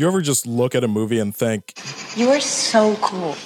Do 0.00 0.04
you 0.04 0.08
ever 0.08 0.22
just 0.22 0.46
look 0.46 0.74
at 0.74 0.82
a 0.82 0.88
movie 0.88 1.18
and 1.18 1.36
think, 1.36 1.74
You 2.16 2.30
are 2.30 2.40
so 2.40 2.96
cool. 3.02 3.36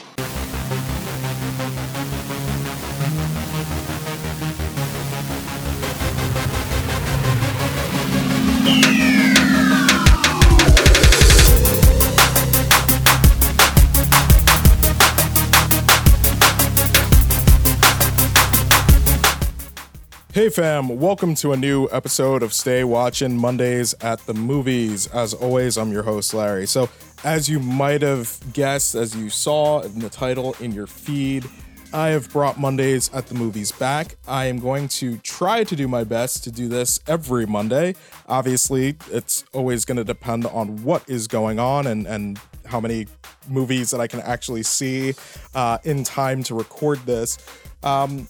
Hey 20.45 20.51
fam, 20.51 21.01
welcome 21.01 21.35
to 21.37 21.53
a 21.53 21.57
new 21.57 21.89
episode 21.91 22.43
of 22.43 22.53
Stay 22.53 22.85
Watching 22.85 23.35
Mondays 23.35 23.95
at 24.03 24.19
the 24.27 24.35
Movies. 24.35 25.07
As 25.07 25.33
always, 25.33 25.79
I'm 25.79 25.91
your 25.91 26.03
host, 26.03 26.35
Larry. 26.35 26.67
So, 26.67 26.91
as 27.25 27.49
you 27.49 27.59
might 27.59 28.03
have 28.03 28.39
guessed, 28.53 28.95
as 28.95 29.17
you 29.17 29.31
saw 29.31 29.81
in 29.81 30.01
the 30.01 30.11
title 30.11 30.55
in 30.61 30.73
your 30.73 30.87
feed, 30.87 31.47
I 31.95 32.09
have 32.09 32.31
brought 32.31 32.61
Mondays 32.61 33.11
at 33.15 33.29
the 33.29 33.35
Movies 33.35 33.73
back. 33.73 34.17
I 34.29 34.45
am 34.45 34.59
going 34.59 34.89
to 34.89 35.17
try 35.17 35.65
to 35.65 35.75
do 35.75 35.89
my 35.89 36.05
best 36.05 36.45
to 36.45 36.53
do 36.53 36.69
this 36.69 37.01
every 37.07 37.47
Monday. 37.47 37.95
Obviously, 38.29 38.97
it's 39.11 39.47
always 39.55 39.87
going 39.87 39.97
to 39.97 40.05
depend 40.05 40.45
on 40.45 40.85
what 40.85 41.09
is 41.09 41.27
going 41.27 41.59
on 41.59 41.87
and, 41.87 42.07
and 42.07 42.39
how 42.67 42.81
many 42.81 43.07
movies 43.49 43.89
that 43.93 44.01
I 44.03 44.09
can 44.09 44.21
actually 44.21 44.63
see 44.63 45.15
uh, 45.55 45.79
in 45.85 46.05
time 46.05 46.43
to 46.43 46.55
record 46.55 46.99
this. 47.07 47.39
Um, 47.83 48.29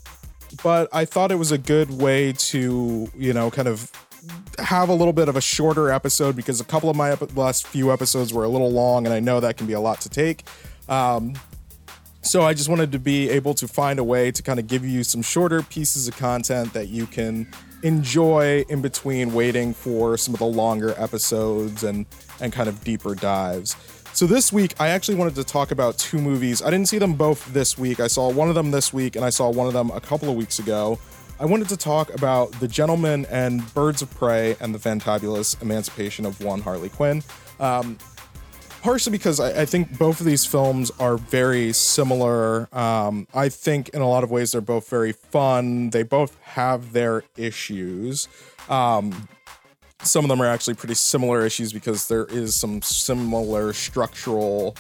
but 0.63 0.89
I 0.93 1.05
thought 1.05 1.31
it 1.31 1.37
was 1.37 1.53
a 1.53 1.59
good 1.59 1.91
way 1.91 2.33
to, 2.33 3.09
you 3.17 3.33
know, 3.33 3.51
kind 3.51 3.69
of 3.69 3.91
have 4.59 4.89
a 4.89 4.95
little 4.95 5.13
bit 5.13 5.29
of 5.29 5.37
a 5.37 5.41
shorter 5.41 5.91
episode 5.91 6.37
because 6.37 6.61
a 6.61 6.65
couple 6.65 6.89
of 6.89 6.97
my 6.97 7.13
ep- 7.13 7.37
last 7.37 7.67
few 7.67 7.93
episodes 7.93 8.33
were 8.33 8.45
a 8.45 8.49
little 8.49 8.71
long, 8.71 9.07
and 9.07 9.15
I 9.15 9.21
know 9.21 9.41
that 9.41 9.57
can 9.57 9.67
be 9.67 9.73
a 9.73 9.81
lot 9.81 10.01
to 10.03 10.09
take. 10.09 10.45
Um, 10.89 11.35
so 12.23 12.43
I 12.43 12.55
just 12.55 12.71
wanted 12.71 12.93
to 12.93 12.99
be 12.99 13.29
able 13.29 13.53
to 13.55 13.69
find 13.69 13.99
a 13.99 14.05
way 14.05 14.31
to 14.31 14.43
kind 14.43 14.59
of 14.59 14.67
give 14.67 14.85
you 14.85 15.05
some 15.05 15.21
shorter 15.21 15.63
pieces 15.63 16.09
of 16.09 16.17
content 16.17 16.73
that 16.73 16.89
you 16.89 17.07
can 17.07 17.47
enjoy 17.83 18.65
in 18.71 18.81
between 18.81 19.35
waiting 19.35 19.75
for 19.75 20.17
some 20.17 20.33
of 20.33 20.41
the 20.41 20.47
longer 20.47 20.95
episodes 20.97 21.85
and 21.85 22.07
and 22.41 22.53
kind 22.53 22.69
of 22.69 22.83
deeper 22.83 23.15
dives. 23.15 23.77
So 24.15 24.29
this 24.29 24.53
week 24.53 24.75
I 24.79 24.91
actually 24.91 25.17
wanted 25.17 25.35
to 25.35 25.43
talk 25.43 25.73
about 25.73 25.99
two 25.99 26.19
movies. 26.19 26.63
I 26.63 26.71
didn't 26.71 26.87
see 26.87 26.99
them 26.99 27.15
both 27.15 27.53
this 27.53 27.77
week. 27.77 27.99
I 27.99 28.07
saw 28.07 28.31
one 28.31 28.49
of 28.49 28.55
them 28.55 28.71
this 28.71 28.93
week 28.93 29.17
and 29.17 29.25
I 29.25 29.31
saw 29.31 29.51
one 29.51 29.67
of 29.67 29.73
them 29.73 29.91
a 29.91 30.01
couple 30.01 30.31
of 30.31 30.37
weeks 30.37 30.61
ago. 30.61 31.01
I 31.41 31.47
wanted 31.47 31.69
to 31.71 31.77
talk 31.77 32.15
about 32.15 32.53
The 32.61 32.69
Gentlemen 32.69 33.27
and 33.29 33.75
Birds 33.75 34.03
of 34.03 34.15
Prey 34.15 34.55
and 34.61 34.73
the 34.73 34.79
Fantabulous 34.79 35.61
Emancipation 35.61 36.27
of 36.27 36.41
One 36.41 36.61
Harley 36.61 36.91
Quinn. 36.91 37.25
Um, 37.59 37.99
partially 38.83 39.11
because 39.11 39.41
I, 39.41 39.63
I, 39.63 39.65
think 39.65 39.99
both 39.99 40.21
of 40.21 40.27
these 40.27 40.47
films 40.47 40.93
are 41.01 41.17
very 41.17 41.73
similar. 41.73 42.69
Um, 42.73 43.27
I 43.35 43.49
think 43.49 43.89
in 43.89 44.01
a 44.01 44.09
lot 44.09 44.23
of 44.23 44.31
ways 44.31 44.53
they're 44.53 44.61
both 44.61 44.89
very 44.89 45.11
fun. 45.11 45.91
They 45.91 46.05
both 46.05 46.39
have 46.43 46.93
their 46.93 47.25
issues. 47.37 48.29
Um, 48.69 49.29
some 50.05 50.25
of 50.25 50.29
them 50.29 50.41
are 50.41 50.47
actually 50.47 50.75
pretty 50.75 50.95
similar 50.95 51.45
issues 51.45 51.73
because 51.73 52.09
there 52.09 52.27
is 52.27 52.55
some 52.55 52.83
similar 52.83 53.73
structural 53.73 54.77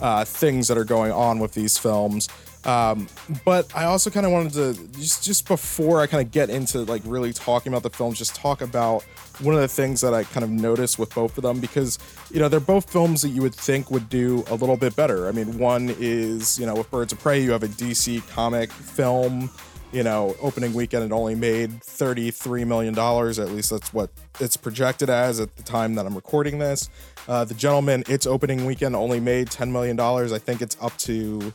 uh, 0.00 0.24
things 0.24 0.68
that 0.68 0.76
are 0.76 0.84
going 0.84 1.12
on 1.12 1.38
with 1.38 1.54
these 1.54 1.78
films. 1.78 2.28
Um, 2.64 3.08
but 3.44 3.70
I 3.76 3.84
also 3.84 4.10
kind 4.10 4.24
of 4.24 4.32
wanted 4.32 4.52
to 4.54 4.98
just 4.98 5.22
just 5.22 5.46
before 5.46 6.00
I 6.00 6.06
kind 6.06 6.24
of 6.26 6.32
get 6.32 6.48
into 6.48 6.80
like 6.80 7.02
really 7.04 7.32
talking 7.32 7.72
about 7.72 7.82
the 7.82 7.90
films, 7.90 8.18
just 8.18 8.34
talk 8.34 8.62
about 8.62 9.02
one 9.40 9.54
of 9.54 9.60
the 9.60 9.68
things 9.68 10.00
that 10.00 10.14
I 10.14 10.24
kind 10.24 10.44
of 10.44 10.50
noticed 10.50 10.98
with 10.98 11.14
both 11.14 11.36
of 11.36 11.42
them 11.42 11.60
because 11.60 11.98
you 12.30 12.40
know 12.40 12.48
they're 12.48 12.60
both 12.60 12.90
films 12.90 13.20
that 13.22 13.30
you 13.30 13.42
would 13.42 13.54
think 13.54 13.90
would 13.90 14.08
do 14.08 14.44
a 14.48 14.54
little 14.54 14.78
bit 14.78 14.96
better. 14.96 15.28
I 15.28 15.32
mean, 15.32 15.58
one 15.58 15.94
is 15.98 16.58
you 16.58 16.64
know 16.64 16.74
with 16.74 16.90
Birds 16.90 17.12
of 17.12 17.20
Prey, 17.20 17.42
you 17.42 17.50
have 17.52 17.62
a 17.62 17.68
DC 17.68 18.26
comic 18.30 18.72
film. 18.72 19.50
You 19.94 20.02
know, 20.02 20.34
opening 20.40 20.74
weekend 20.74 21.04
it 21.04 21.12
only 21.12 21.36
made 21.36 21.80
thirty-three 21.80 22.64
million 22.64 22.94
dollars. 22.94 23.38
At 23.38 23.50
least 23.50 23.70
that's 23.70 23.94
what 23.94 24.10
it's 24.40 24.56
projected 24.56 25.08
as 25.08 25.38
at 25.38 25.54
the 25.54 25.62
time 25.62 25.94
that 25.94 26.04
I'm 26.04 26.16
recording 26.16 26.58
this. 26.58 26.90
Uh, 27.28 27.44
the 27.44 27.54
Gentlemen, 27.54 28.02
its 28.08 28.26
opening 28.26 28.66
weekend 28.66 28.96
only 28.96 29.20
made 29.20 29.52
ten 29.52 29.70
million 29.70 29.94
dollars. 29.94 30.32
I 30.32 30.40
think 30.40 30.62
it's 30.62 30.76
up 30.80 30.96
to 30.98 31.54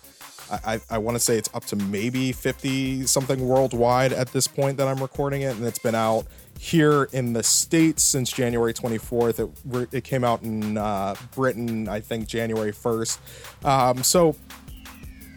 I, 0.52 0.80
I 0.90 0.98
want 0.98 1.16
to 1.16 1.20
say 1.20 1.38
it's 1.38 1.50
up 1.54 1.66
to 1.66 1.76
maybe 1.76 2.32
50 2.32 3.06
something 3.06 3.48
worldwide 3.48 4.14
at 4.14 4.30
this 4.30 4.48
point 4.48 4.78
that 4.78 4.88
I'm 4.88 5.02
recording 5.02 5.44
it. 5.44 5.56
And 5.56 5.66
it's 5.66 5.80
been 5.80 5.96
out 5.96 6.26
here 6.58 7.04
in 7.12 7.34
the 7.34 7.44
States 7.44 8.04
since 8.04 8.32
January 8.32 8.74
24th. 8.74 9.40
It, 9.40 9.90
it 9.94 10.04
came 10.04 10.24
out 10.24 10.44
in 10.44 10.78
uh, 10.78 11.16
Britain, 11.36 11.88
I 11.88 12.00
think, 12.00 12.28
January 12.28 12.72
1st. 12.72 13.66
Um, 13.66 14.04
so, 14.04 14.36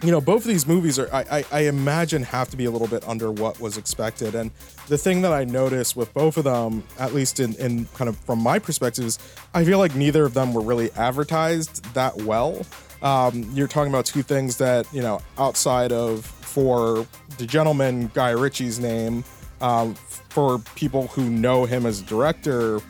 you 0.02 0.10
know, 0.10 0.20
both 0.20 0.42
of 0.42 0.48
these 0.48 0.66
movies 0.66 0.98
are, 0.98 1.08
I, 1.12 1.24
I, 1.30 1.44
I 1.52 1.60
imagine, 1.60 2.24
have 2.24 2.50
to 2.50 2.56
be 2.56 2.64
a 2.64 2.70
little 2.70 2.88
bit 2.88 3.06
under 3.06 3.30
what 3.30 3.60
was 3.60 3.76
expected. 3.76 4.34
And 4.34 4.50
the 4.88 4.98
thing 4.98 5.22
that 5.22 5.32
I 5.32 5.44
noticed 5.44 5.94
with 5.94 6.12
both 6.12 6.36
of 6.36 6.44
them, 6.44 6.82
at 6.98 7.14
least 7.14 7.38
in, 7.38 7.54
in 7.54 7.86
kind 7.94 8.08
of 8.08 8.16
from 8.18 8.40
my 8.40 8.58
perspective, 8.58 9.04
is 9.04 9.18
I 9.54 9.64
feel 9.64 9.78
like 9.78 9.94
neither 9.94 10.24
of 10.24 10.34
them 10.34 10.54
were 10.54 10.62
really 10.62 10.90
advertised 10.92 11.84
that 11.94 12.16
well. 12.16 12.66
Um, 13.02 13.48
you're 13.52 13.68
talking 13.68 13.92
about 13.92 14.06
two 14.06 14.22
things 14.22 14.58
that 14.58 14.92
you 14.92 15.02
know 15.02 15.20
outside 15.38 15.92
of 15.92 16.24
for 16.24 17.06
the 17.38 17.46
gentleman 17.46 18.10
Guy 18.14 18.30
Ritchie's 18.30 18.78
name. 18.78 19.24
Um, 19.60 19.94
for 19.94 20.58
people 20.74 21.06
who 21.08 21.30
know 21.30 21.66
him 21.66 21.86
as 21.86 22.00
a 22.00 22.04
director, 22.04 22.80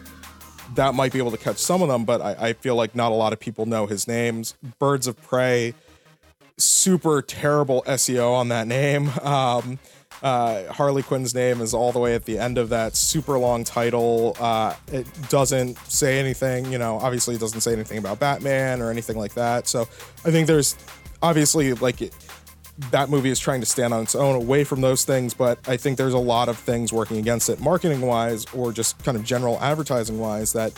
that 0.75 0.95
might 0.95 1.13
be 1.13 1.19
able 1.19 1.31
to 1.31 1.37
catch 1.37 1.59
some 1.59 1.83
of 1.83 1.89
them, 1.89 2.05
but 2.05 2.21
I, 2.23 2.49
I 2.49 2.53
feel 2.55 2.77
like 2.77 2.95
not 2.95 3.13
a 3.13 3.15
lot 3.15 3.33
of 3.33 3.41
people 3.41 3.67
know 3.67 3.87
his 3.87 4.09
names. 4.09 4.55
Birds 4.79 5.07
of 5.07 5.21
Prey, 5.21 5.75
super 6.63 7.23
terrible 7.23 7.83
SEO 7.87 8.33
on 8.33 8.49
that 8.49 8.67
name. 8.67 9.11
Um, 9.23 9.79
uh, 10.23 10.73
Harley 10.73 11.03
Quinn's 11.03 11.35
name 11.35 11.61
is 11.61 11.75
all 11.75 11.91
the 11.91 11.99
way 11.99 12.15
at 12.15 12.25
the 12.25 12.39
end 12.39 12.57
of 12.59 12.69
that 12.69 12.95
super 12.95 13.39
long 13.39 13.65
title. 13.65 14.37
Uh, 14.39 14.75
it 14.93 15.07
doesn't 15.29 15.77
say 15.89 16.19
anything, 16.19 16.71
you 16.71 16.79
know, 16.79 16.99
obviously 16.99 17.35
it 17.35 17.41
doesn't 17.41 17.61
say 17.61 17.73
anything 17.73 17.99
about 17.99 18.21
Batman 18.21 18.81
or 18.81 18.91
anything 18.91 19.19
like 19.19 19.35
that. 19.35 19.67
So 19.67 19.83
I 20.25 20.31
think 20.31 20.47
there's 20.47 20.77
obviously 21.23 21.73
like 21.75 22.03
it, 22.03 22.15
that 22.91 23.11
movie 23.11 23.31
is 23.31 23.41
trying 23.41 23.61
to 23.61 23.67
stand 23.67 23.93
on 23.93 24.03
its 24.03 24.15
own 24.15 24.37
away 24.37 24.65
from 24.65 24.81
those 24.81 25.05
things, 25.05 25.35
but 25.35 25.59
I 25.69 25.77
think 25.77 25.99
there's 25.99 26.15
a 26.15 26.19
lot 26.19 26.49
of 26.49 26.57
things 26.57 26.93
working 26.93 27.19
against 27.19 27.49
it, 27.49 27.61
marketing 27.61 28.01
wise 28.01 28.45
or 28.55 28.73
just 28.73 29.03
kind 29.05 29.17
of 29.17 29.25
general 29.25 29.59
advertising 29.61 30.19
wise, 30.19 30.53
that 30.53 30.73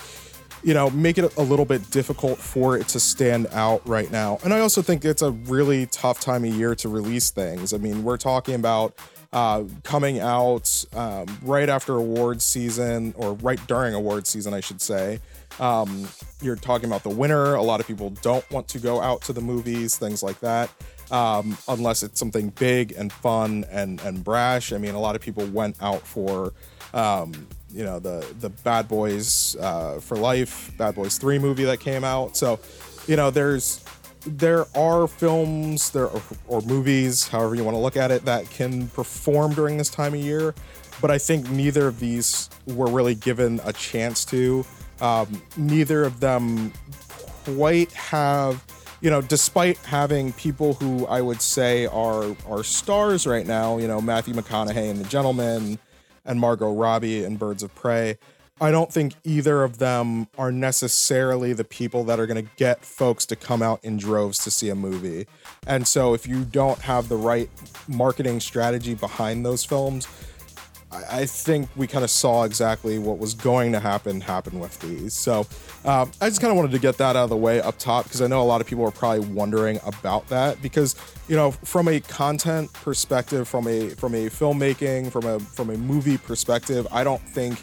you 0.65 0.75
know 0.75 0.91
make 0.91 1.19
it 1.19 1.37
a 1.37 1.43
little 1.43 1.65
bit 1.65 1.89
difficult 1.91 2.39
for 2.39 2.77
it 2.77 2.89
to 2.89 3.01
stand 3.01 3.47
out 3.53 3.87
right 3.87 4.11
now. 4.11 4.39
And 4.43 4.53
I 4.53 4.61
also 4.61 4.83
think 4.83 5.05
it's 5.05 5.23
a 5.23 5.31
really 5.31 5.87
tough 5.87 6.21
time 6.21 6.45
of 6.45 6.55
year 6.55 6.75
to 6.77 6.89
release 6.89 7.31
things. 7.31 7.73
I 7.73 7.77
mean, 7.77 8.03
we're 8.03 8.17
talking 8.17 8.55
about 8.55 8.95
uh, 9.33 9.65
coming 9.83 10.21
out 10.21 10.85
um, 10.95 11.27
right 11.43 11.69
after 11.69 11.97
awards 11.97 12.45
season 12.45 13.13
or 13.17 13.35
right 13.35 13.65
during 13.67 13.93
awards 13.93 14.31
season, 14.31 14.55
I 14.55 14.61
should 14.61 14.81
say. 14.81 15.21
Um, 15.61 16.09
you're 16.41 16.57
talking 16.57 16.87
about 16.87 17.03
the 17.03 17.11
winter. 17.11 17.55
A 17.55 17.63
lot 17.63 17.81
of 17.81 17.87
people 17.87 18.11
don't 18.23 18.49
want 18.51 18.69
to 18.69 18.79
go 18.79 19.01
out 19.01 19.23
to 19.23 19.33
the 19.33 19.41
movies, 19.41 19.97
things 19.97 20.23
like 20.23 20.41
that, 20.41 20.71
um, 21.11 21.59
unless 21.69 22.03
it's 22.03 22.19
something 22.19 22.51
big 22.51 22.93
and 22.93 23.13
fun 23.13 23.65
and 23.71 24.01
and 24.01 24.25
brash. 24.25 24.73
I 24.73 24.79
mean, 24.79 24.95
a 24.95 25.01
lot 25.01 25.15
of 25.15 25.21
people 25.21 25.47
went 25.47 25.77
out 25.83 26.01
for. 26.07 26.53
Um, 26.95 27.49
you 27.71 27.85
know 27.85 27.99
the 27.99 28.25
the 28.41 28.49
Bad 28.49 28.89
Boys 28.89 29.57
uh, 29.57 29.99
for 30.01 30.17
Life, 30.17 30.73
Bad 30.79 30.95
Boys 30.95 31.19
Three 31.19 31.39
movie 31.39 31.65
that 31.65 31.81
came 31.81 32.05
out. 32.05 32.37
So, 32.37 32.61
you 33.07 33.17
know, 33.17 33.31
there's 33.31 33.85
there 34.27 34.67
are 34.77 35.07
films 35.07 35.91
there 35.91 36.07
or, 36.07 36.23
or, 36.49 36.61
movies 36.63 37.29
however 37.29 37.55
you 37.55 37.63
want 37.63 37.75
to 37.75 37.79
look 37.79 37.97
at 37.97 38.11
it 38.11 38.25
that 38.25 38.49
can 38.51 38.89
perform 38.89 39.53
during 39.53 39.77
this 39.77 39.91
time 39.91 40.15
of 40.15 40.21
year 40.21 40.55
but 41.01 41.11
i 41.11 41.19
think 41.19 41.49
neither 41.51 41.87
of 41.87 42.01
these 42.01 42.49
were 42.69 42.87
really 42.87 43.15
given 43.15 43.61
a 43.65 43.73
chance 43.73 44.25
to 44.25 44.65
um, 45.01 45.43
neither 45.57 46.05
of 46.05 46.21
them 46.21 46.73
quite 47.45 47.93
have 47.93 48.65
you 49.01 49.11
know 49.11 49.21
despite 49.21 49.77
having 49.79 50.33
people 50.35 50.75
who 50.75 51.07
i 51.07 51.21
would 51.21 51.43
say 51.43 51.87
are 51.87 52.35
are 52.49 52.65
stars 52.65 53.27
right 53.27 53.47
now 53.47 53.77
you 53.77 53.87
know 53.87 54.01
matthew 54.01 54.33
mcconaughey 54.33 54.91
and 54.91 54.99
the 54.99 55.09
gentleman 55.09 55.79
and 56.25 56.41
margot 56.41 56.73
robbie 56.73 57.25
and 57.25 57.39
birds 57.39 57.63
of 57.63 57.75
prey 57.75 58.17
I 58.61 58.71
don't 58.71 58.93
think 58.93 59.15
either 59.25 59.65
of 59.65 59.79
them 59.79 60.29
are 60.39 60.53
necessarily 60.53 61.53
the 61.53 61.65
people 61.65 62.05
that 62.05 62.21
are 62.21 62.27
going 62.27 62.45
to 62.45 62.51
get 62.57 62.85
folks 62.85 63.27
to 63.27 63.37
come 63.37 63.63
out 63.63 63.81
in 63.83 63.97
droves 63.97 64.39
to 64.45 64.51
see 64.51 64.69
a 64.69 64.77
movie. 64.77 65.27
And 65.67 65.89
so 65.89 66.15
if 66.15 66.29
you 66.29 66.45
don't 66.45 66.79
have 66.83 67.09
the 67.09 67.17
right 67.17 67.51
marketing 67.89 68.39
strategy 68.39 68.95
behind 68.95 69.45
those 69.45 69.65
films, 69.65 70.07
I 71.11 71.27
think 71.27 71.69
we 71.77 71.87
kind 71.87 72.05
of 72.05 72.11
saw 72.11 72.45
exactly 72.45 72.99
what 72.99 73.19
was 73.19 73.35
going 73.35 73.73
to 73.73 73.81
happen 73.81 74.21
happen 74.21 74.59
with 74.59 74.79
these. 74.81 75.15
So 75.15 75.47
um, 75.85 76.13
I 76.21 76.29
just 76.29 76.41
kind 76.41 76.51
of 76.51 76.57
wanted 76.57 76.73
to 76.73 76.79
get 76.79 76.99
that 76.99 77.17
out 77.17 77.25
of 77.25 77.31
the 77.31 77.37
way 77.37 77.61
up 77.61 77.79
top 77.79 78.05
because 78.05 78.23
I 78.23 78.27
know 78.27 78.43
a 78.43 78.45
lot 78.45 78.61
of 78.61 78.67
people 78.67 78.85
are 78.85 78.91
probably 78.91 79.27
wondering 79.27 79.81
about 79.85 80.29
that 80.29 80.61
because 80.63 80.95
you 81.29 81.37
know 81.37 81.51
from 81.51 81.89
a 81.89 82.01
content 82.01 82.73
perspective, 82.73 83.49
from 83.49 83.67
a 83.67 83.91
from 83.91 84.15
a 84.15 84.27
filmmaking, 84.27 85.11
from 85.11 85.25
a 85.27 85.41
from 85.41 85.71
a 85.71 85.77
movie 85.77 86.19
perspective, 86.19 86.87
I 86.91 87.05
don't 87.05 87.23
think 87.23 87.59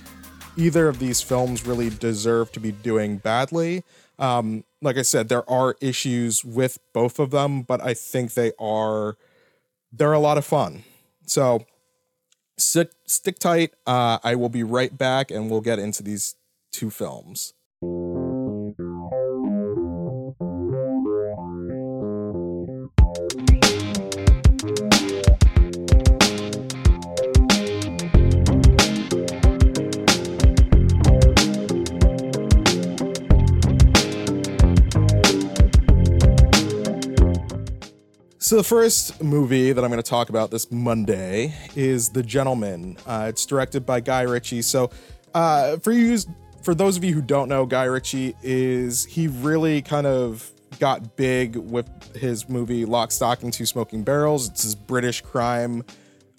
either 0.57 0.87
of 0.87 0.99
these 0.99 1.21
films 1.21 1.65
really 1.65 1.89
deserve 1.89 2.51
to 2.53 2.59
be 2.59 2.71
doing 2.71 3.17
badly. 3.17 3.83
Um, 4.19 4.63
like 4.81 4.97
I 4.97 5.01
said, 5.01 5.29
there 5.29 5.49
are 5.49 5.75
issues 5.81 6.43
with 6.43 6.77
both 6.93 7.19
of 7.19 7.31
them, 7.31 7.61
but 7.61 7.81
I 7.81 7.93
think 7.93 8.33
they 8.33 8.51
are 8.59 9.15
they're 9.91 10.13
a 10.13 10.19
lot 10.19 10.37
of 10.37 10.45
fun. 10.45 10.83
So 11.25 11.65
stick 12.61 12.91
stick 13.05 13.39
tight. 13.39 13.73
Uh, 13.85 14.19
I 14.23 14.35
will 14.35 14.49
be 14.49 14.63
right 14.63 14.95
back, 14.97 15.31
and 15.31 15.49
we'll 15.49 15.61
get 15.61 15.79
into 15.79 16.03
these 16.03 16.35
two 16.71 16.89
films. 16.89 17.53
So 38.51 38.57
the 38.57 38.63
first 38.65 39.23
movie 39.23 39.71
that 39.71 39.81
I'm 39.81 39.89
going 39.89 40.03
to 40.03 40.09
talk 40.09 40.27
about 40.27 40.51
this 40.51 40.69
Monday 40.69 41.55
is 41.73 42.09
The 42.09 42.21
Gentlemen. 42.21 42.97
Uh, 43.07 43.27
it's 43.29 43.45
directed 43.45 43.85
by 43.85 44.01
Guy 44.01 44.23
Ritchie. 44.23 44.61
So 44.61 44.91
uh, 45.33 45.77
for 45.77 45.93
you, 45.93 46.17
for 46.61 46.75
those 46.75 46.97
of 46.97 47.03
you 47.05 47.13
who 47.13 47.21
don't 47.21 47.47
know, 47.47 47.65
Guy 47.65 47.85
Ritchie 47.85 48.35
is 48.43 49.05
he 49.05 49.29
really 49.29 49.81
kind 49.81 50.05
of 50.05 50.51
got 50.79 51.15
big 51.15 51.55
with 51.55 51.87
his 52.13 52.49
movie 52.49 52.83
Lock, 52.83 53.13
Stock, 53.13 53.41
and 53.41 53.53
Two 53.53 53.65
Smoking 53.65 54.03
Barrels. 54.03 54.49
It's 54.49 54.63
his 54.63 54.75
British 54.75 55.21
crime. 55.21 55.85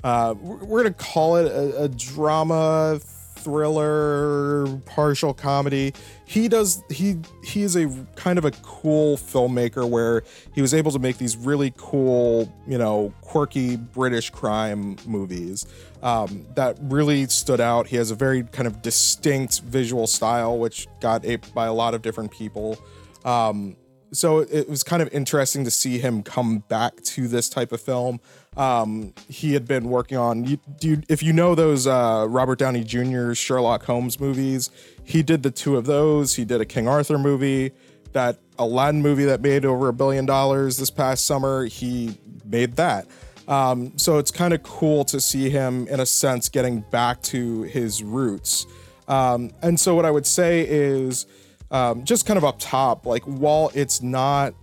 Uh, 0.05 0.35
we're 0.39 0.83
going 0.83 0.93
to 0.93 1.03
call 1.03 1.37
it 1.37 1.47
a, 1.47 1.85
a 1.85 1.89
drama 1.89 3.01
thriller, 3.43 4.67
partial 4.87 5.35
comedy. 5.35 5.93
He 6.25 6.49
does 6.49 6.83
he 6.91 7.19
he 7.45 7.63
is 7.63 7.77
a 7.77 7.89
kind 8.17 8.39
of 8.39 8.45
a 8.45 8.51
cool 8.63 9.17
filmmaker 9.17 9.89
where 9.89 10.23
he 10.55 10.63
was 10.63 10.75
able 10.75 10.91
to 10.93 10.99
make 10.99 11.19
these 11.19 11.37
really 11.37 11.73
cool, 11.77 12.53
you 12.67 12.79
know, 12.79 13.13
quirky 13.21 13.77
British 13.77 14.31
crime 14.31 14.97
movies 15.07 15.67
um, 16.03 16.47
that 16.55 16.79
really 16.83 17.27
stood 17.27 17.61
out. 17.61 17.87
He 17.87 17.97
has 17.97 18.11
a 18.11 18.15
very 18.15 18.43
kind 18.45 18.67
of 18.67 18.83
distinct 18.83 19.61
visual 19.61 20.07
style, 20.07 20.59
which 20.59 20.89
got 21.01 21.25
aped 21.25 21.55
by 21.55 21.67
a 21.67 21.73
lot 21.73 21.95
of 21.95 22.03
different 22.03 22.31
people. 22.31 22.79
Um, 23.25 23.77
so 24.13 24.41
it 24.41 24.69
was 24.69 24.83
kind 24.83 25.01
of 25.01 25.09
interesting 25.13 25.65
to 25.65 25.71
see 25.71 25.99
him 25.99 26.23
come 26.23 26.59
back 26.69 26.97
to 27.03 27.29
this 27.29 27.49
type 27.49 27.73
of 27.73 27.81
film. 27.81 28.21
Um, 28.57 29.15
he 29.29 29.55
had 29.55 29.67
been 29.67 29.85
working 29.85 30.19
on, 30.19 30.45
you, 30.45 30.59
you, 30.81 31.03
if 31.09 31.23
you 31.23 31.33
know 31.33 31.55
those 31.55 31.87
uh, 31.87 32.27
Robert 32.29 32.59
Downey 32.59 32.85
Jr. 32.85 33.33
Sherlock 33.33 33.85
Holmes 33.85 34.21
movies, 34.21 34.71
he 35.05 35.23
did 35.23 35.43
the 35.43 35.51
two 35.51 35.77
of 35.77 35.87
those. 35.87 36.35
He 36.35 36.45
did 36.45 36.61
a 36.61 36.67
King 36.67 36.87
Arthur 36.87 37.19
movie, 37.19 37.73
that 38.13 38.39
Aladdin 38.59 39.01
movie 39.01 39.25
that 39.25 39.41
made 39.41 39.65
over 39.65 39.89
a 39.89 39.93
billion 39.93 40.27
dollars 40.27 40.77
this 40.77 40.91
past 40.91 41.25
summer. 41.25 41.65
He 41.65 42.19
made 42.45 42.77
that. 42.77 43.07
Um, 43.49 43.97
so 43.97 44.19
it's 44.19 44.31
kind 44.31 44.53
of 44.55 44.63
cool 44.63 45.05
to 45.07 45.21
see 45.21 45.49
him, 45.49 45.89
in 45.89 46.01
a 46.01 46.07
sense, 46.07 46.49
getting 46.49 46.81
back 46.81 47.23
to 47.23 47.63
his 47.63 48.03
roots. 48.03 48.67
Um, 49.09 49.51
and 49.63 49.81
so 49.81 49.95
what 49.95 50.05
I 50.05 50.11
would 50.11 50.27
say 50.27 50.67
is, 50.69 51.27
um, 51.71 52.05
just 52.05 52.27
kind 52.27 52.37
of 52.37 52.45
up 52.45 52.57
top, 52.59 53.07
like 53.07 53.23
while 53.25 53.71
it's 53.75 54.03
not 54.03 54.55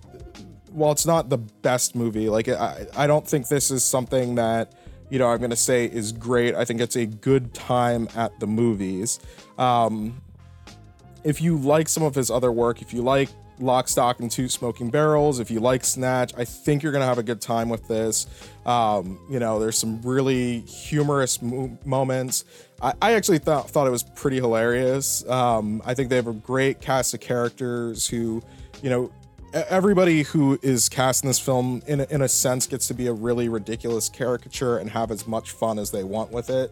while 0.72 0.92
it's 0.92 1.06
not 1.06 1.30
the 1.30 1.38
best 1.38 1.96
movie, 1.96 2.30
like 2.30 2.48
I, 2.48 2.86
I 2.96 3.08
don't 3.08 3.28
think 3.28 3.48
this 3.48 3.72
is 3.72 3.84
something 3.84 4.36
that 4.36 4.74
you 5.10 5.20
know 5.20 5.28
I'm 5.28 5.40
gonna 5.40 5.56
say 5.56 5.86
is 5.86 6.12
great. 6.12 6.56
I 6.56 6.66
think 6.66 6.82
it's 6.82 6.96
a 6.96 7.06
good 7.06 7.54
time 7.54 8.08
at 8.16 8.40
the 8.40 8.48
movies. 8.48 9.20
Um, 9.58 10.22
if 11.24 11.42
you 11.42 11.58
like 11.58 11.90
some 11.90 12.04
of 12.04 12.16
his 12.16 12.32
other 12.32 12.52
work, 12.52 12.82
if 12.82 12.94
you 12.94 13.02
like 13.02 13.30
Lock, 13.60 13.90
Stock, 13.90 14.20
and 14.22 14.32
Two 14.32 14.48
Smoking 14.48 14.90
Barrels, 14.90 15.40
if 15.40 15.52
you 15.52 15.60
like 15.60 15.84
Snatch, 15.84 16.34
I 16.38 16.46
think 16.46 16.82
you're 16.82 16.92
gonna 16.92 17.06
have 17.06 17.18
a 17.18 17.24
good 17.24 17.42
time 17.42 17.70
with 17.70 17.88
this. 17.88 18.28
Um, 18.66 19.20
you 19.30 19.40
know, 19.40 19.60
there's 19.60 19.78
some 19.78 20.02
really 20.02 20.62
humorous 20.62 21.42
mo- 21.42 21.78
moments. 21.86 22.46
I, 22.82 22.94
I 23.02 23.14
actually 23.14 23.40
thought 23.40 23.70
thought 23.70 23.88
it 23.88 23.92
was 23.92 24.04
pretty 24.04 24.38
hilarious. 24.38 25.28
Um, 25.28 25.82
I 25.86 25.94
think 25.94 26.10
they 26.10 26.16
have 26.16 26.28
a 26.28 26.34
great 26.34 26.80
cast 26.82 27.14
of 27.14 27.20
characters 27.20 28.08
who, 28.08 28.42
you 28.82 28.90
know, 28.90 29.12
everybody 29.54 30.24
who 30.24 30.60
is 30.62 30.90
cast 30.90 31.24
in 31.24 31.28
this 31.28 31.40
film, 31.40 31.82
in 31.88 32.02
a, 32.02 32.08
in 32.10 32.22
a 32.22 32.30
sense, 32.30 32.68
gets 32.68 32.88
to 32.88 32.94
be 32.94 33.08
a 33.08 33.14
really 33.14 33.50
ridiculous 33.50 34.10
caricature 34.10 34.78
and 34.78 34.90
have 34.90 35.12
as 35.12 35.28
much 35.28 35.52
fun 35.52 35.80
as 35.80 35.92
they 35.92 36.04
want 36.04 36.32
with 36.32 36.50
it. 36.50 36.72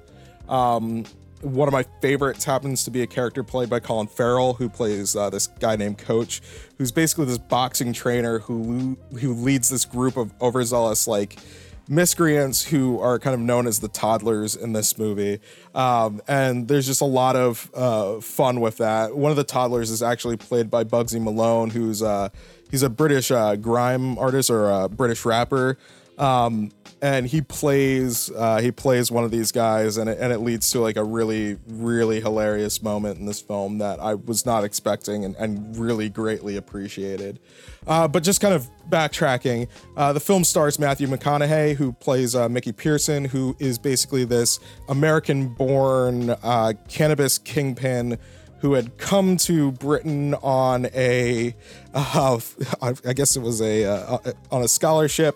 Um, 0.50 1.06
one 1.42 1.68
of 1.68 1.72
my 1.72 1.86
favorites 2.02 2.46
happens 2.46 2.84
to 2.86 2.92
be 2.92 3.04
a 3.04 3.08
character 3.08 3.44
played 3.44 3.70
by 3.70 3.80
Colin 3.80 4.08
Farrell, 4.08 4.54
who 4.54 4.70
plays 4.70 5.16
uh, 5.16 5.30
this 5.30 5.48
guy 5.48 5.76
named 5.76 6.00
Coach, 6.00 6.42
who's 6.78 6.92
basically 6.92 7.26
this 7.26 7.38
boxing 7.38 7.94
trainer 7.94 8.40
who 8.40 8.98
who 9.20 9.34
leads 9.34 9.70
this 9.70 9.86
group 9.86 10.18
of 10.18 10.34
overzealous 10.42 11.08
like 11.08 11.38
miscreants 11.90 12.66
who 12.66 13.00
are 13.00 13.18
kind 13.20 13.34
of 13.34 13.40
known 13.40 13.68
as 13.68 13.80
the 13.80 13.88
toddlers 13.88 14.56
in 14.56 14.74
this 14.74 14.98
movie. 14.98 15.40
Um, 15.74 16.22
and 16.28 16.68
there's 16.68 16.86
just 16.86 17.02
a 17.02 17.06
lot 17.06 17.36
of 17.36 17.70
uh, 17.74 18.20
fun 18.20 18.60
with 18.60 18.78
that. 18.78 19.16
One 19.16 19.32
of 19.32 19.38
the 19.38 19.44
toddlers 19.44 19.90
is 19.90 20.04
actually 20.04 20.38
played 20.38 20.70
by 20.70 20.84
Bugzy 20.84 21.22
Malone, 21.22 21.70
who's 21.70 22.02
uh, 22.04 22.30
he's 22.72 22.84
a 22.84 22.90
British 22.90 23.32
uh, 23.32 23.56
grime 23.56 24.18
artist 24.18 24.50
or 24.50 24.70
a 24.70 24.90
British 24.90 25.26
rapper. 25.26 25.78
Um, 26.18 26.72
and 27.00 27.28
he 27.28 27.42
plays 27.42 28.32
uh, 28.32 28.60
he 28.60 28.72
plays 28.72 29.12
one 29.12 29.24
of 29.24 29.30
these 29.30 29.52
guys, 29.52 29.98
and 29.98 30.10
it, 30.10 30.18
and 30.20 30.34
it 30.34 30.40
leads 30.40 30.72
to 30.72 30.80
like 30.80 30.98
a 30.98 31.04
really 31.04 31.58
really 31.68 32.20
hilarious 32.20 32.82
moment 32.82 33.20
in 33.20 33.28
this 33.28 33.40
film 33.40 33.78
that 33.78 34.00
I 34.00 34.16
was 34.16 34.46
not 34.46 34.64
expecting 34.64 35.24
and, 35.26 35.36
and 35.36 35.78
really 35.78 36.10
greatly 36.10 36.58
appreciated. 36.58 37.40
Uh, 37.86 38.08
but 38.08 38.24
just 38.24 38.42
kind 38.42 38.54
of 38.54 38.68
backtracking, 38.90 39.68
uh, 39.96 40.12
the 40.12 40.20
film 40.20 40.44
stars 40.44 40.80
Matthew 40.80 41.08
McConaughey, 41.08 41.76
who 41.76 41.94
plays 41.94 42.36
uh, 42.36 42.50
Mickey 42.50 42.72
Pearson, 42.72 43.26
who 43.26 43.56
is 43.60 43.78
basically 43.78 44.26
this 44.26 44.60
American-born 44.90 46.32
uh, 46.32 46.74
cannabis 46.90 47.38
kingpin 47.38 48.18
who 48.60 48.74
had 48.74 48.98
come 48.98 49.38
to 49.38 49.72
Britain 49.74 50.34
on 50.36 50.88
a, 50.94 51.56
uh, 51.94 52.40
I 52.82 53.14
guess 53.14 53.36
it 53.36 53.42
was 53.42 53.62
a 53.62 53.86
uh, 53.86 54.18
on 54.52 54.64
a 54.64 54.68
scholarship 54.68 55.36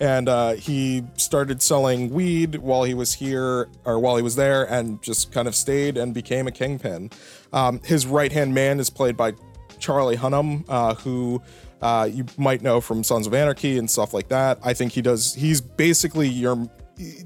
and 0.00 0.30
uh, 0.30 0.52
he 0.52 1.04
started 1.16 1.60
selling 1.60 2.10
weed 2.10 2.56
while 2.56 2.84
he 2.84 2.94
was 2.94 3.12
here 3.12 3.68
or 3.84 3.98
while 3.98 4.16
he 4.16 4.22
was 4.22 4.34
there 4.34 4.64
and 4.64 5.00
just 5.02 5.30
kind 5.30 5.46
of 5.46 5.54
stayed 5.54 5.98
and 5.98 6.14
became 6.14 6.46
a 6.46 6.50
kingpin. 6.50 7.10
Um, 7.52 7.80
his 7.84 8.06
right 8.06 8.32
hand 8.32 8.54
man 8.54 8.80
is 8.80 8.88
played 8.88 9.16
by 9.16 9.34
charlie 9.78 10.16
hunnam 10.16 10.64
uh, 10.68 10.94
who 10.94 11.42
uh, 11.82 12.08
you 12.10 12.26
might 12.36 12.60
know 12.62 12.80
from 12.80 13.02
sons 13.02 13.26
of 13.26 13.32
anarchy 13.32 13.78
and 13.78 13.90
stuff 13.90 14.12
like 14.12 14.28
that. 14.28 14.58
I 14.62 14.74
think 14.74 14.92
he 14.92 15.02
does 15.02 15.34
he's 15.34 15.60
basically 15.60 16.28
your 16.28 16.68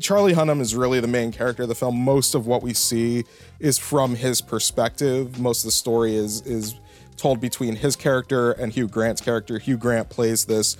charlie 0.01 0.35
hunnam 0.35 0.61
is 0.61 0.75
really 0.75 1.01
the 1.01 1.09
main 1.09 1.33
character 1.33 1.63
of 1.65 1.69
the 1.69 1.75
film. 1.75 1.97
Most 1.97 2.35
of 2.35 2.47
what 2.47 2.63
we 2.63 2.75
see 2.75 3.25
is 3.59 3.79
from 3.79 4.15
his 4.15 4.41
perspective. 4.41 5.39
Most 5.39 5.61
of 5.61 5.69
the 5.69 5.73
story 5.73 6.15
is 6.15 6.41
is 6.43 6.75
told 7.17 7.41
between 7.41 7.77
his 7.77 7.97
character 7.97 8.53
and 8.53 8.73
hugh 8.73 8.89
grant's 8.89 9.21
character. 9.21 9.59
Hugh 9.59 9.77
grant 9.77 10.09
plays 10.09 10.45
this 10.45 10.77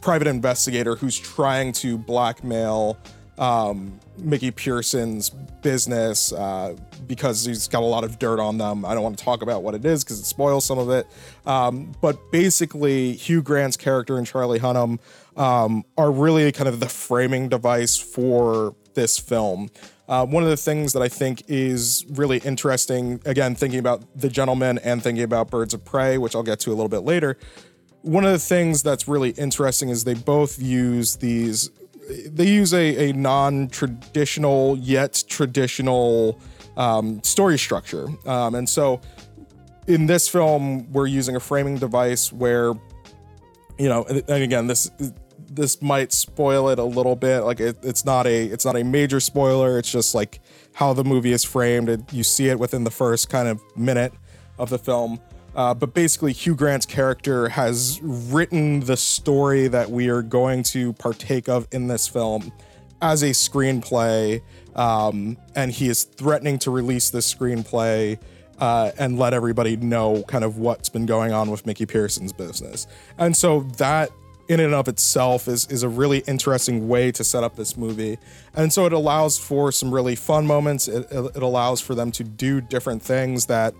private 0.00 0.28
investigator 0.28 0.96
who's 0.96 1.18
trying 1.18 1.72
to 1.72 1.98
blackmail 1.98 2.98
um, 3.38 3.98
Mickey 4.18 4.50
Pearson's 4.50 5.30
business 5.30 6.32
uh, 6.32 6.76
because 7.06 7.44
he's 7.44 7.68
got 7.68 7.82
a 7.82 7.86
lot 7.86 8.04
of 8.04 8.18
dirt 8.18 8.40
on 8.40 8.58
them. 8.58 8.84
I 8.84 8.94
don't 8.94 9.02
want 9.02 9.18
to 9.18 9.24
talk 9.24 9.42
about 9.42 9.62
what 9.62 9.74
it 9.74 9.84
is 9.84 10.04
because 10.04 10.20
it 10.20 10.24
spoils 10.24 10.64
some 10.64 10.78
of 10.78 10.90
it. 10.90 11.06
Um, 11.46 11.92
but 12.00 12.30
basically, 12.30 13.14
Hugh 13.14 13.42
Grant's 13.42 13.76
character 13.76 14.18
and 14.18 14.26
Charlie 14.26 14.60
Hunnam 14.60 14.98
um, 15.36 15.84
are 15.96 16.10
really 16.10 16.50
kind 16.52 16.68
of 16.68 16.80
the 16.80 16.88
framing 16.88 17.48
device 17.48 17.96
for 17.96 18.74
this 18.94 19.18
film. 19.18 19.70
Uh, 20.08 20.26
one 20.26 20.42
of 20.42 20.50
the 20.50 20.56
things 20.56 20.92
that 20.92 21.00
I 21.00 21.08
think 21.08 21.44
is 21.48 22.04
really 22.10 22.38
interesting, 22.38 23.20
again, 23.24 23.54
thinking 23.54 23.78
about 23.78 24.02
The 24.14 24.28
Gentlemen 24.28 24.78
and 24.78 25.02
thinking 25.02 25.24
about 25.24 25.50
Birds 25.50 25.72
of 25.72 25.84
Prey, 25.84 26.18
which 26.18 26.34
I'll 26.34 26.42
get 26.42 26.60
to 26.60 26.70
a 26.70 26.74
little 26.74 26.88
bit 26.88 26.98
later, 27.00 27.38
one 28.02 28.24
of 28.24 28.32
the 28.32 28.38
things 28.38 28.82
that's 28.82 29.06
really 29.08 29.30
interesting 29.30 29.88
is 29.88 30.04
they 30.04 30.14
both 30.14 30.60
use 30.60 31.16
these 31.16 31.70
they 32.26 32.46
use 32.46 32.74
a, 32.74 33.10
a 33.10 33.12
non-traditional 33.12 34.78
yet 34.78 35.24
traditional 35.28 36.40
um, 36.76 37.22
story 37.22 37.58
structure. 37.58 38.08
Um, 38.26 38.54
and 38.54 38.68
so 38.68 39.00
in 39.86 40.06
this 40.06 40.28
film 40.28 40.90
we're 40.92 41.06
using 41.06 41.36
a 41.36 41.40
framing 41.40 41.76
device 41.76 42.32
where 42.32 42.72
you 43.78 43.88
know 43.88 44.04
and 44.04 44.42
again 44.42 44.66
this 44.66 44.90
this 45.54 45.82
might 45.82 46.12
spoil 46.12 46.70
it 46.70 46.78
a 46.78 46.84
little 46.84 47.16
bit. 47.16 47.40
Like 47.40 47.60
it, 47.60 47.78
it's 47.82 48.04
not 48.04 48.26
a 48.26 48.46
it's 48.46 48.64
not 48.64 48.76
a 48.76 48.84
major 48.84 49.20
spoiler. 49.20 49.78
It's 49.78 49.90
just 49.90 50.14
like 50.14 50.40
how 50.72 50.92
the 50.92 51.04
movie 51.04 51.32
is 51.32 51.44
framed. 51.44 51.88
And 51.88 52.10
you 52.12 52.24
see 52.24 52.48
it 52.48 52.58
within 52.58 52.84
the 52.84 52.90
first 52.90 53.28
kind 53.28 53.48
of 53.48 53.60
minute 53.76 54.12
of 54.58 54.70
the 54.70 54.78
film 54.78 55.20
uh, 55.54 55.74
but 55.74 55.94
basically, 55.94 56.32
Hugh 56.32 56.54
Grant's 56.54 56.86
character 56.86 57.48
has 57.48 58.00
written 58.02 58.80
the 58.80 58.96
story 58.96 59.68
that 59.68 59.90
we 59.90 60.08
are 60.08 60.22
going 60.22 60.62
to 60.64 60.92
partake 60.94 61.48
of 61.48 61.68
in 61.72 61.88
this 61.88 62.08
film 62.08 62.52
as 63.02 63.22
a 63.22 63.30
screenplay, 63.30 64.40
um, 64.74 65.36
and 65.54 65.70
he 65.72 65.88
is 65.88 66.04
threatening 66.04 66.58
to 66.60 66.70
release 66.70 67.10
this 67.10 67.32
screenplay 67.32 68.18
uh, 68.58 68.92
and 68.98 69.18
let 69.18 69.34
everybody 69.34 69.76
know 69.76 70.22
kind 70.28 70.44
of 70.44 70.58
what's 70.58 70.88
been 70.88 71.04
going 71.04 71.32
on 71.32 71.50
with 71.50 71.66
Mickey 71.66 71.84
Pearson's 71.84 72.32
business. 72.32 72.86
And 73.18 73.36
so 73.36 73.60
that 73.78 74.10
in 74.48 74.60
and 74.60 74.74
of 74.74 74.88
itself 74.88 75.48
is 75.48 75.66
is 75.66 75.82
a 75.82 75.88
really 75.88 76.18
interesting 76.26 76.88
way 76.88 77.10
to 77.12 77.24
set 77.24 77.42
up 77.42 77.56
this 77.56 77.76
movie. 77.76 78.18
And 78.54 78.72
so 78.72 78.86
it 78.86 78.92
allows 78.92 79.38
for 79.38 79.72
some 79.72 79.92
really 79.92 80.14
fun 80.14 80.46
moments. 80.46 80.88
It, 80.88 81.06
it 81.10 81.42
allows 81.42 81.80
for 81.80 81.94
them 81.94 82.10
to 82.12 82.24
do 82.24 82.60
different 82.60 83.02
things 83.02 83.46
that 83.46 83.74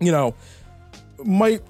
you 0.00 0.12
know 0.12 0.34
might 1.26 1.62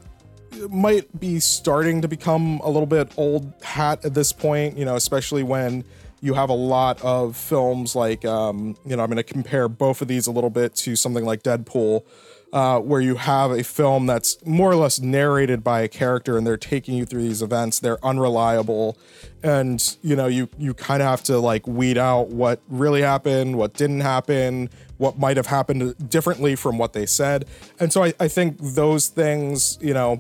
might 0.69 1.19
be 1.19 1.41
starting 1.41 2.03
to 2.03 2.09
become 2.09 2.61
a 2.63 2.69
little 2.69 2.87
bit 2.87 3.11
old 3.17 3.53
hat 3.63 4.05
at 4.05 4.15
this 4.15 4.33
point, 4.33 4.77
you 4.77 4.85
know, 4.85 4.97
especially 4.97 5.43
when 5.43 5.85
you 6.21 6.35
have 6.35 6.51
a 6.51 6.55
lot 6.55 7.03
of 7.03 7.37
films 7.37 7.97
like, 7.97 8.25
um, 8.25 8.77
you 8.87 8.95
know, 8.95 9.03
I'm 9.03 9.09
going 9.09 9.17
to 9.17 9.23
compare 9.23 9.69
both 9.69 10.03
of 10.03 10.09
these 10.09 10.27
a 10.27 10.31
little 10.31 10.51
bit 10.51 10.75
to 10.77 10.95
something 10.95 11.25
like 11.25 11.43
Deadpool, 11.43 12.05
uh, 12.53 12.79
where 12.79 13.01
you 13.01 13.15
have 13.17 13.51
a 13.51 13.65
film 13.65 14.07
that's 14.07 14.45
more 14.45 14.71
or 14.71 14.77
less 14.77 15.01
narrated 15.01 15.65
by 15.65 15.81
a 15.81 15.89
character 15.89 16.37
and 16.37 16.47
they're 16.47 16.59
taking 16.59 16.95
you 16.95 17.07
through 17.07 17.23
these 17.23 17.41
events. 17.41 17.81
They're 17.81 18.05
unreliable, 18.05 18.99
and 19.43 19.97
you 20.03 20.15
know, 20.15 20.27
you 20.27 20.49
you 20.59 20.75
kind 20.75 21.03
of 21.03 21.09
have 21.09 21.23
to 21.25 21.39
like 21.39 21.67
weed 21.67 21.97
out 21.97 22.29
what 22.29 22.61
really 22.69 23.03
happened, 23.03 23.57
what 23.57 23.75
didn't 23.75 24.01
happen, 24.01 24.69
what 24.99 25.19
might 25.19 25.37
have 25.37 25.47
happened 25.47 26.11
differently 26.11 26.55
from 26.55 26.77
what 26.77 26.93
they 26.93 27.07
said. 27.07 27.47
And 27.81 27.93
so 27.93 28.05
I, 28.05 28.13
I 28.21 28.29
think 28.29 28.59
those 28.59 29.09
things, 29.09 29.79
you 29.81 29.95
know 29.95 30.19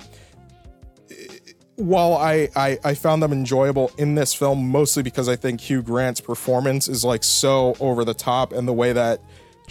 while 1.76 2.14
I, 2.14 2.48
I 2.54 2.78
I 2.84 2.94
found 2.94 3.22
them 3.22 3.32
enjoyable 3.32 3.90
in 3.98 4.14
this 4.14 4.34
film, 4.34 4.68
mostly 4.68 5.02
because 5.02 5.28
I 5.28 5.36
think 5.36 5.60
Hugh 5.60 5.82
Grant's 5.82 6.20
performance 6.20 6.88
is 6.88 7.04
like 7.04 7.24
so 7.24 7.74
over 7.80 8.04
the 8.04 8.14
top, 8.14 8.52
and 8.52 8.68
the 8.68 8.72
way 8.72 8.92
that 8.92 9.20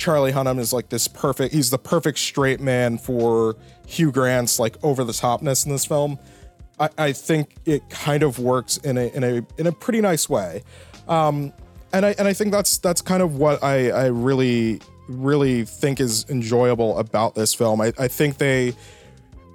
Charlie 0.02 0.32
Hunnam 0.32 0.58
is 0.58 0.74
like 0.74 0.90
this 0.90 1.08
perfect, 1.08 1.54
he's 1.54 1.70
the 1.70 1.78
perfect 1.78 2.18
straight 2.18 2.60
man 2.60 2.98
for 2.98 3.56
Hugh 3.86 4.12
Grant's 4.12 4.58
like 4.58 4.76
over 4.82 5.04
the 5.04 5.14
topness 5.14 5.64
in 5.64 5.72
this 5.72 5.86
film. 5.86 6.18
I, 6.80 6.90
I 6.98 7.12
think 7.12 7.54
it 7.66 7.88
kind 7.92 8.24
of 8.24 8.40
works 8.40 8.78
in 8.78 8.98
a 8.98 9.16
in 9.16 9.24
a 9.24 9.46
in 9.60 9.68
a 9.68 9.72
pretty 9.72 10.02
nice 10.02 10.28
way, 10.28 10.64
um, 11.08 11.54
and 11.94 12.04
I 12.04 12.16
and 12.18 12.28
I 12.28 12.34
think 12.34 12.52
that's 12.52 12.80
that's 12.80 13.00
kind 13.00 13.22
of 13.22 13.36
what 13.36 13.64
I 13.64 13.92
I 13.92 14.06
really 14.08 14.82
really 15.08 15.66
think 15.66 16.00
is 16.00 16.28
enjoyable 16.32 16.98
about 16.98 17.36
this 17.36 17.54
film. 17.54 17.80
I, 17.80 17.94
I 18.00 18.08
think 18.08 18.40
they 18.40 18.74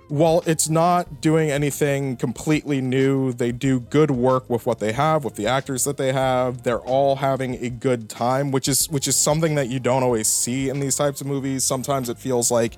while 0.09 0.43
it's 0.47 0.69
not 0.69 1.21
doing 1.21 1.51
anything 1.51 2.17
completely 2.17 2.81
new, 2.81 3.33
they 3.33 3.51
do 3.51 3.81
good 3.81 4.11
work 4.11 4.49
with 4.49 4.65
what 4.65 4.79
they 4.79 4.93
have, 4.93 5.25
with 5.25 5.35
the 5.35 5.47
actors 5.47 5.85
that 5.85 5.97
they 5.97 6.13
have. 6.13 6.63
They're 6.63 6.81
all 6.81 7.17
having 7.17 7.65
a 7.65 7.71
good 7.71 8.09
time, 8.09 8.53
which 8.53 8.69
is 8.69 8.89
which 8.89 9.09
is 9.09 9.17
something 9.17 9.57
that 9.57 9.69
you 9.69 9.81
don't 9.81 10.03
always 10.03 10.29
see 10.29 10.69
in 10.69 10.81
these 10.81 10.97
types 10.97 11.21
of 11.21 11.27
movies. 11.27 11.65
Sometimes 11.65 12.09
it 12.09 12.19
feels 12.19 12.51
like 12.51 12.77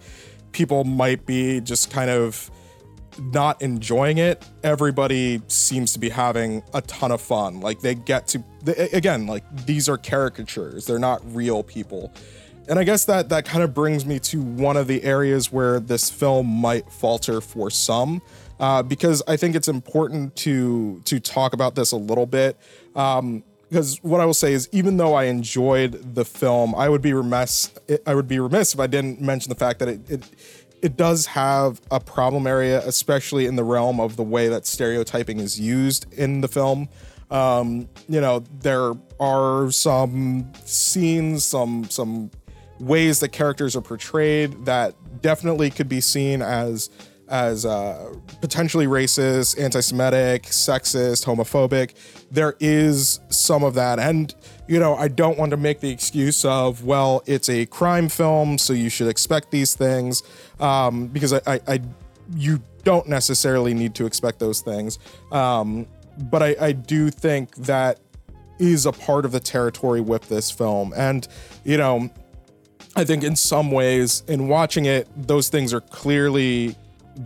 people 0.53 0.85
might 0.85 1.27
be 1.27 1.61
just 1.61 1.91
kind 1.91 2.11
of 2.11 2.51
not 3.19 3.61
enjoying 3.61 4.19
it. 4.19 4.45
Everybody 4.63 5.43
seems 5.49 5.93
to 5.93 5.99
be 5.99 6.09
having 6.09 6.63
a 6.73 6.81
ton 6.83 7.13
of 7.13 7.21
fun. 7.21 7.61
Like 7.61 7.81
they 7.81 7.95
get 7.95 8.27
to 8.29 8.43
they, 8.63 8.89
again, 8.93 9.27
like 9.27 9.45
these 9.67 9.89
are 9.89 9.99
caricatures. 9.99 10.87
They're 10.87 10.99
not 10.99 11.21
real 11.35 11.63
people 11.63 12.13
and 12.69 12.79
I 12.79 12.85
guess 12.85 13.05
that 13.07 13.31
that 13.31 13.45
kind 13.45 13.65
of 13.65 13.75
brings 13.75 14.05
me 14.05 14.19
to 14.21 14.41
one 14.41 14.77
of 14.77 14.87
the 14.87 15.03
areas 15.03 15.51
where 15.51 15.81
this 15.81 16.11
film 16.11 16.47
might 16.47 16.91
falter 16.93 17.41
for 17.41 17.71
some, 17.71 18.23
uh, 18.61 18.83
because 18.83 19.23
I 19.27 19.37
think 19.37 19.57
it's 19.57 19.69
important 19.69 20.37
to 20.37 21.01
to 21.05 21.21
talk 21.21 21.53
about 21.53 21.75
this 21.75 21.93
a 21.93 21.97
little 21.97 22.27
bit. 22.27 22.57
Um, 22.95 23.45
because 23.69 23.99
what 24.03 24.21
I 24.21 24.25
will 24.25 24.33
say 24.33 24.55
is, 24.55 24.67
even 24.73 24.97
though 24.97 25.13
I 25.13 25.25
enjoyed 25.25 26.15
the 26.15 26.25
film, 26.25 26.75
I 26.75 26.89
would 26.89 27.03
be 27.03 27.13
remiss. 27.13 27.71
I 28.07 28.15
would 28.15 28.29
be 28.29 28.39
remiss 28.41 28.73
if 28.73 28.81
I 28.81 28.87
didn't 28.87 29.21
mention 29.21 29.51
the 29.51 29.57
fact 29.57 29.79
that 29.81 29.89
it, 29.89 30.11
it 30.11 30.25
it 30.81 30.97
does 30.97 31.27
have 31.27 31.81
a 31.91 32.01
problem 32.01 32.47
area, 32.47 32.81
especially 32.87 33.47
in 33.47 33.57
the 33.57 33.65
realm 33.65 34.01
of 34.01 34.17
the 34.17 34.23
way 34.23 34.49
that 34.49 34.67
stereotyping 34.67 35.39
is 35.39 35.61
used 35.61 36.07
in 36.15 36.41
the 36.41 36.49
film. 36.49 36.89
Um, 37.31 37.89
you 38.09 38.21
know, 38.21 38.45
there 38.61 38.93
are 39.21 39.71
some 39.71 40.51
scenes, 40.65 41.45
some 41.45 41.85
some 41.91 42.31
ways 42.81 43.21
that 43.21 43.31
characters 43.31 43.75
are 43.77 43.81
portrayed 43.81 44.65
that 44.65 44.95
definitely 45.21 45.71
could 45.71 45.89
be 45.89 46.01
seen 46.01 46.43
as 46.43 46.91
as 47.29 47.67
uh, 47.67 48.15
potentially 48.41 48.87
racist, 48.87 49.61
anti-Semitic, 49.61 50.45
sexist, 50.45 51.27
homophobic. 51.27 51.95
There 52.31 52.57
is 52.59 53.21
some 53.29 53.63
of 53.63 53.75
that, 53.75 53.99
and 53.99 54.35
you 54.67 54.79
know, 54.79 54.95
I 54.97 55.09
don't 55.09 55.39
want 55.39 55.51
to 55.51 55.57
make 55.57 55.81
the 55.81 55.91
excuse 55.91 56.45
of 56.45 56.85
well, 56.85 57.23
it's 57.27 57.49
a 57.49 57.67
crime 57.67 58.09
film, 58.09 58.59
so 58.59 58.73
you 58.73 58.89
should 58.89 59.09
expect 59.09 59.51
these 59.51 59.75
things, 59.75 60.23
um, 60.61 61.09
because 61.09 61.33
I, 61.33 61.41
I, 61.47 61.61
I, 61.69 61.81
you 62.35 62.61
don't 62.85 63.09
necessarily 63.09 63.75
need 63.75 63.95
to 63.97 64.07
expect 64.07 64.39
those 64.39 64.61
things. 64.61 64.99
Um, 65.33 65.87
but 66.31 66.43
I, 66.43 66.57
I 66.61 66.73
do 66.73 67.11
think 67.11 67.55
that 67.57 68.01
is 68.59 68.87
a 68.87 68.93
part 68.93 69.25
of 69.25 69.33
the 69.33 69.41
territory 69.41 70.01
with 70.01 70.29
this 70.29 70.51
film, 70.51 70.93
and 70.97 71.29
you 71.65 71.77
know 71.77 72.11
I 72.99 73.05
think 73.05 73.23
in 73.23 73.37
some 73.37 73.71
ways, 73.71 74.25
in 74.27 74.49
watching 74.49 74.87
it, 74.87 75.09
those 75.17 75.49
things 75.49 75.73
are 75.73 75.81
clearly 75.81 76.75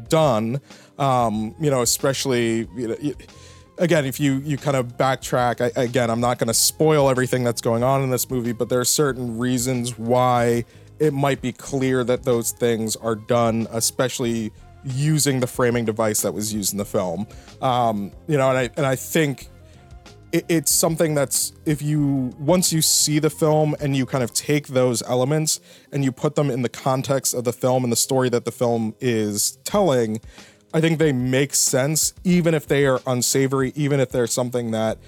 done. 0.08 0.60
Um, 0.98 1.54
you 1.58 1.70
know, 1.70 1.80
especially 1.80 2.68
you 2.76 2.88
know, 2.88 2.96
again, 3.78 4.04
if 4.04 4.20
you 4.20 4.34
you 4.44 4.58
kind 4.58 4.76
of 4.76 4.98
backtrack. 4.98 5.72
I, 5.74 5.82
again, 5.82 6.10
I'm 6.10 6.20
not 6.20 6.38
going 6.38 6.48
to 6.48 6.54
spoil 6.54 7.08
everything 7.08 7.42
that's 7.42 7.62
going 7.62 7.82
on 7.82 8.02
in 8.02 8.10
this 8.10 8.30
movie, 8.30 8.52
but 8.52 8.68
there 8.68 8.80
are 8.80 8.84
certain 8.84 9.38
reasons 9.38 9.98
why 9.98 10.64
it 10.98 11.14
might 11.14 11.40
be 11.40 11.52
clear 11.52 12.04
that 12.04 12.24
those 12.24 12.52
things 12.52 12.94
are 12.96 13.16
done, 13.16 13.66
especially 13.70 14.52
using 14.84 15.40
the 15.40 15.46
framing 15.46 15.86
device 15.86 16.20
that 16.20 16.32
was 16.32 16.52
used 16.52 16.72
in 16.72 16.78
the 16.78 16.84
film. 16.84 17.26
Um, 17.62 18.12
you 18.28 18.36
know, 18.36 18.50
and 18.50 18.58
I 18.58 18.70
and 18.76 18.84
I 18.84 18.96
think 18.96 19.48
it, 20.32 20.46
it's 20.48 20.72
something 20.72 21.14
that's 21.14 21.52
if 21.66 21.82
you 21.82 22.32
once 22.38 22.72
you 22.72 22.82
see 22.82 23.18
the 23.18 23.30
film 23.30 23.76
and 23.80 23.96
you 23.96 24.06
kind 24.06 24.24
of 24.24 24.32
take 24.34 24.68
those 24.68 25.02
elements 25.02 25.60
and 25.92 26.02
you 26.02 26.10
put 26.10 26.34
them 26.34 26.50
in 26.50 26.62
the 26.62 26.68
context 26.68 27.34
of 27.34 27.44
the 27.44 27.52
film 27.52 27.84
and 27.84 27.92
the 27.92 27.96
story 27.96 28.28
that 28.30 28.44
the 28.44 28.52
film 28.52 28.94
is 29.00 29.58
telling 29.64 30.20
i 30.74 30.80
think 30.80 30.98
they 30.98 31.12
make 31.12 31.54
sense 31.54 32.14
even 32.24 32.54
if 32.54 32.66
they 32.66 32.86
are 32.86 33.00
unsavory 33.06 33.72
even 33.76 34.00
if 34.00 34.10
they're 34.10 34.26
something 34.26 34.70
that 34.70 34.98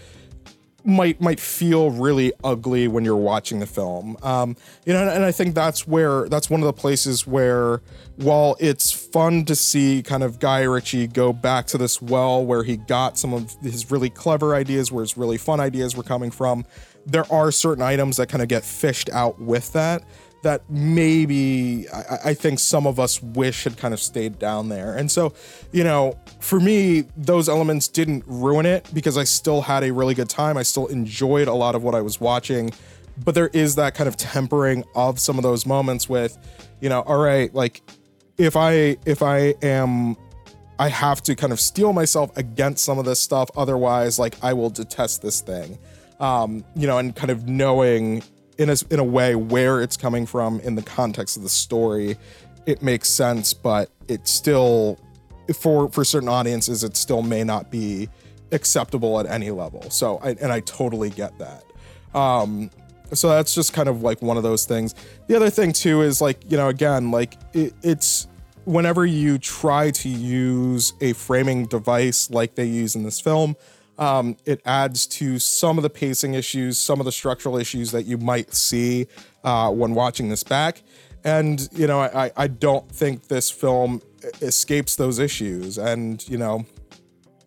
might 0.84 1.20
might 1.20 1.40
feel 1.40 1.90
really 1.90 2.32
ugly 2.42 2.86
when 2.88 3.04
you're 3.04 3.16
watching 3.16 3.60
the 3.60 3.66
film. 3.66 4.16
Um, 4.22 4.56
you 4.84 4.92
know, 4.92 5.08
and 5.08 5.24
I 5.24 5.32
think 5.32 5.54
that's 5.54 5.86
where 5.86 6.28
that's 6.28 6.50
one 6.50 6.60
of 6.60 6.66
the 6.66 6.72
places 6.72 7.26
where 7.26 7.80
while 8.16 8.56
it's 8.60 8.92
fun 8.92 9.44
to 9.46 9.56
see 9.56 10.02
kind 10.02 10.22
of 10.22 10.38
Guy 10.38 10.62
Ritchie 10.62 11.08
go 11.08 11.32
back 11.32 11.66
to 11.68 11.78
this 11.78 12.00
well 12.02 12.44
where 12.44 12.62
he 12.62 12.76
got 12.76 13.18
some 13.18 13.32
of 13.32 13.56
his 13.62 13.90
really 13.90 14.10
clever 14.10 14.54
ideas, 14.54 14.92
where 14.92 15.02
his 15.02 15.16
really 15.16 15.38
fun 15.38 15.58
ideas 15.58 15.96
were 15.96 16.02
coming 16.02 16.30
from, 16.30 16.64
there 17.06 17.30
are 17.32 17.50
certain 17.50 17.82
items 17.82 18.18
that 18.18 18.28
kind 18.28 18.42
of 18.42 18.48
get 18.48 18.64
fished 18.64 19.10
out 19.10 19.40
with 19.40 19.72
that 19.72 20.02
that 20.44 20.62
maybe 20.70 21.88
I, 21.90 22.30
I, 22.30 22.34
think 22.34 22.58
some 22.58 22.86
of 22.86 23.00
us 23.00 23.22
wish 23.22 23.64
had 23.64 23.76
kind 23.76 23.92
of 23.92 24.00
stayed 24.00 24.38
down 24.38 24.68
there. 24.68 24.96
And 24.96 25.10
so, 25.10 25.34
you 25.72 25.84
know, 25.84 26.18
for 26.40 26.60
me, 26.60 27.04
those 27.16 27.48
elements 27.48 27.88
didn't 27.88 28.24
ruin 28.26 28.64
it 28.64 28.88
because 28.94 29.18
I 29.18 29.24
still 29.24 29.60
had 29.60 29.82
a 29.82 29.92
really 29.92 30.14
good 30.14 30.28
time. 30.28 30.56
I 30.56 30.62
still 30.62 30.86
enjoyed 30.86 31.48
a 31.48 31.54
lot 31.54 31.74
of 31.74 31.82
what 31.82 31.94
I 31.94 32.00
was 32.00 32.20
watching. 32.20 32.72
But 33.24 33.34
there 33.34 33.50
is 33.52 33.74
that 33.74 33.94
kind 33.94 34.08
of 34.08 34.16
tempering 34.16 34.84
of 34.94 35.18
some 35.18 35.36
of 35.36 35.42
those 35.42 35.66
moments 35.66 36.08
with, 36.08 36.38
you 36.80 36.88
know, 36.88 37.00
all 37.00 37.18
right, 37.18 37.52
like 37.54 37.82
if 38.38 38.56
I 38.56 38.96
if 39.06 39.22
I 39.22 39.54
am 39.62 40.16
I 40.78 40.88
have 40.88 41.22
to 41.24 41.36
kind 41.36 41.52
of 41.52 41.60
steel 41.60 41.92
myself 41.92 42.36
against 42.36 42.84
some 42.84 42.98
of 42.98 43.04
this 43.04 43.20
stuff. 43.20 43.50
Otherwise, 43.56 44.18
like 44.18 44.34
I 44.42 44.52
will 44.52 44.70
detest 44.70 45.22
this 45.22 45.40
thing. 45.40 45.78
Um, 46.20 46.64
you 46.76 46.86
know, 46.86 46.98
and 46.98 47.14
kind 47.14 47.30
of 47.30 47.48
knowing 47.48 48.22
in 48.58 48.70
a, 48.70 48.76
in 48.90 48.98
a 48.98 49.04
way 49.04 49.34
where 49.34 49.82
it's 49.82 49.96
coming 49.96 50.26
from 50.26 50.60
in 50.60 50.74
the 50.74 50.82
context 50.82 51.36
of 51.36 51.42
the 51.42 51.48
story 51.48 52.16
it 52.66 52.82
makes 52.82 53.08
sense 53.08 53.52
but 53.52 53.90
it 54.08 54.26
still 54.26 54.98
for 55.52 55.90
for 55.90 56.04
certain 56.04 56.28
audiences 56.28 56.84
it 56.84 56.96
still 56.96 57.22
may 57.22 57.44
not 57.44 57.70
be 57.70 58.08
acceptable 58.52 59.18
at 59.20 59.26
any 59.26 59.50
level. 59.50 59.82
So 59.90 60.18
I, 60.18 60.30
and 60.30 60.52
i 60.52 60.60
totally 60.60 61.10
get 61.10 61.38
that. 61.38 61.64
Um 62.18 62.70
so 63.12 63.28
that's 63.28 63.54
just 63.54 63.72
kind 63.72 63.88
of 63.88 64.02
like 64.02 64.22
one 64.22 64.36
of 64.36 64.42
those 64.42 64.64
things. 64.64 64.94
The 65.28 65.36
other 65.36 65.50
thing 65.50 65.72
too 65.72 66.02
is 66.02 66.20
like 66.20 66.50
you 66.50 66.56
know 66.56 66.68
again 66.68 67.10
like 67.10 67.36
it, 67.52 67.74
it's 67.82 68.28
whenever 68.64 69.04
you 69.04 69.36
try 69.36 69.90
to 69.90 70.08
use 70.08 70.94
a 71.00 71.12
framing 71.12 71.66
device 71.66 72.30
like 72.30 72.54
they 72.54 72.64
use 72.64 72.94
in 72.94 73.02
this 73.02 73.20
film 73.20 73.56
um, 73.98 74.36
it 74.44 74.60
adds 74.64 75.06
to 75.06 75.38
some 75.38 75.78
of 75.78 75.82
the 75.82 75.90
pacing 75.90 76.34
issues, 76.34 76.78
some 76.78 77.00
of 77.00 77.06
the 77.06 77.12
structural 77.12 77.56
issues 77.56 77.92
that 77.92 78.04
you 78.04 78.18
might 78.18 78.54
see 78.54 79.06
uh, 79.44 79.70
when 79.70 79.94
watching 79.94 80.28
this 80.28 80.42
back. 80.42 80.82
And, 81.24 81.68
you 81.72 81.86
know, 81.86 82.00
I, 82.00 82.30
I 82.36 82.48
don't 82.48 82.90
think 82.90 83.28
this 83.28 83.50
film 83.50 84.02
escapes 84.42 84.96
those 84.96 85.18
issues. 85.18 85.78
And, 85.78 86.26
you 86.28 86.36
know, 86.36 86.66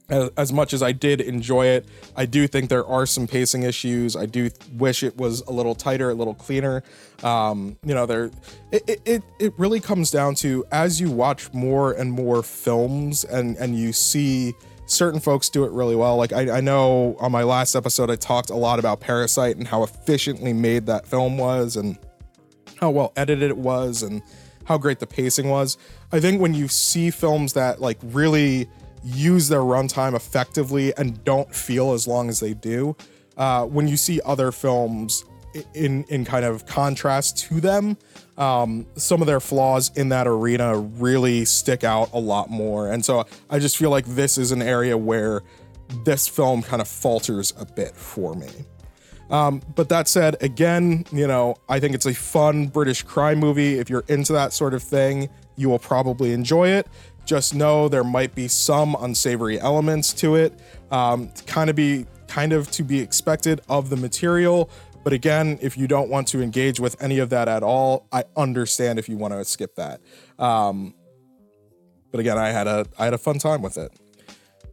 as, 0.10 0.30
as 0.38 0.54
much 0.54 0.74
as 0.74 0.82
I 0.82 0.92
did 0.92 1.22
enjoy 1.22 1.68
it, 1.68 1.86
I 2.16 2.26
do 2.26 2.48
think 2.48 2.70
there 2.70 2.86
are 2.86 3.06
some 3.06 3.28
pacing 3.28 3.64
issues. 3.64 4.16
I 4.16 4.26
do 4.26 4.50
wish 4.74 5.04
it 5.04 5.18
was 5.18 5.42
a 5.42 5.52
little 5.52 5.76
tighter, 5.76 6.10
a 6.10 6.14
little 6.14 6.34
cleaner. 6.34 6.84
Um, 7.24 7.78
you 7.84 7.94
know, 7.94 8.06
there 8.06 8.32
it, 8.72 9.02
it 9.06 9.24
it 9.40 9.54
really 9.58 9.80
comes 9.80 10.12
down 10.12 10.36
to 10.36 10.66
as 10.72 11.02
you 11.02 11.12
watch 11.12 11.54
more 11.54 11.92
and 11.94 12.12
more 12.12 12.44
films 12.44 13.24
and 13.24 13.58
and 13.58 13.78
you 13.78 13.92
see 13.92 14.54
certain 14.88 15.20
folks 15.20 15.50
do 15.50 15.64
it 15.64 15.72
really 15.72 15.96
well. 15.96 16.18
Like 16.18 16.34
I, 16.34 16.58
I 16.58 16.62
know 16.62 17.16
on 17.20 17.32
my 17.32 17.44
last 17.44 17.76
episode 17.76 18.10
I 18.10 18.16
talked 18.16 18.50
a 18.50 18.56
lot 18.56 18.80
about 18.80 19.00
Parasite 19.00 19.58
and 19.58 19.68
how 19.68 19.84
efficiently 19.84 20.54
made 20.54 20.86
that 20.88 21.08
film 21.08 21.38
was 21.38 21.76
and 21.76 21.98
how 22.80 22.90
well 22.90 23.14
edited 23.16 23.50
it 23.50 23.58
was 23.58 24.02
and 24.02 24.22
how 24.66 24.78
great 24.78 25.00
the 25.00 25.08
pacing 25.08 25.50
was. 25.50 25.78
I 26.12 26.20
think 26.20 26.42
when 26.42 26.54
you 26.54 26.68
see 26.68 27.12
films 27.12 27.54
that 27.54 27.82
like 27.82 27.98
really 28.02 28.70
use 29.04 29.48
their 29.48 29.62
runtime 29.62 30.16
effectively 30.16 30.94
and 30.98 31.24
don't 31.24 31.54
feel 31.54 31.94
as 31.94 32.08
long 32.08 32.30
as 32.30 32.40
they 32.40 32.54
do. 32.54 32.96
Uh, 33.38 33.66
when 33.66 33.88
you 33.88 33.96
see 33.96 34.20
other 34.26 34.52
films 34.52 35.24
in 35.74 36.04
in 36.06 36.26
kind 36.26 36.46
of 36.46 36.66
contrast 36.66 37.38
to 37.40 37.60
them, 37.60 37.98
um, 38.38 38.86
some 38.96 39.22
of 39.22 39.28
their 39.28 39.40
flaws 39.40 39.92
in 39.96 40.10
that 40.10 40.28
arena 40.28 40.78
really 40.78 41.46
stick 41.46 41.84
out 41.84 42.10
a 42.14 42.20
lot 42.20 42.50
more. 42.50 42.92
And 42.92 43.04
so 43.04 43.26
I 43.50 43.60
just 43.60 43.78
feel 43.78 43.90
like 43.90 44.06
this 44.06 44.38
is 44.38 44.52
an 44.52 44.62
area 44.62 44.98
where 44.98 45.44
this 46.04 46.28
film 46.28 46.62
kind 46.62 46.82
of 46.82 46.88
falters 46.88 47.54
a 47.58 47.66
bit 47.66 47.96
for 47.96 48.34
me. 48.34 48.50
Um, 49.30 49.62
but 49.76 49.90
that 49.90 50.08
said, 50.08 50.42
again, 50.42 51.06
you 51.12 51.28
know, 51.28 51.58
I 51.68 51.80
think 51.80 51.96
it's 51.96 52.06
a 52.06 52.14
fun 52.14 52.68
British 52.68 53.04
crime 53.04 53.40
movie. 53.40 53.78
If 53.78 53.90
you're 53.90 54.06
into 54.08 54.34
that 54.34 54.54
sort 54.54 54.74
of 54.74 54.82
thing, 54.82 55.30
you 55.58 55.70
will 55.70 55.80
probably 55.80 56.32
enjoy 56.32 56.70
it. 56.70 56.88
Just 57.26 57.54
know 57.54 57.90
there 57.90 58.06
might 58.06 58.34
be 58.36 58.48
some 58.48 58.96
unsavory 59.02 59.60
elements 59.60 60.14
to 60.14 60.36
it, 60.36 60.54
um, 60.92 61.30
kind 61.46 61.70
of 61.70 61.76
be 61.76 62.06
kind 62.28 62.54
of 62.54 62.70
to 62.72 62.84
be 62.84 63.00
expected 63.00 63.60
of 63.68 63.90
the 63.90 63.98
material. 63.98 64.70
But 65.08 65.14
again, 65.14 65.58
if 65.62 65.78
you 65.78 65.88
don't 65.88 66.10
want 66.10 66.28
to 66.28 66.42
engage 66.42 66.82
with 66.82 67.02
any 67.02 67.20
of 67.20 67.30
that 67.30 67.48
at 67.48 67.64
all, 67.64 68.10
I 68.12 68.26
understand 68.36 69.00
if 69.00 69.08
you 69.08 69.16
want 69.16 69.34
to 69.34 69.46
skip 69.46 69.74
that. 69.76 70.02
Um, 70.38 70.96
but 72.12 72.20
again, 72.20 72.38
I 72.38 72.50
had 72.50 72.68
a 72.68 72.86
I 73.00 73.06
had 73.06 73.14
a 73.14 73.18
fun 73.18 73.40
time 73.40 73.62
with 73.62 73.78
it. 73.78 73.94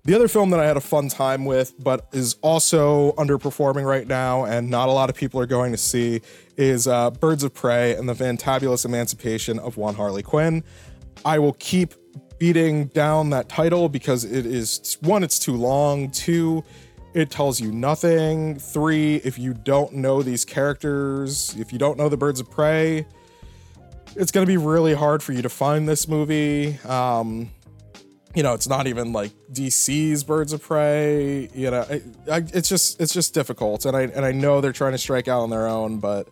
The 0.02 0.12
other 0.12 0.26
film 0.26 0.50
that 0.50 0.58
I 0.58 0.66
had 0.66 0.76
a 0.76 0.80
fun 0.80 1.08
time 1.08 1.44
with, 1.44 1.72
but 1.78 2.08
is 2.10 2.34
also 2.42 3.12
underperforming 3.12 3.86
right 3.86 4.08
now, 4.08 4.44
and 4.44 4.68
not 4.68 4.88
a 4.88 4.90
lot 4.90 5.08
of 5.08 5.14
people 5.14 5.38
are 5.38 5.46
going 5.46 5.70
to 5.70 5.78
see, 5.78 6.20
is 6.56 6.88
uh, 6.88 7.12
Birds 7.12 7.44
of 7.44 7.54
Prey 7.54 7.94
and 7.94 8.08
the 8.08 8.14
Fantabulous 8.14 8.84
Emancipation 8.84 9.60
of 9.60 9.76
One 9.76 9.94
Harley 9.94 10.24
Quinn. 10.24 10.64
I 11.24 11.38
will 11.38 11.54
keep 11.60 11.94
beating 12.40 12.86
down 12.86 13.30
that 13.30 13.48
title 13.48 13.88
because 13.88 14.24
it 14.24 14.46
is 14.46 14.98
one, 15.00 15.22
it's 15.22 15.38
too 15.38 15.54
long. 15.54 16.10
Two, 16.10 16.64
it 17.14 17.30
tells 17.30 17.60
you 17.60 17.70
nothing. 17.70 18.58
Three, 18.58 19.16
if 19.16 19.38
you 19.38 19.54
don't 19.54 19.94
know 19.94 20.22
these 20.22 20.44
characters, 20.44 21.54
if 21.58 21.72
you 21.72 21.78
don't 21.78 21.96
know 21.96 22.08
the 22.08 22.16
Birds 22.16 22.40
of 22.40 22.50
Prey, 22.50 23.06
it's 24.16 24.32
going 24.32 24.44
to 24.44 24.50
be 24.50 24.56
really 24.56 24.94
hard 24.94 25.22
for 25.22 25.32
you 25.32 25.40
to 25.42 25.48
find 25.48 25.88
this 25.88 26.08
movie. 26.08 26.78
Um, 26.80 27.50
you 28.34 28.42
know, 28.42 28.52
it's 28.52 28.68
not 28.68 28.88
even 28.88 29.12
like 29.12 29.30
DC's 29.52 30.24
Birds 30.24 30.52
of 30.52 30.60
Prey. 30.60 31.48
You 31.54 31.70
know, 31.70 31.82
it, 31.82 32.02
I, 32.30 32.38
it's 32.52 32.68
just 32.68 33.00
it's 33.00 33.14
just 33.14 33.32
difficult, 33.32 33.86
and 33.86 33.96
I 33.96 34.02
and 34.02 34.24
I 34.24 34.32
know 34.32 34.60
they're 34.60 34.72
trying 34.72 34.92
to 34.92 34.98
strike 34.98 35.28
out 35.28 35.42
on 35.42 35.50
their 35.50 35.68
own, 35.68 35.98
but 35.98 36.28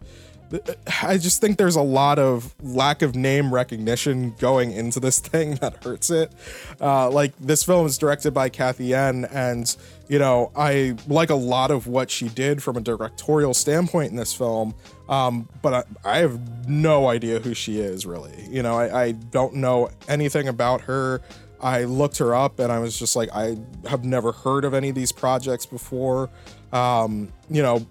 I 1.02 1.18
just 1.18 1.40
think 1.40 1.58
there's 1.58 1.76
a 1.76 1.82
lot 1.82 2.18
of 2.18 2.54
lack 2.62 3.02
of 3.02 3.14
name 3.14 3.52
recognition 3.52 4.34
going 4.38 4.72
into 4.72 5.00
this 5.00 5.18
thing 5.20 5.56
that 5.56 5.82
hurts 5.84 6.10
it. 6.10 6.32
Uh, 6.80 7.10
like 7.10 7.32
this 7.38 7.64
film 7.64 7.86
is 7.86 7.98
directed 7.98 8.32
by 8.32 8.48
Cathy 8.48 8.86
Yan, 8.86 9.24
and 9.26 9.74
you 10.08 10.18
know 10.18 10.52
I 10.54 10.96
like 11.08 11.30
a 11.30 11.34
lot 11.34 11.70
of 11.70 11.86
what 11.86 12.10
she 12.10 12.28
did 12.28 12.62
from 12.62 12.76
a 12.76 12.80
directorial 12.80 13.54
standpoint 13.54 14.10
in 14.10 14.16
this 14.16 14.34
film. 14.34 14.74
Um, 15.08 15.48
but 15.60 15.86
I, 16.04 16.14
I, 16.14 16.18
have 16.18 16.68
no 16.68 17.08
idea 17.08 17.38
who 17.38 17.52
she 17.52 17.80
is 17.80 18.06
really. 18.06 18.46
You 18.48 18.62
know, 18.62 18.78
I, 18.78 19.02
I 19.02 19.12
don't 19.12 19.56
know 19.56 19.90
anything 20.08 20.48
about 20.48 20.80
her. 20.82 21.20
I 21.60 21.84
looked 21.84 22.18
her 22.18 22.34
up 22.34 22.58
and 22.58 22.72
I 22.72 22.78
was 22.78 22.98
just 22.98 23.14
like, 23.14 23.28
I 23.32 23.56
have 23.88 24.04
never 24.04 24.32
heard 24.32 24.64
of 24.64 24.74
any 24.74 24.88
of 24.88 24.94
these 24.94 25.12
projects 25.12 25.66
before. 25.66 26.30
Um, 26.72 27.32
you 27.50 27.62
know, 27.62 27.86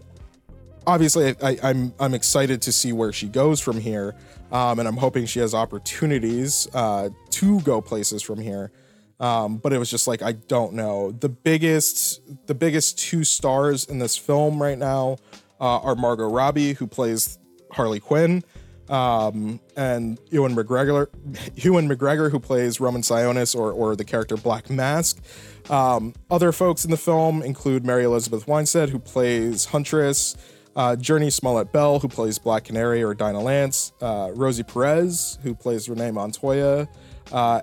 obviously 0.87 1.35
I, 1.41 1.51
am 1.51 1.59
I'm, 1.63 1.93
I'm 1.99 2.13
excited 2.13 2.61
to 2.63 2.71
see 2.71 2.93
where 2.93 3.11
she 3.11 3.27
goes 3.27 3.59
from 3.59 3.79
here, 3.79 4.15
um, 4.51 4.79
and 4.79 4.87
I'm 4.87 4.97
hoping 4.97 5.25
she 5.25 5.39
has 5.39 5.53
opportunities 5.53 6.67
uh, 6.73 7.09
to 7.31 7.61
go 7.61 7.81
places 7.81 8.21
from 8.21 8.39
here. 8.39 8.71
Um, 9.19 9.57
but 9.57 9.71
it 9.71 9.77
was 9.77 9.89
just 9.89 10.07
like 10.07 10.23
I 10.23 10.31
don't 10.31 10.73
know. 10.73 11.11
The 11.11 11.29
biggest 11.29 12.21
the 12.47 12.55
biggest 12.55 12.97
two 12.97 13.23
stars 13.23 13.85
in 13.85 13.99
this 13.99 14.17
film 14.17 14.61
right 14.61 14.77
now 14.77 15.17
uh, 15.59 15.79
are 15.79 15.95
Margot 15.95 16.27
Robbie, 16.27 16.73
who 16.73 16.87
plays 16.87 17.37
Harley 17.71 17.99
Quinn, 17.99 18.43
um, 18.89 19.59
and 19.77 20.19
Ewan 20.31 20.55
McGregor, 20.55 21.07
Ewan 21.55 21.87
McGregor, 21.87 22.31
who 22.31 22.39
plays 22.39 22.79
Roman 22.79 23.03
Sionis 23.03 23.55
or 23.55 23.71
or 23.71 23.95
the 23.95 24.03
character 24.03 24.37
Black 24.37 24.71
Mask. 24.71 25.21
Um, 25.69 26.15
other 26.31 26.51
folks 26.51 26.83
in 26.83 26.89
the 26.89 26.97
film 26.97 27.43
include 27.43 27.85
Mary 27.85 28.03
Elizabeth 28.03 28.47
Winstead, 28.47 28.89
who 28.89 28.97
plays 28.97 29.65
Huntress, 29.65 30.35
uh, 30.75 30.95
Jurnee 30.99 31.31
Smollett 31.31 31.71
Bell, 31.71 31.99
who 31.99 32.07
plays 32.07 32.37
Black 32.37 32.65
Canary 32.65 33.03
or 33.03 33.13
Dinah 33.13 33.41
Lance, 33.41 33.93
uh, 34.01 34.31
Rosie 34.33 34.63
Perez, 34.63 35.37
who 35.43 35.53
plays 35.53 35.89
Renee 35.89 36.11
Montoya, 36.11 36.87
uh, 37.31 37.61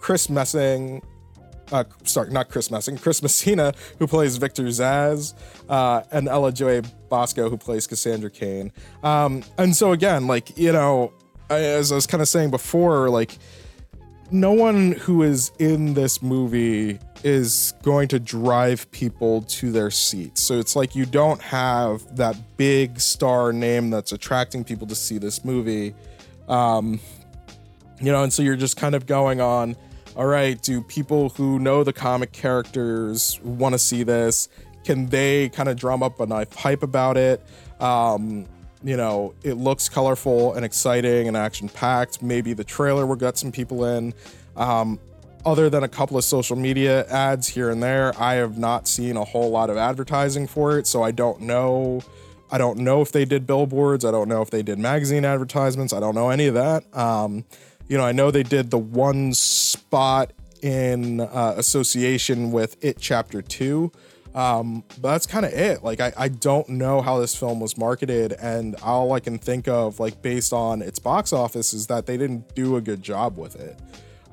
Chris 0.00 0.28
Messing, 0.28 1.02
uh, 1.72 1.84
sorry, 2.04 2.30
not 2.30 2.48
Chris 2.48 2.70
Messing, 2.70 2.96
Chris 2.98 3.22
Messina, 3.22 3.72
who 3.98 4.06
plays 4.06 4.36
Victor 4.36 4.64
Zsasz, 4.64 5.34
uh, 5.68 6.02
and 6.12 6.28
Ella 6.28 6.52
Jay 6.52 6.82
Basco, 7.08 7.48
who 7.48 7.56
plays 7.56 7.86
Cassandra 7.86 8.30
Cain. 8.30 8.70
Um, 9.02 9.42
and 9.58 9.74
so, 9.74 9.92
again, 9.92 10.26
like, 10.26 10.56
you 10.58 10.72
know, 10.72 11.12
as 11.50 11.90
I 11.90 11.94
was 11.94 12.06
kind 12.06 12.20
of 12.20 12.28
saying 12.28 12.50
before, 12.50 13.08
like, 13.10 13.38
no 14.30 14.52
one 14.52 14.92
who 14.92 15.22
is 15.22 15.52
in 15.58 15.94
this 15.94 16.22
movie 16.22 16.98
is 17.24 17.72
going 17.82 18.06
to 18.06 18.20
drive 18.20 18.88
people 18.90 19.40
to 19.42 19.72
their 19.72 19.90
seats. 19.90 20.42
So 20.42 20.58
it's 20.58 20.76
like 20.76 20.94
you 20.94 21.06
don't 21.06 21.40
have 21.40 22.16
that 22.16 22.36
big 22.58 23.00
star 23.00 23.50
name 23.50 23.88
that's 23.88 24.12
attracting 24.12 24.62
people 24.62 24.86
to 24.88 24.94
see 24.94 25.16
this 25.16 25.42
movie. 25.42 25.94
Um, 26.48 27.00
you 28.00 28.12
know, 28.12 28.22
and 28.22 28.32
so 28.32 28.42
you're 28.42 28.56
just 28.56 28.76
kind 28.76 28.94
of 28.94 29.06
going 29.06 29.40
on, 29.40 29.74
all 30.16 30.26
right, 30.26 30.60
do 30.60 30.82
people 30.82 31.30
who 31.30 31.58
know 31.58 31.82
the 31.82 31.94
comic 31.94 32.30
characters 32.32 33.40
want 33.42 33.72
to 33.72 33.78
see 33.78 34.02
this? 34.02 34.50
Can 34.84 35.06
they 35.06 35.48
kind 35.48 35.70
of 35.70 35.76
drum 35.76 36.02
up 36.02 36.20
a 36.20 36.26
nice 36.26 36.54
hype 36.54 36.82
about 36.82 37.16
it? 37.16 37.40
Um, 37.80 38.44
you 38.82 38.98
know, 38.98 39.34
it 39.42 39.54
looks 39.54 39.88
colorful 39.88 40.52
and 40.52 40.64
exciting 40.64 41.26
and 41.26 41.38
action 41.38 41.70
packed. 41.70 42.22
Maybe 42.22 42.52
the 42.52 42.64
trailer 42.64 43.06
will 43.06 43.16
get 43.16 43.38
some 43.38 43.50
people 43.50 43.86
in. 43.86 44.12
Um, 44.56 45.00
other 45.46 45.68
than 45.68 45.82
a 45.82 45.88
couple 45.88 46.16
of 46.16 46.24
social 46.24 46.56
media 46.56 47.06
ads 47.06 47.48
here 47.48 47.70
and 47.70 47.82
there, 47.82 48.12
I 48.20 48.34
have 48.34 48.58
not 48.58 48.88
seen 48.88 49.16
a 49.16 49.24
whole 49.24 49.50
lot 49.50 49.70
of 49.70 49.76
advertising 49.76 50.46
for 50.46 50.78
it. 50.78 50.86
So 50.86 51.02
I 51.02 51.10
don't 51.10 51.42
know. 51.42 52.02
I 52.50 52.58
don't 52.58 52.78
know 52.78 53.00
if 53.00 53.12
they 53.12 53.24
did 53.24 53.46
billboards. 53.46 54.04
I 54.04 54.10
don't 54.10 54.28
know 54.28 54.42
if 54.42 54.50
they 54.50 54.62
did 54.62 54.78
magazine 54.78 55.24
advertisements. 55.24 55.92
I 55.92 56.00
don't 56.00 56.14
know 56.14 56.30
any 56.30 56.46
of 56.46 56.54
that. 56.54 56.84
Um, 56.96 57.44
you 57.88 57.98
know, 57.98 58.04
I 58.04 58.12
know 58.12 58.30
they 58.30 58.42
did 58.42 58.70
the 58.70 58.78
one 58.78 59.34
spot 59.34 60.32
in 60.62 61.20
uh, 61.20 61.54
association 61.56 62.50
with 62.50 62.82
It 62.82 62.98
Chapter 62.98 63.42
2. 63.42 63.92
Um, 64.34 64.82
but 65.00 65.12
that's 65.12 65.26
kind 65.26 65.46
of 65.46 65.52
it. 65.52 65.84
Like, 65.84 66.00
I, 66.00 66.12
I 66.16 66.28
don't 66.28 66.68
know 66.70 67.00
how 67.02 67.20
this 67.20 67.36
film 67.36 67.60
was 67.60 67.78
marketed, 67.78 68.32
and 68.32 68.74
all 68.82 69.12
I 69.12 69.20
can 69.20 69.38
think 69.38 69.68
of, 69.68 70.00
like, 70.00 70.22
based 70.22 70.52
on 70.52 70.82
its 70.82 70.98
box 70.98 71.32
office, 71.32 71.72
is 71.72 71.86
that 71.86 72.06
they 72.06 72.16
didn't 72.16 72.52
do 72.54 72.76
a 72.76 72.80
good 72.80 73.00
job 73.00 73.38
with 73.38 73.54
it. 73.54 73.78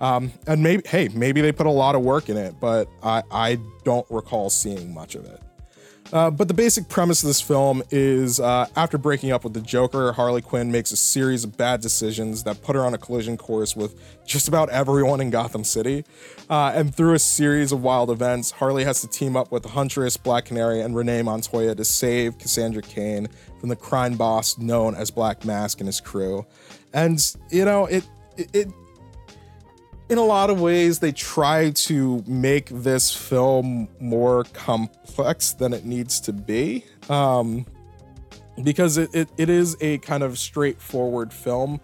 Um, 0.01 0.33
and 0.47 0.63
maybe, 0.63 0.81
hey, 0.87 1.09
maybe 1.13 1.41
they 1.41 1.51
put 1.51 1.67
a 1.67 1.71
lot 1.71 1.93
of 1.95 2.01
work 2.01 2.27
in 2.27 2.35
it, 2.35 2.55
but 2.59 2.89
I, 3.03 3.21
I 3.31 3.59
don't 3.83 4.05
recall 4.09 4.49
seeing 4.49 4.93
much 4.93 5.15
of 5.15 5.25
it. 5.25 5.39
Uh, 6.11 6.29
but 6.29 6.49
the 6.49 6.53
basic 6.53 6.89
premise 6.89 7.23
of 7.23 7.27
this 7.27 7.39
film 7.39 7.81
is 7.89 8.39
uh, 8.39 8.67
after 8.75 8.97
breaking 8.97 9.31
up 9.31 9.45
with 9.45 9.53
the 9.53 9.61
Joker, 9.61 10.11
Harley 10.11 10.41
Quinn 10.41 10.69
makes 10.69 10.91
a 10.91 10.97
series 10.97 11.45
of 11.45 11.55
bad 11.55 11.79
decisions 11.79 12.43
that 12.43 12.61
put 12.63 12.75
her 12.75 12.83
on 12.83 12.93
a 12.93 12.97
collision 12.97 13.37
course 13.37 13.77
with 13.77 13.95
just 14.25 14.49
about 14.49 14.69
everyone 14.71 15.21
in 15.21 15.29
Gotham 15.29 15.63
City. 15.63 16.03
Uh, 16.49 16.73
and 16.75 16.93
through 16.93 17.13
a 17.13 17.19
series 17.19 17.71
of 17.71 17.81
wild 17.81 18.09
events, 18.09 18.51
Harley 18.51 18.83
has 18.83 18.99
to 19.01 19.07
team 19.07 19.37
up 19.37 19.51
with 19.51 19.63
the 19.63 19.69
Huntress, 19.69 20.17
Black 20.17 20.45
Canary, 20.45 20.81
and 20.81 20.95
Renee 20.95 21.21
Montoya 21.21 21.75
to 21.75 21.85
save 21.85 22.37
Cassandra 22.39 22.81
Cain 22.81 23.29
from 23.59 23.69
the 23.69 23.75
crime 23.77 24.17
boss 24.17 24.57
known 24.57 24.95
as 24.95 25.11
Black 25.11 25.45
Mask 25.45 25.79
and 25.79 25.87
his 25.87 26.01
crew. 26.01 26.45
And, 26.93 27.23
you 27.51 27.63
know, 27.63 27.85
it, 27.85 28.03
it 28.35 28.67
in 30.12 30.17
a 30.17 30.24
lot 30.26 30.50
of 30.50 30.60
ways, 30.60 31.00
they 31.00 31.13
try 31.13 31.69
to 31.71 32.21
make 32.28 32.67
this 32.67 33.15
film 33.15 33.88
more 34.02 34.43
complex 34.52 35.54
than 35.54 35.74
it 35.74 35.86
needs 35.86 36.19
to 36.19 36.34
be. 36.34 36.84
Um, 37.10 37.65
because 38.62 38.97
it, 38.97 39.10
it, 39.15 39.30
it 39.38 39.50
is 39.50 39.78
a 39.80 40.00
kind 40.00 40.21
of 40.21 40.38
straightforward 40.38 41.32
film. 41.32 41.80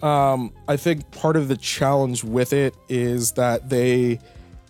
Um, 0.00 0.54
I 0.66 0.78
think 0.78 1.10
part 1.10 1.36
of 1.36 1.48
the 1.48 1.56
challenge 1.58 2.24
with 2.24 2.54
it 2.54 2.74
is 2.88 3.32
that 3.32 3.68
they 3.68 4.20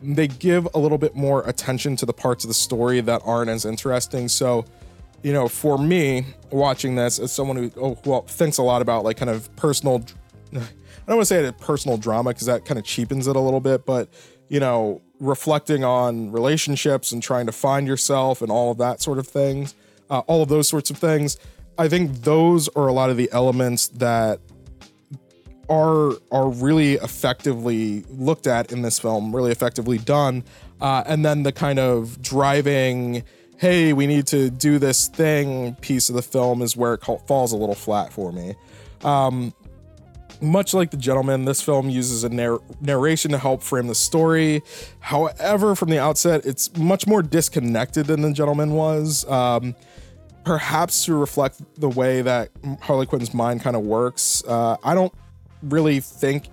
they 0.02 0.26
give 0.26 0.68
a 0.74 0.78
little 0.78 0.98
bit 0.98 1.14
more 1.14 1.48
attention 1.48 1.94
to 1.96 2.06
the 2.06 2.12
parts 2.12 2.44
of 2.44 2.48
the 2.48 2.54
story 2.54 3.00
that 3.00 3.22
aren't 3.24 3.50
as 3.50 3.64
interesting. 3.64 4.28
So, 4.28 4.64
you 5.22 5.32
know, 5.32 5.48
for 5.48 5.78
me, 5.78 6.26
watching 6.50 6.96
this 6.96 7.20
as 7.20 7.30
someone 7.30 7.56
who 7.56 7.70
oh, 7.76 7.98
well 8.04 8.22
thinks 8.22 8.58
a 8.58 8.62
lot 8.62 8.82
about 8.82 9.04
like 9.04 9.16
kind 9.16 9.30
of 9.30 9.54
personal, 9.54 10.04
I 11.06 11.10
don't 11.10 11.18
want 11.18 11.28
to 11.28 11.34
say 11.34 11.44
it 11.44 11.58
personal 11.58 11.98
drama 11.98 12.30
because 12.30 12.46
that 12.46 12.64
kind 12.64 12.78
of 12.78 12.84
cheapens 12.84 13.28
it 13.28 13.36
a 13.36 13.40
little 13.40 13.60
bit, 13.60 13.86
but 13.86 14.08
you 14.48 14.58
know, 14.58 15.02
reflecting 15.20 15.84
on 15.84 16.32
relationships 16.32 17.12
and 17.12 17.22
trying 17.22 17.46
to 17.46 17.52
find 17.52 17.86
yourself 17.86 18.42
and 18.42 18.50
all 18.50 18.72
of 18.72 18.78
that 18.78 19.00
sort 19.00 19.18
of 19.18 19.26
things, 19.26 19.74
uh, 20.10 20.20
all 20.20 20.42
of 20.42 20.48
those 20.48 20.68
sorts 20.68 20.90
of 20.90 20.98
things. 20.98 21.38
I 21.78 21.88
think 21.88 22.22
those 22.22 22.68
are 22.70 22.86
a 22.86 22.92
lot 22.92 23.10
of 23.10 23.16
the 23.16 23.28
elements 23.32 23.88
that 23.88 24.40
are 25.68 26.12
are 26.30 26.48
really 26.48 26.94
effectively 26.94 28.04
looked 28.10 28.46
at 28.46 28.72
in 28.72 28.82
this 28.82 28.98
film, 28.98 29.34
really 29.34 29.52
effectively 29.52 29.98
done. 29.98 30.44
Uh, 30.80 31.02
and 31.06 31.24
then 31.24 31.42
the 31.42 31.52
kind 31.52 31.78
of 31.78 32.20
driving, 32.20 33.22
hey, 33.58 33.92
we 33.92 34.06
need 34.06 34.26
to 34.28 34.50
do 34.50 34.78
this 34.78 35.08
thing 35.08 35.74
piece 35.76 36.08
of 36.08 36.14
the 36.14 36.22
film 36.22 36.62
is 36.62 36.76
where 36.76 36.94
it 36.94 37.04
falls 37.26 37.52
a 37.52 37.56
little 37.56 37.74
flat 37.74 38.12
for 38.12 38.32
me. 38.32 38.54
Um, 39.02 39.54
much 40.40 40.74
like 40.74 40.90
The 40.90 40.96
Gentlemen, 40.96 41.44
this 41.44 41.60
film 41.60 41.88
uses 41.90 42.24
a 42.24 42.28
narr- 42.28 42.60
narration 42.80 43.30
to 43.32 43.38
help 43.38 43.62
frame 43.62 43.86
the 43.86 43.94
story. 43.94 44.62
However, 45.00 45.74
from 45.74 45.90
the 45.90 45.98
outset, 45.98 46.44
it's 46.44 46.76
much 46.76 47.06
more 47.06 47.22
disconnected 47.22 48.06
than 48.06 48.22
The 48.22 48.32
Gentlemen 48.32 48.72
was. 48.72 49.28
Um, 49.30 49.74
perhaps 50.44 51.04
to 51.04 51.14
reflect 51.14 51.60
the 51.80 51.88
way 51.88 52.22
that 52.22 52.50
Harley 52.80 53.06
Quinn's 53.06 53.34
mind 53.34 53.62
kind 53.62 53.74
of 53.74 53.82
works. 53.82 54.44
Uh, 54.46 54.76
I 54.84 54.94
don't 54.94 55.12
really 55.62 56.00
think 56.00 56.48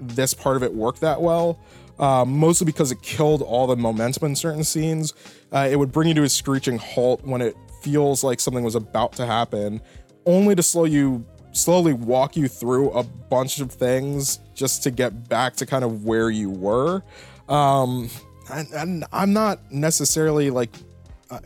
this 0.00 0.34
part 0.34 0.56
of 0.56 0.62
it 0.62 0.74
worked 0.74 1.00
that 1.00 1.20
well. 1.20 1.58
Uh, 1.98 2.24
mostly 2.24 2.64
because 2.64 2.92
it 2.92 3.02
killed 3.02 3.42
all 3.42 3.66
the 3.66 3.76
momentum 3.76 4.26
in 4.26 4.36
certain 4.36 4.62
scenes. 4.62 5.14
Uh, 5.52 5.68
it 5.68 5.76
would 5.76 5.90
bring 5.90 6.06
you 6.06 6.14
to 6.14 6.22
a 6.22 6.28
screeching 6.28 6.78
halt 6.78 7.24
when 7.24 7.42
it 7.42 7.56
feels 7.82 8.22
like 8.22 8.38
something 8.38 8.62
was 8.62 8.76
about 8.76 9.12
to 9.14 9.26
happen, 9.26 9.80
only 10.24 10.54
to 10.54 10.62
slow 10.62 10.84
you 10.84 11.24
slowly 11.58 11.92
walk 11.92 12.36
you 12.36 12.48
through 12.48 12.90
a 12.90 13.02
bunch 13.02 13.60
of 13.60 13.72
things 13.72 14.40
just 14.54 14.82
to 14.84 14.90
get 14.90 15.28
back 15.28 15.56
to 15.56 15.66
kind 15.66 15.84
of 15.84 16.04
where 16.04 16.30
you 16.30 16.50
were. 16.50 17.02
Um, 17.48 18.10
and, 18.52 18.68
and 18.72 19.04
I'm 19.12 19.32
not 19.32 19.72
necessarily 19.72 20.50
like. 20.50 20.70
Uh, 21.30 21.40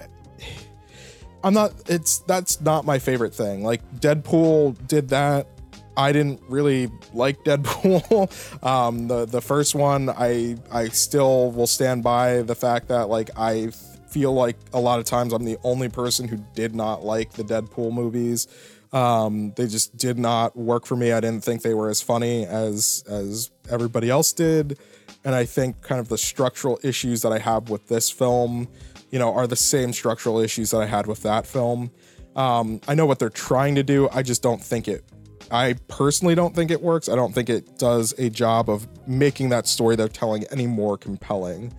I'm 1.44 1.54
not. 1.54 1.72
It's 1.88 2.18
that's 2.20 2.60
not 2.60 2.84
my 2.84 2.98
favorite 2.98 3.34
thing. 3.34 3.64
Like 3.64 3.82
Deadpool 4.00 4.86
did 4.86 5.08
that. 5.08 5.48
I 5.96 6.12
didn't 6.12 6.40
really 6.48 6.90
like 7.12 7.38
Deadpool. 7.44 8.64
um, 8.64 9.08
the 9.08 9.26
the 9.26 9.40
first 9.40 9.74
one, 9.74 10.08
I 10.08 10.56
I 10.70 10.88
still 10.88 11.50
will 11.50 11.66
stand 11.66 12.02
by 12.02 12.42
the 12.42 12.54
fact 12.54 12.88
that 12.88 13.08
like 13.08 13.30
I 13.36 13.70
feel 14.08 14.32
like 14.34 14.56
a 14.72 14.80
lot 14.80 14.98
of 14.98 15.06
times 15.06 15.32
I'm 15.32 15.44
the 15.44 15.58
only 15.64 15.88
person 15.88 16.28
who 16.28 16.36
did 16.54 16.74
not 16.74 17.04
like 17.04 17.32
the 17.32 17.42
Deadpool 17.42 17.92
movies. 17.92 18.46
Um, 18.92 19.52
they 19.56 19.66
just 19.66 19.96
did 19.96 20.18
not 20.18 20.56
work 20.56 20.84
for 20.84 20.96
me. 20.96 21.12
I 21.12 21.20
didn't 21.20 21.44
think 21.44 21.62
they 21.62 21.74
were 21.74 21.88
as 21.88 22.02
funny 22.02 22.44
as 22.44 23.04
as 23.08 23.50
everybody 23.70 24.10
else 24.10 24.32
did, 24.32 24.78
and 25.24 25.34
I 25.34 25.44
think 25.44 25.80
kind 25.82 26.00
of 26.00 26.08
the 26.08 26.18
structural 26.18 26.78
issues 26.82 27.22
that 27.22 27.32
I 27.32 27.38
have 27.38 27.70
with 27.70 27.88
this 27.88 28.10
film, 28.10 28.68
you 29.10 29.18
know, 29.18 29.32
are 29.32 29.46
the 29.46 29.56
same 29.56 29.92
structural 29.92 30.38
issues 30.38 30.72
that 30.72 30.82
I 30.82 30.86
had 30.86 31.06
with 31.06 31.22
that 31.22 31.46
film. 31.46 31.90
Um, 32.36 32.80
I 32.86 32.94
know 32.94 33.06
what 33.06 33.18
they're 33.18 33.30
trying 33.30 33.74
to 33.76 33.82
do. 33.82 34.08
I 34.12 34.22
just 34.22 34.42
don't 34.42 34.62
think 34.62 34.88
it 34.88 35.04
I 35.52 35.74
personally 35.88 36.34
don't 36.34 36.54
think 36.54 36.70
it 36.70 36.82
works. 36.82 37.08
I 37.08 37.14
don't 37.14 37.34
think 37.34 37.50
it 37.50 37.78
does 37.78 38.14
a 38.18 38.30
job 38.30 38.70
of 38.70 38.88
making 39.06 39.50
that 39.50 39.66
story 39.66 39.96
they're 39.96 40.08
telling 40.08 40.44
any 40.50 40.66
more 40.66 40.96
compelling. 40.96 41.74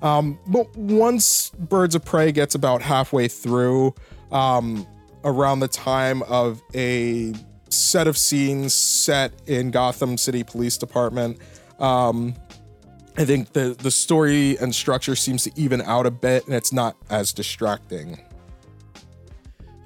Um, 0.00 0.38
but 0.46 0.74
once 0.76 1.50
Birds 1.50 1.96
of 1.96 2.04
Prey 2.04 2.30
gets 2.30 2.54
about 2.54 2.82
halfway 2.82 3.26
through, 3.26 3.94
um, 4.30 4.86
around 5.26 5.60
the 5.60 5.68
time 5.68 6.22
of 6.22 6.62
a 6.74 7.34
set 7.68 8.06
of 8.06 8.16
scenes 8.16 8.74
set 8.74 9.32
in 9.46 9.70
Gotham 9.70 10.16
City 10.16 10.42
Police 10.42 10.78
Department, 10.78 11.38
um, 11.78 12.34
I 13.18 13.24
think 13.24 13.52
the 13.52 13.76
the 13.78 13.90
story 13.90 14.56
and 14.58 14.74
structure 14.74 15.16
seems 15.16 15.44
to 15.44 15.50
even 15.56 15.82
out 15.82 16.06
a 16.06 16.10
bit, 16.10 16.46
and 16.46 16.54
it's 16.54 16.72
not 16.72 16.96
as 17.10 17.32
distracting. 17.32 18.20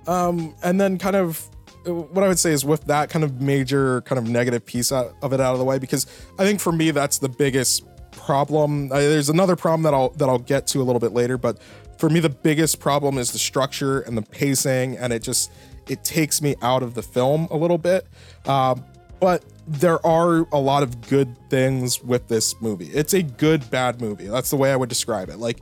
Um, 0.07 0.55
and 0.63 0.81
then 0.81 0.99
kind 0.99 1.17
of 1.17 1.49
what 1.87 2.23
I 2.23 2.29
would 2.29 2.39
say 2.39 2.53
is 2.53 2.65
with 2.65 2.85
that 2.87 3.09
kind 3.09 3.25
of 3.25 3.41
major 3.41 4.03
kind 4.03 4.19
of 4.19 4.29
negative 4.29 4.67
piece 4.67 4.93
of 4.93 5.33
it 5.33 5.41
out 5.41 5.53
of 5.53 5.59
the 5.59 5.65
way, 5.65 5.79
because 5.79 6.07
I 6.39 6.45
think 6.45 6.61
for 6.61 6.73
me 6.73 6.91
that's 6.91 7.19
the 7.19 7.29
biggest 7.29 7.85
problem. 8.11 8.93
Uh, 8.93 8.99
there's 8.99 9.31
another 9.31 9.57
problem 9.57 9.83
that 9.85 9.95
I'll 9.95 10.11
that 10.11 10.29
I'll 10.29 10.39
get 10.39 10.67
to 10.69 10.83
a 10.83 10.85
little 10.85 11.01
bit 11.01 11.13
later, 11.13 11.39
but 11.39 11.59
for 12.01 12.09
me 12.09 12.19
the 12.19 12.31
biggest 12.31 12.81
problem 12.81 13.19
is 13.19 13.31
the 13.31 13.39
structure 13.39 14.01
and 14.01 14.17
the 14.17 14.23
pacing, 14.23 14.97
and 14.97 15.13
it 15.13 15.23
just 15.23 15.53
it 15.87 16.03
takes 16.03 16.41
me 16.41 16.57
out 16.63 16.83
of 16.83 16.95
the 16.95 17.03
film 17.03 17.47
a 17.51 17.57
little 17.57 17.77
bit. 17.77 18.07
Uh, 18.47 18.75
but 19.21 19.45
there 19.67 20.05
are 20.05 20.47
a 20.51 20.59
lot 20.59 20.83
of 20.83 21.03
good 21.09 21.37
things 21.51 22.03
with 22.03 22.27
this 22.27 22.59
movie. 22.63 22.87
It's 22.87 23.13
a 23.13 23.23
good 23.23 23.71
bad 23.71 24.01
movie. 24.01 24.29
That's 24.29 24.49
the 24.49 24.57
way 24.57 24.73
I 24.73 24.77
would 24.77 24.89
describe 24.89 25.29
it. 25.29 25.39
Like 25.39 25.61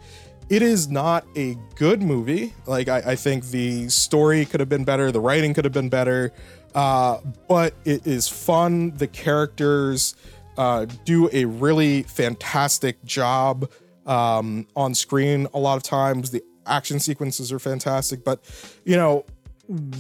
it 0.48 0.62
is 0.62 0.88
not 0.88 1.26
a 1.36 1.56
good 1.74 2.02
movie. 2.02 2.54
Like 2.66 2.88
I, 2.88 2.98
I 2.98 3.16
think 3.16 3.46
the 3.46 3.88
story 3.88 4.44
could 4.44 4.60
have 4.60 4.68
been 4.68 4.84
better, 4.84 5.10
the 5.10 5.20
writing 5.20 5.54
could 5.54 5.64
have 5.64 5.74
been 5.74 5.88
better, 5.88 6.32
uh, 6.74 7.18
but 7.48 7.74
it 7.84 8.06
is 8.06 8.28
fun. 8.28 8.92
The 8.96 9.08
characters 9.08 10.14
uh, 10.56 10.86
do 11.04 11.28
a 11.32 11.46
really 11.46 12.04
fantastic 12.04 13.04
job 13.04 13.68
um, 14.08 14.66
on 14.74 14.94
screen. 14.94 15.46
A 15.54 15.58
lot 15.58 15.76
of 15.76 15.84
times, 15.84 16.30
the 16.30 16.42
action 16.66 16.98
sequences 16.98 17.52
are 17.52 17.58
fantastic, 17.58 18.24
but 18.24 18.40
you 18.84 18.96
know, 18.96 19.24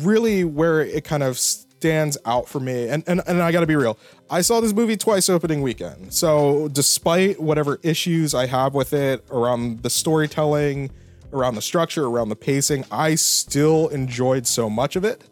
really 0.00 0.44
where 0.44 0.80
it 0.80 1.04
kind 1.04 1.22
of 1.22 1.38
stands 1.38 2.18
out 2.24 2.48
for 2.48 2.58
me. 2.60 2.88
And 2.88 3.04
and, 3.06 3.22
and 3.26 3.40
I 3.40 3.52
got 3.52 3.60
to 3.60 3.66
be 3.66 3.76
real. 3.76 3.98
I 4.30 4.40
saw 4.40 4.60
this 4.60 4.72
movie 4.72 4.96
twice 4.96 5.28
opening 5.28 5.62
weekend. 5.62 6.12
So 6.12 6.68
despite 6.68 7.40
whatever 7.40 7.78
issues 7.82 8.34
I 8.34 8.46
have 8.46 8.74
with 8.74 8.92
it 8.92 9.24
around 9.30 9.82
the 9.82 9.90
storytelling, 9.90 10.90
around 11.32 11.54
the 11.54 11.62
structure, 11.62 12.06
around 12.06 12.30
the 12.30 12.36
pacing, 12.36 12.84
I 12.90 13.14
still 13.14 13.88
enjoyed 13.88 14.46
so 14.46 14.68
much 14.68 14.96
of 14.96 15.04
it. 15.04 15.22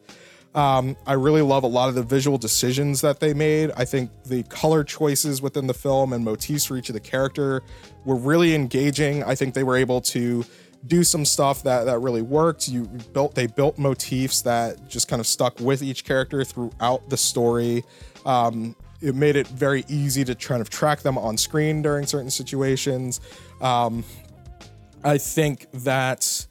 Um, 0.56 0.96
I 1.06 1.12
really 1.12 1.42
love 1.42 1.64
a 1.64 1.68
lot 1.68 1.90
of 1.90 1.94
the 1.94 2.02
visual 2.02 2.38
decisions 2.38 3.02
that 3.02 3.20
they 3.20 3.34
made. 3.34 3.72
I 3.76 3.84
think 3.84 4.10
the 4.24 4.42
color 4.44 4.84
choices 4.84 5.42
within 5.42 5.66
the 5.66 5.74
film 5.74 6.14
and 6.14 6.24
motifs 6.24 6.64
for 6.64 6.78
each 6.78 6.88
of 6.88 6.94
the 6.94 7.00
character 7.00 7.62
were 8.06 8.16
really 8.16 8.54
engaging. 8.54 9.22
I 9.22 9.34
think 9.34 9.52
they 9.52 9.64
were 9.64 9.76
able 9.76 10.00
to 10.00 10.46
do 10.86 11.04
some 11.04 11.26
stuff 11.26 11.62
that 11.64 11.84
that 11.84 11.98
really 11.98 12.22
worked. 12.22 12.68
You 12.68 12.86
built 13.12 13.34
they 13.34 13.46
built 13.46 13.76
motifs 13.76 14.40
that 14.42 14.88
just 14.88 15.08
kind 15.08 15.20
of 15.20 15.26
stuck 15.26 15.60
with 15.60 15.82
each 15.82 16.04
character 16.04 16.42
throughout 16.42 17.10
the 17.10 17.18
story. 17.18 17.84
Um, 18.24 18.74
it 19.02 19.14
made 19.14 19.36
it 19.36 19.46
very 19.48 19.84
easy 19.88 20.24
to 20.24 20.34
kind 20.34 20.62
of 20.62 20.70
track 20.70 21.00
them 21.00 21.18
on 21.18 21.36
screen 21.36 21.82
during 21.82 22.06
certain 22.06 22.30
situations. 22.30 23.20
Um, 23.60 24.04
I 25.04 25.18
think 25.18 25.66
that 25.72 26.46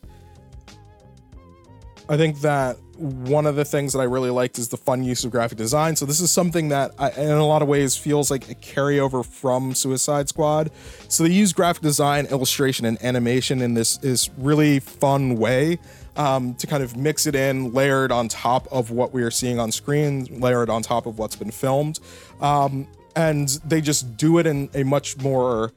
I 2.07 2.17
think 2.17 2.41
that 2.41 2.77
one 2.97 3.45
of 3.45 3.55
the 3.55 3.65
things 3.65 3.93
that 3.93 3.99
I 3.99 4.03
really 4.03 4.29
liked 4.29 4.57
is 4.57 4.69
the 4.69 4.77
fun 4.77 5.03
use 5.03 5.23
of 5.23 5.31
graphic 5.31 5.57
design. 5.57 5.95
So 5.95 6.05
this 6.05 6.21
is 6.21 6.31
something 6.31 6.69
that 6.69 6.91
I, 6.97 7.11
in 7.11 7.31
a 7.31 7.45
lot 7.45 7.61
of 7.61 7.67
ways 7.67 7.97
feels 7.97 8.31
like 8.31 8.49
a 8.49 8.55
carryover 8.55 9.25
from 9.25 9.73
Suicide 9.73 10.29
Squad. 10.29 10.71
So 11.07 11.23
they 11.23 11.31
use 11.31 11.53
graphic 11.53 11.83
design, 11.83 12.25
illustration, 12.27 12.85
and 12.85 13.01
animation 13.03 13.61
in 13.61 13.73
this 13.73 13.99
is 14.03 14.29
really 14.37 14.79
fun 14.79 15.37
way 15.37 15.79
um, 16.15 16.55
to 16.55 16.67
kind 16.67 16.83
of 16.83 16.95
mix 16.95 17.27
it 17.27 17.35
in, 17.35 17.73
layered 17.73 18.11
on 18.11 18.27
top 18.27 18.67
of 18.71 18.91
what 18.91 19.13
we 19.13 19.23
are 19.23 19.31
seeing 19.31 19.59
on 19.59 19.71
screen, 19.71 20.25
layered 20.39 20.69
on 20.69 20.81
top 20.81 21.05
of 21.05 21.17
what's 21.17 21.35
been 21.35 21.51
filmed, 21.51 21.99
um, 22.41 22.87
and 23.15 23.59
they 23.65 23.81
just 23.81 24.17
do 24.17 24.39
it 24.39 24.47
in 24.47 24.69
a 24.73 24.83
much 24.83 25.17
more 25.17 25.71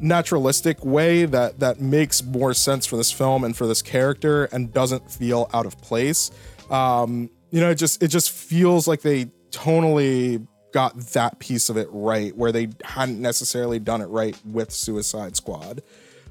naturalistic 0.00 0.82
way 0.84 1.26
that 1.26 1.60
that 1.60 1.80
makes 1.80 2.22
more 2.24 2.54
sense 2.54 2.86
for 2.86 2.96
this 2.96 3.12
film 3.12 3.44
and 3.44 3.56
for 3.56 3.66
this 3.66 3.82
character 3.82 4.46
and 4.46 4.72
doesn't 4.72 5.10
feel 5.10 5.50
out 5.52 5.66
of 5.66 5.80
place. 5.82 6.30
Um, 6.70 7.30
you 7.50 7.60
know, 7.60 7.70
it 7.70 7.76
just 7.76 8.02
it 8.02 8.08
just 8.08 8.30
feels 8.30 8.86
like 8.86 9.02
they 9.02 9.26
tonally 9.50 10.46
got 10.72 10.96
that 10.98 11.38
piece 11.40 11.68
of 11.68 11.76
it 11.76 11.88
right 11.90 12.36
where 12.36 12.52
they 12.52 12.68
hadn't 12.84 13.20
necessarily 13.20 13.78
done 13.78 14.00
it 14.00 14.06
right 14.06 14.36
with 14.44 14.70
Suicide 14.70 15.36
Squad. 15.36 15.82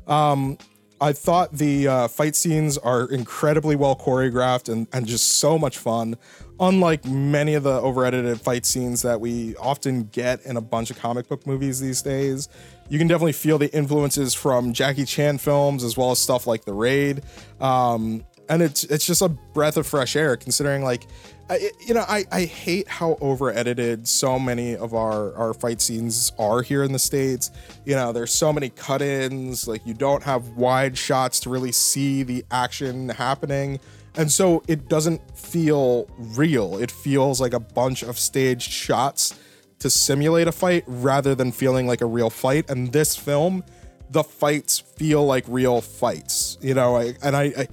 Um, 0.08 0.58
I 1.02 1.13
thought 1.13 1.54
the 1.54 1.88
uh, 1.88 2.08
fight 2.10 2.36
scenes 2.36 2.78
are 2.78 3.06
incredibly 3.06 3.75
well 3.75 3.95
choreographed 3.95 4.71
and, 4.71 4.88
and 4.91 5.06
just 5.08 5.39
so 5.39 5.58
much 5.58 5.78
fun. 5.78 6.17
Unlike 6.60 7.06
many 7.06 7.54
of 7.54 7.63
the 7.63 7.80
over 7.80 8.04
edited 8.04 8.41
fight 8.41 8.65
scenes 8.65 9.02
that 9.04 9.21
we 9.21 9.56
often 9.56 10.04
get 10.06 10.45
in 10.45 10.58
a 10.58 10.62
bunch 10.62 10.91
of 10.91 10.99
comic 10.99 11.30
book 11.30 11.47
movies 11.47 11.80
these 11.80 12.02
days, 12.02 12.49
you 12.89 12.97
can 12.97 13.08
definitely 13.08 13.32
feel 13.32 13.58
the 13.58 13.73
influences 13.73 14.34
from 14.34 14.73
Jackie 14.73 15.06
Chan 15.06 15.38
films 15.38 15.86
as 15.86 15.95
well 15.95 16.12
as 16.12 16.19
stuff 16.19 16.47
like 16.47 16.65
The 16.65 16.73
Raid. 16.73 17.21
Um, 17.62 18.25
and 18.49 18.63
it's 18.63 18.83
it's 18.85 19.05
just 19.05 19.21
a 19.21 19.29
breath 19.29 19.77
of 19.77 19.88
fresh 19.88 20.15
air 20.15 20.35
considering 20.35 20.83
like 20.83 21.07
I, 21.49 21.71
you 21.85 21.93
know 21.93 22.03
I, 22.07 22.25
I 22.31 22.45
hate 22.45 22.88
how 22.88 23.17
over 23.21 23.51
edited 23.51 24.07
so 24.07 24.38
many 24.38 24.75
of 24.75 24.93
our 24.93 25.33
our 25.35 25.53
fight 25.53 25.81
scenes 25.81 26.31
are 26.38 26.62
here 26.62 26.83
in 26.83 26.91
the 26.91 26.99
states. 26.99 27.51
You 27.85 27.95
know 27.95 28.12
there's 28.12 28.33
so 28.33 28.51
many 28.51 28.69
cut-ins 28.69 29.67
like 29.67 29.85
you 29.85 29.93
don't 29.93 30.23
have 30.23 30.49
wide 30.49 30.97
shots 30.97 31.39
to 31.41 31.49
really 31.49 31.71
see 31.71 32.23
the 32.23 32.43
action 32.51 33.09
happening. 33.09 33.79
And 34.15 34.31
so 34.31 34.63
it 34.67 34.89
doesn't 34.89 35.21
feel 35.38 36.09
real. 36.17 36.77
It 36.77 36.91
feels 36.91 37.39
like 37.39 37.53
a 37.53 37.59
bunch 37.59 38.03
of 38.03 38.17
staged 38.17 38.69
shots 38.69 39.39
to 39.77 39.89
simulate 39.89 40.47
a 40.47 40.51
fight 40.51 40.83
rather 40.88 41.35
than 41.35 41.51
feeling 41.51 41.88
like 41.88 42.01
a 42.01 42.05
real 42.05 42.29
fight. 42.29 42.69
And 42.69 42.91
this 42.91 43.15
film 43.15 43.63
the 44.12 44.23
fights 44.23 44.79
feel 44.79 45.23
like 45.23 45.45
real 45.47 45.81
fights 45.81 46.57
you 46.62 46.73
know 46.73 46.97
I, 46.97 47.13
and 47.21 47.35
I, 47.35 47.43
I 47.43 47.67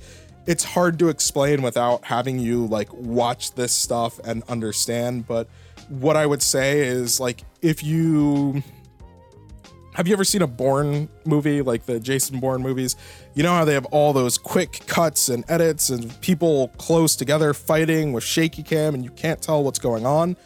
it's 0.47 0.65
hard 0.65 0.99
to 0.99 1.09
explain 1.09 1.63
without 1.63 2.05
having 2.05 2.39
you 2.39 2.67
like 2.67 2.93
watch 2.93 3.53
this 3.53 3.73
stuff 3.73 4.19
and 4.25 4.43
understand 4.45 5.27
but 5.27 5.49
what 5.89 6.17
i 6.17 6.25
would 6.27 6.43
say 6.43 6.81
is 6.81 7.21
like 7.21 7.43
if 7.63 7.83
you 7.83 8.63
have 9.97 10.07
you 10.07 10.13
ever 10.13 10.25
seen 10.25 10.43
a 10.43 10.47
Bourne 10.47 11.09
movie 11.25 11.63
like 11.63 11.87
the 11.87 11.99
Jason 11.99 12.39
Bourne 12.39 12.61
movies? 12.61 12.97
You 13.33 13.43
know 13.43 13.53
how 13.53 13.65
they 13.65 13.73
have 13.73 13.87
all 13.87 14.13
those 14.13 14.37
quick 14.37 14.83
cuts 14.87 15.31
and 15.31 15.43
edits 15.49 15.89
and 15.89 16.21
people 16.21 16.69
close 16.77 17.17
together 17.17 17.55
fighting 17.55 18.13
with 18.13 18.23
shaky 18.23 18.63
cam 18.63 18.95
and 18.95 19.03
you 19.03 19.11
can't 19.11 19.41
tell 19.41 19.65
what's 19.65 19.79
going 19.79 20.05
on? 20.05 20.37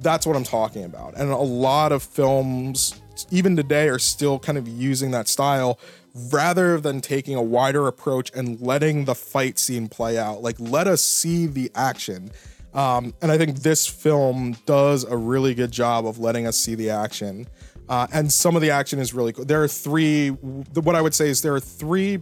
That's 0.00 0.26
what 0.26 0.36
I'm 0.36 0.44
talking 0.44 0.84
about. 0.84 1.18
And 1.18 1.30
a 1.30 1.36
lot 1.36 1.92
of 1.92 2.02
films, 2.02 2.98
even 3.30 3.56
today, 3.56 3.90
are 3.90 3.98
still 3.98 4.38
kind 4.38 4.56
of 4.56 4.66
using 4.66 5.10
that 5.10 5.28
style 5.28 5.78
rather 6.14 6.78
than 6.80 7.00
taking 7.00 7.34
a 7.34 7.42
wider 7.42 7.88
approach 7.88 8.30
and 8.34 8.60
letting 8.60 9.04
the 9.04 9.14
fight 9.14 9.58
scene 9.58 9.88
play 9.88 10.16
out. 10.16 10.42
Like, 10.42 10.56
let 10.58 10.86
us 10.86 11.02
see 11.02 11.46
the 11.46 11.70
action. 11.74 12.30
Um, 12.72 13.14
and 13.20 13.30
I 13.30 13.38
think 13.38 13.58
this 13.58 13.86
film 13.86 14.56
does 14.66 15.04
a 15.04 15.16
really 15.16 15.54
good 15.54 15.70
job 15.72 16.06
of 16.06 16.18
letting 16.18 16.46
us 16.46 16.56
see 16.56 16.74
the 16.74 16.90
action. 16.90 17.48
Uh, 17.88 18.06
and 18.12 18.32
some 18.32 18.56
of 18.56 18.62
the 18.62 18.70
action 18.70 18.98
is 18.98 19.12
really 19.12 19.32
cool. 19.32 19.44
There 19.44 19.62
are 19.62 19.68
three, 19.68 20.28
what 20.28 20.94
I 20.94 21.00
would 21.00 21.14
say 21.14 21.28
is 21.28 21.42
there 21.42 21.54
are 21.54 21.60
three, 21.60 22.20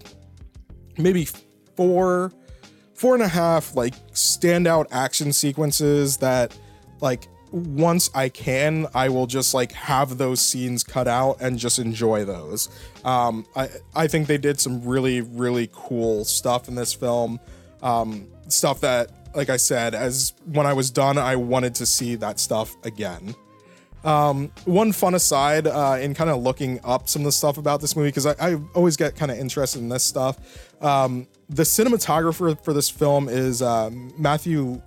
maybe 0.98 1.28
four, 1.76 2.33
four 2.94 3.14
and 3.14 3.22
a 3.22 3.28
half 3.28 3.76
like 3.76 3.94
standout 4.12 4.87
action 4.90 5.33
sequences 5.33 6.16
that 6.18 6.57
like 7.00 7.28
once 7.53 8.11
I 8.15 8.29
can, 8.29 8.87
I 8.95 9.09
will 9.09 9.27
just 9.27 9.55
like 9.55 9.73
have 9.73 10.19
those 10.19 10.41
scenes 10.41 10.83
cut 10.83 11.07
out 11.07 11.37
and 11.41 11.59
just 11.59 11.79
enjoy 11.79 12.25
those. 12.25 12.69
Um, 13.05 13.47
I 13.55 13.69
I 13.95 14.07
think 14.07 14.27
they 14.27 14.38
did 14.38 14.61
some 14.61 14.85
really 14.85 15.21
really 15.21 15.69
cool 15.73 16.25
stuff 16.25 16.69
in 16.69 16.75
this 16.75 16.93
film, 16.93 17.38
um, 17.83 18.27
stuff 18.49 18.81
that 18.81 19.11
like 19.35 19.51
I 19.51 19.57
said, 19.57 19.95
as 19.95 20.33
when 20.47 20.67
I 20.67 20.73
was 20.73 20.91
done, 20.91 21.19
I 21.19 21.37
wanted 21.37 21.75
to 21.77 21.87
see 21.87 22.17
that 22.17 22.38
stuff 22.38 22.75
again. 22.85 23.35
Um, 24.05 24.51
one 24.65 24.91
fun 24.93 25.15
aside 25.15 25.69
uh, 25.69 25.99
in 26.01 26.12
kind 26.15 26.29
of 26.29 26.43
looking 26.43 26.81
up 26.83 27.09
some 27.09 27.23
of 27.23 27.27
the 27.27 27.33
stuff 27.33 27.57
about 27.57 27.81
this 27.81 27.95
movie 27.95 28.09
because 28.09 28.27
I, 28.27 28.35
I, 28.41 28.61
always 28.75 28.97
get 28.97 29.15
kind 29.15 29.31
of 29.31 29.38
interested 29.38 29.79
in 29.79 29.88
this 29.88 30.03
stuff. 30.03 30.73
Um, 30.83 31.29
the 31.49 31.62
cinematographer 31.62 32.61
for 32.65 32.73
this 32.73 32.91
film 32.91 33.29
is 33.29 33.62
uh, 33.62 33.91
Matthew 34.19 34.83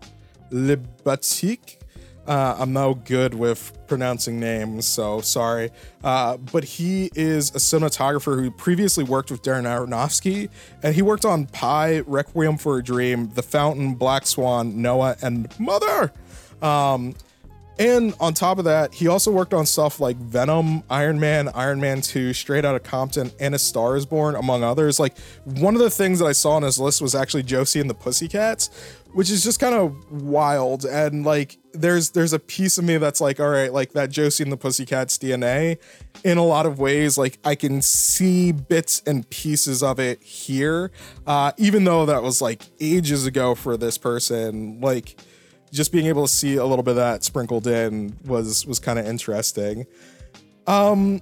Libatique. 0.52 1.78
Uh, 2.28 2.56
I'm 2.60 2.74
no 2.74 2.96
good 2.96 3.34
with 3.36 3.78
pronouncing 3.88 4.40
names, 4.40 4.88
so 4.88 5.22
sorry. 5.22 5.70
Uh, 6.04 6.38
but 6.38 6.64
he 6.64 7.12
is 7.16 7.52
a 7.52 7.60
cinematographer 7.60 8.42
who 8.42 8.50
previously 8.50 9.04
worked 9.04 9.30
with 9.30 9.44
Darren 9.44 9.64
Aronofsky, 9.64 10.50
and 10.82 10.96
he 10.96 11.02
worked 11.02 11.26
on 11.26 11.46
Pi, 11.48 12.00
Requiem 12.00 12.58
for 12.58 12.78
a 12.80 12.84
Dream, 12.84 13.30
The 13.36 13.44
Fountain, 13.44 13.96
Black 13.96 14.26
Swan, 14.26 14.82
Noah, 14.82 15.16
and 15.22 15.48
Mother. 15.60 16.12
Um, 16.62 17.16
and 17.78 18.14
on 18.22 18.34
top 18.34 18.58
of 18.58 18.66
that, 18.66 18.94
he 18.94 19.08
also 19.08 19.32
worked 19.32 19.54
on 19.54 19.66
stuff 19.66 20.00
like 20.00 20.16
Venom, 20.16 20.84
Iron 20.90 21.20
Man, 21.20 21.50
Iron 21.50 21.82
Man 21.82 22.00
2, 22.00 22.34
Straight 22.34 22.64
Outta 22.64 22.80
Compton, 22.80 23.32
and 23.40 23.54
A 23.54 23.60
Star 23.60 23.98
is 23.98 24.06
Born, 24.06 24.36
among 24.36 24.64
others. 24.64 24.98
Like, 24.98 25.18
one 25.44 25.76
of 25.76 25.82
the 25.82 25.90
things 25.90 26.20
that 26.20 26.26
I 26.26 26.32
saw 26.32 26.52
on 26.52 26.64
his 26.64 26.80
list 26.80 27.02
was 27.02 27.14
actually 27.14 27.44
Josie 27.44 27.82
and 27.82 27.90
the 27.90 27.94
Pussycats, 27.94 28.70
which 29.16 29.32
is 29.32 29.42
just 29.46 29.62
kind 29.62 29.74
of 29.74 30.12
wild. 30.12 30.84
And 30.84 31.26
like, 31.26 31.58
there's 31.74 32.10
there's 32.10 32.34
a 32.34 32.40
piece 32.40 32.78
of 32.78 32.84
me 32.84 32.98
that's 32.98 33.22
like, 33.22 33.40
all 33.40 33.48
right, 33.48 33.72
like 33.72 33.94
that 33.94 34.12
Josie 34.12 34.44
and 34.44 34.52
the 34.52 34.58
Pussycats 34.58 35.18
DNA. 35.18 35.78
In 36.26 36.38
a 36.38 36.44
lot 36.44 36.66
of 36.66 36.80
ways, 36.80 37.18
like 37.18 37.40
I 37.46 37.56
can 37.56 37.82
see 37.82 38.52
bits 38.52 39.02
and 39.08 39.28
pieces 39.30 39.82
of 39.82 40.02
it 40.02 40.22
here, 40.22 40.92
uh, 41.26 41.54
even 41.58 41.86
though 41.86 42.06
that 42.06 42.24
was 42.24 42.42
like 42.42 42.64
ages 42.82 43.26
ago 43.26 43.56
for 43.56 43.78
this 43.78 43.98
person. 43.98 44.82
Like, 44.82 45.18
just 45.72 45.94
being 45.94 46.08
able 46.08 46.28
to 46.28 46.34
see 46.34 46.58
a 46.58 46.66
little 46.66 46.84
bit 46.84 46.92
of 46.92 46.98
that 46.98 47.24
sprinkled 47.24 47.68
in 47.68 48.18
was 48.26 48.66
was 48.66 48.80
kind 48.80 49.00
of 49.00 49.08
interesting. 49.08 49.86
Um, 50.68 51.22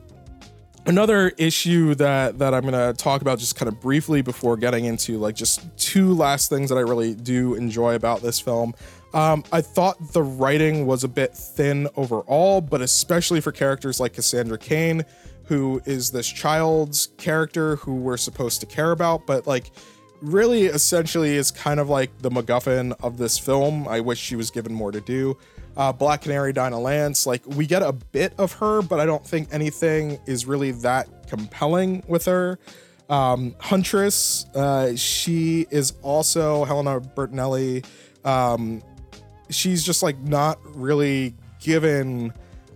another 0.86 1.30
issue 1.38 1.96
that 1.96 2.40
that 2.40 2.54
I'm 2.54 2.64
gonna 2.64 2.94
talk 2.94 3.22
about 3.22 3.40
just 3.40 3.56
kind 3.56 3.70
of 3.70 3.80
briefly 3.80 4.22
before 4.22 4.58
getting 4.58 4.86
into 4.86 5.18
like 5.18 5.36
just 5.36 5.66
two 5.78 6.14
last 6.14 6.50
things 6.50 6.70
that 6.70 6.78
I 6.78 6.82
really 6.82 7.16
do 7.16 7.56
enjoy 7.56 7.96
about 7.96 8.22
this 8.22 8.40
film. 8.40 8.74
Um, 9.14 9.44
I 9.52 9.62
thought 9.62 10.14
the 10.14 10.24
writing 10.24 10.88
was 10.88 11.04
a 11.04 11.08
bit 11.08 11.36
thin 11.36 11.88
overall, 11.96 12.62
but 12.62 12.82
especially 12.82 13.42
for 13.42 13.52
characters 13.52 14.00
like 14.00 14.14
Cassandra 14.14 14.58
Cain, 14.58 15.04
who 15.46 15.82
is 15.86 16.12
this 16.12 16.28
child's 16.28 17.10
character 17.18 17.76
who 17.78 17.96
we're 17.96 18.18
supposed 18.18 18.60
to 18.62 18.66
care 18.66 18.92
about, 18.92 19.28
but 19.28 19.46
like 19.46 19.72
really 20.22 20.66
essentially 20.66 21.36
is 21.36 21.52
kind 21.52 21.80
of 21.80 21.90
like 21.90 22.10
the 22.20 22.30
MacGuffin 22.30 22.96
of 23.04 23.18
this 23.18 23.38
film. 23.38 23.88
I 23.88 24.00
wish 24.00 24.20
she 24.20 24.36
was 24.36 24.50
given 24.50 24.74
more 24.74 24.92
to 24.92 25.02
do. 25.02 25.38
Uh, 25.76 25.92
Black 25.92 26.22
Canary, 26.22 26.54
Dinah 26.54 26.80
Lance, 26.80 27.26
like 27.26 27.42
we 27.48 27.66
get 27.66 27.82
a 27.82 27.92
bit 27.92 28.34
of 28.38 28.54
her, 28.54 28.82
but 28.82 29.00
I 29.00 29.06
don't 29.06 29.26
think 29.26 29.50
anything 29.52 30.20
is 30.28 30.46
really 30.46 30.72
that 30.72 31.28
compelling 31.28 32.04
with 32.08 32.26
her. 32.26 32.60
Um, 33.10 33.56
Huntress, 33.60 34.46
uh, 34.56 34.96
she 34.96 35.66
is 35.72 35.94
also 36.02 36.64
Helena 36.64 37.00
Bertinelli. 37.02 37.86
Um, 38.24 38.82
she's 39.50 39.84
just 39.84 40.04
like 40.04 40.20
not 40.20 40.60
really 40.76 41.34
given 41.60 42.34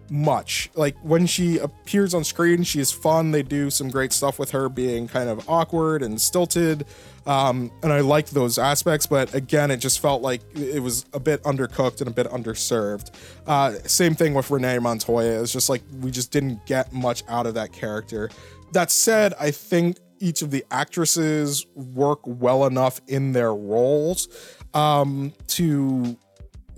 much. 0.09 0.69
Like 0.75 0.97
when 1.03 1.25
she 1.25 1.57
appears 1.57 2.13
on 2.13 2.23
screen, 2.23 2.63
she 2.63 2.79
is 2.79 2.91
fun. 2.91 3.31
They 3.31 3.43
do 3.43 3.69
some 3.69 3.89
great 3.89 4.13
stuff 4.13 4.39
with 4.39 4.51
her 4.51 4.69
being 4.69 5.07
kind 5.07 5.29
of 5.29 5.47
awkward 5.49 6.01
and 6.01 6.19
stilted. 6.19 6.85
Um, 7.27 7.71
and 7.83 7.91
I 7.91 7.99
liked 7.99 8.33
those 8.33 8.57
aspects, 8.57 9.05
but 9.05 9.33
again, 9.33 9.69
it 9.69 9.77
just 9.77 9.99
felt 9.99 10.21
like 10.21 10.41
it 10.55 10.81
was 10.81 11.05
a 11.13 11.19
bit 11.19 11.43
undercooked 11.43 11.99
and 11.99 12.07
a 12.07 12.13
bit 12.13 12.27
underserved. 12.27 13.13
Uh, 13.45 13.73
same 13.85 14.15
thing 14.15 14.33
with 14.33 14.49
Renee 14.49 14.79
Montoya. 14.79 15.41
It's 15.41 15.51
just 15.51 15.69
like 15.69 15.83
we 15.99 16.09
just 16.09 16.31
didn't 16.31 16.65
get 16.65 16.93
much 16.93 17.23
out 17.27 17.45
of 17.45 17.53
that 17.55 17.73
character. 17.73 18.29
That 18.71 18.91
said, 18.91 19.33
I 19.39 19.51
think 19.51 19.97
each 20.19 20.41
of 20.41 20.51
the 20.51 20.65
actresses 20.71 21.65
work 21.75 22.19
well 22.23 22.65
enough 22.65 23.01
in 23.07 23.33
their 23.33 23.53
roles 23.53 24.29
um, 24.73 25.33
to 25.47 26.17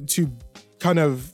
to 0.07 0.31
kind 0.79 0.97
of 0.97 1.31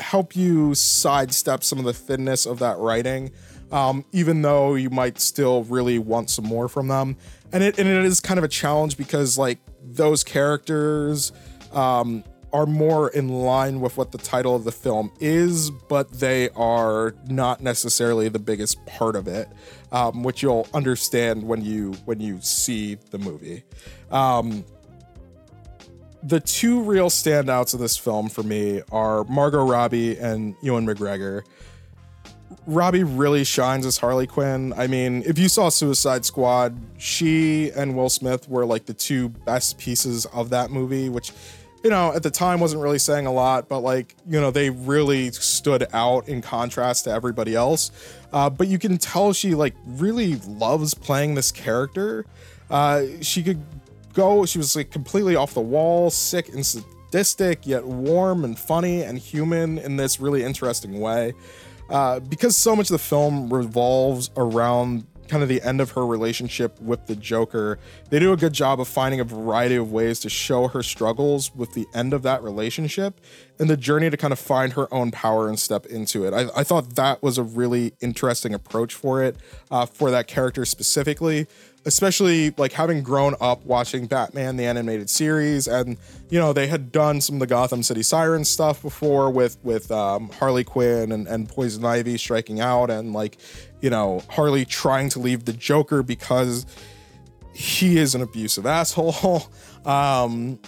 help 0.00 0.34
you 0.34 0.74
sidestep 0.74 1.62
some 1.64 1.78
of 1.78 1.84
the 1.84 1.92
thinness 1.92 2.46
of 2.46 2.60
that 2.60 2.78
writing, 2.78 3.30
um, 3.72 4.04
even 4.12 4.42
though 4.42 4.74
you 4.74 4.90
might 4.90 5.20
still 5.20 5.64
really 5.64 5.98
want 5.98 6.30
some 6.30 6.46
more 6.46 6.68
from 6.68 6.88
them. 6.88 7.16
And 7.54 7.62
it 7.62 7.78
and 7.78 7.88
it 7.88 8.04
is 8.04 8.18
kind 8.18 8.36
of 8.36 8.44
a 8.44 8.48
challenge 8.48 8.96
because 8.96 9.38
like 9.38 9.60
those 9.80 10.24
characters 10.24 11.30
um, 11.72 12.24
are 12.52 12.66
more 12.66 13.10
in 13.10 13.28
line 13.28 13.80
with 13.80 13.96
what 13.96 14.10
the 14.10 14.18
title 14.18 14.56
of 14.56 14.64
the 14.64 14.72
film 14.72 15.12
is, 15.20 15.70
but 15.70 16.12
they 16.12 16.50
are 16.50 17.14
not 17.28 17.60
necessarily 17.60 18.28
the 18.28 18.40
biggest 18.40 18.84
part 18.86 19.14
of 19.14 19.28
it, 19.28 19.48
um, 19.92 20.24
which 20.24 20.42
you'll 20.42 20.66
understand 20.74 21.44
when 21.44 21.64
you 21.64 21.92
when 22.06 22.20
you 22.20 22.40
see 22.40 22.96
the 23.12 23.18
movie. 23.18 23.62
Um, 24.10 24.64
the 26.24 26.40
two 26.40 26.82
real 26.82 27.08
standouts 27.08 27.72
of 27.72 27.78
this 27.78 27.96
film 27.96 28.28
for 28.28 28.42
me 28.42 28.82
are 28.90 29.22
Margot 29.24 29.64
Robbie 29.64 30.18
and 30.18 30.56
Ewan 30.60 30.86
McGregor. 30.86 31.42
Robbie 32.66 33.04
really 33.04 33.44
shines 33.44 33.86
as 33.86 33.98
Harley 33.98 34.26
Quinn. 34.26 34.72
I 34.76 34.86
mean, 34.86 35.22
if 35.26 35.38
you 35.38 35.48
saw 35.48 35.68
Suicide 35.68 36.24
Squad, 36.24 36.76
she 36.98 37.70
and 37.70 37.96
Will 37.96 38.10
Smith 38.10 38.48
were 38.48 38.64
like 38.64 38.86
the 38.86 38.94
two 38.94 39.28
best 39.28 39.78
pieces 39.78 40.26
of 40.26 40.50
that 40.50 40.70
movie, 40.70 41.08
which, 41.08 41.32
you 41.82 41.90
know, 41.90 42.12
at 42.12 42.22
the 42.22 42.30
time 42.30 42.60
wasn't 42.60 42.82
really 42.82 42.98
saying 42.98 43.26
a 43.26 43.32
lot, 43.32 43.68
but 43.68 43.80
like, 43.80 44.16
you 44.26 44.40
know, 44.40 44.50
they 44.50 44.70
really 44.70 45.30
stood 45.32 45.86
out 45.92 46.28
in 46.28 46.40
contrast 46.42 47.04
to 47.04 47.10
everybody 47.10 47.54
else. 47.54 47.90
Uh, 48.32 48.48
but 48.50 48.68
you 48.68 48.78
can 48.78 48.98
tell 48.98 49.32
she 49.32 49.54
like 49.54 49.74
really 49.86 50.36
loves 50.46 50.94
playing 50.94 51.34
this 51.34 51.52
character. 51.52 52.26
Uh, 52.70 53.02
she 53.20 53.42
could 53.42 53.62
go. 54.14 54.46
She 54.46 54.58
was 54.58 54.74
like 54.74 54.90
completely 54.90 55.36
off 55.36 55.54
the 55.54 55.60
wall, 55.60 56.10
sick 56.10 56.48
and 56.48 56.64
sadistic, 56.64 57.66
yet 57.66 57.84
warm 57.84 58.44
and 58.44 58.58
funny 58.58 59.02
and 59.02 59.18
human 59.18 59.78
in 59.78 59.96
this 59.96 60.18
really 60.18 60.42
interesting 60.42 61.00
way. 61.00 61.34
Uh, 61.90 62.20
because 62.20 62.56
so 62.56 62.74
much 62.74 62.86
of 62.86 62.94
the 62.94 62.98
film 62.98 63.52
revolves 63.52 64.30
around 64.36 65.06
kind 65.28 65.42
of 65.42 65.48
the 65.48 65.62
end 65.62 65.80
of 65.80 65.92
her 65.92 66.06
relationship 66.06 66.80
with 66.80 67.06
the 67.06 67.16
Joker, 67.16 67.78
they 68.10 68.18
do 68.18 68.32
a 68.32 68.36
good 68.36 68.52
job 68.52 68.80
of 68.80 68.88
finding 68.88 69.20
a 69.20 69.24
variety 69.24 69.76
of 69.76 69.90
ways 69.92 70.20
to 70.20 70.28
show 70.28 70.68
her 70.68 70.82
struggles 70.82 71.54
with 71.54 71.74
the 71.74 71.86
end 71.94 72.12
of 72.12 72.22
that 72.22 72.42
relationship 72.42 73.20
and 73.58 73.70
the 73.70 73.76
journey 73.76 74.10
to 74.10 74.16
kind 74.16 74.32
of 74.32 74.38
find 74.38 74.74
her 74.74 74.92
own 74.92 75.10
power 75.10 75.48
and 75.48 75.58
step 75.58 75.86
into 75.86 76.24
it. 76.24 76.34
I, 76.34 76.48
I 76.56 76.64
thought 76.64 76.96
that 76.96 77.22
was 77.22 77.38
a 77.38 77.42
really 77.42 77.94
interesting 78.00 78.54
approach 78.54 78.94
for 78.94 79.22
it, 79.22 79.36
uh, 79.70 79.86
for 79.86 80.10
that 80.10 80.26
character 80.26 80.64
specifically 80.64 81.46
especially 81.84 82.50
like 82.56 82.72
having 82.72 83.02
grown 83.02 83.34
up 83.40 83.64
watching 83.64 84.06
Batman 84.06 84.56
the 84.56 84.64
animated 84.64 85.10
series, 85.10 85.68
and 85.68 85.96
you 86.30 86.38
know 86.38 86.52
they 86.52 86.66
had 86.66 86.90
done 86.92 87.20
some 87.20 87.36
of 87.36 87.40
the 87.40 87.46
Gotham 87.46 87.82
City 87.82 88.02
Sirens 88.02 88.48
stuff 88.48 88.82
before 88.82 89.30
with 89.30 89.58
with 89.62 89.90
um, 89.90 90.30
Harley 90.30 90.64
Quinn 90.64 91.12
and, 91.12 91.26
and 91.26 91.48
Poison 91.48 91.84
Ivy 91.84 92.16
striking 92.18 92.60
out, 92.60 92.90
and 92.90 93.12
like 93.12 93.38
you 93.84 93.90
know 93.90 94.22
Harley 94.30 94.64
trying 94.64 95.10
to 95.10 95.18
leave 95.18 95.44
the 95.44 95.52
Joker 95.52 96.02
because 96.02 96.64
he 97.52 97.98
is 97.98 98.14
an 98.14 98.22
abusive 98.22 98.64
asshole. 98.64 99.46
um, 99.84 100.58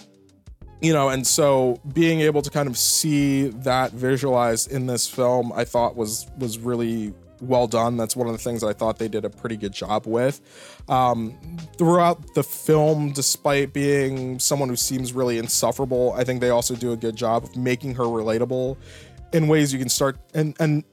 you 0.83 0.93
know, 0.93 1.09
and 1.09 1.25
so 1.25 1.81
being 1.95 2.21
able 2.21 2.43
to 2.43 2.51
kind 2.51 2.69
of 2.69 2.77
see 2.77 3.47
that 3.47 3.91
visualized 3.91 4.71
in 4.71 4.85
this 4.85 5.09
film, 5.09 5.51
I 5.51 5.65
thought 5.65 5.95
was 5.95 6.27
was 6.37 6.59
really 6.59 7.11
well 7.41 7.65
done. 7.65 7.97
That's 7.97 8.15
one 8.15 8.27
of 8.27 8.33
the 8.33 8.39
things 8.39 8.63
I 8.63 8.73
thought 8.73 8.99
they 8.99 9.07
did 9.07 9.25
a 9.25 9.31
pretty 9.31 9.57
good 9.57 9.73
job 9.73 10.05
with. 10.05 10.39
Um, 10.87 11.35
throughout 11.79 12.35
the 12.35 12.43
film, 12.43 13.13
despite 13.13 13.73
being 13.73 14.37
someone 14.37 14.69
who 14.69 14.75
seems 14.75 15.13
really 15.13 15.39
insufferable, 15.39 16.13
I 16.13 16.23
think 16.23 16.39
they 16.39 16.51
also 16.51 16.75
do 16.75 16.91
a 16.91 16.97
good 16.97 17.15
job 17.15 17.45
of 17.45 17.55
making 17.55 17.95
her 17.95 18.03
relatable 18.03 18.77
in 19.33 19.47
ways 19.47 19.73
you 19.73 19.79
can 19.79 19.89
start 19.89 20.19
and 20.35 20.55
and 20.59 20.83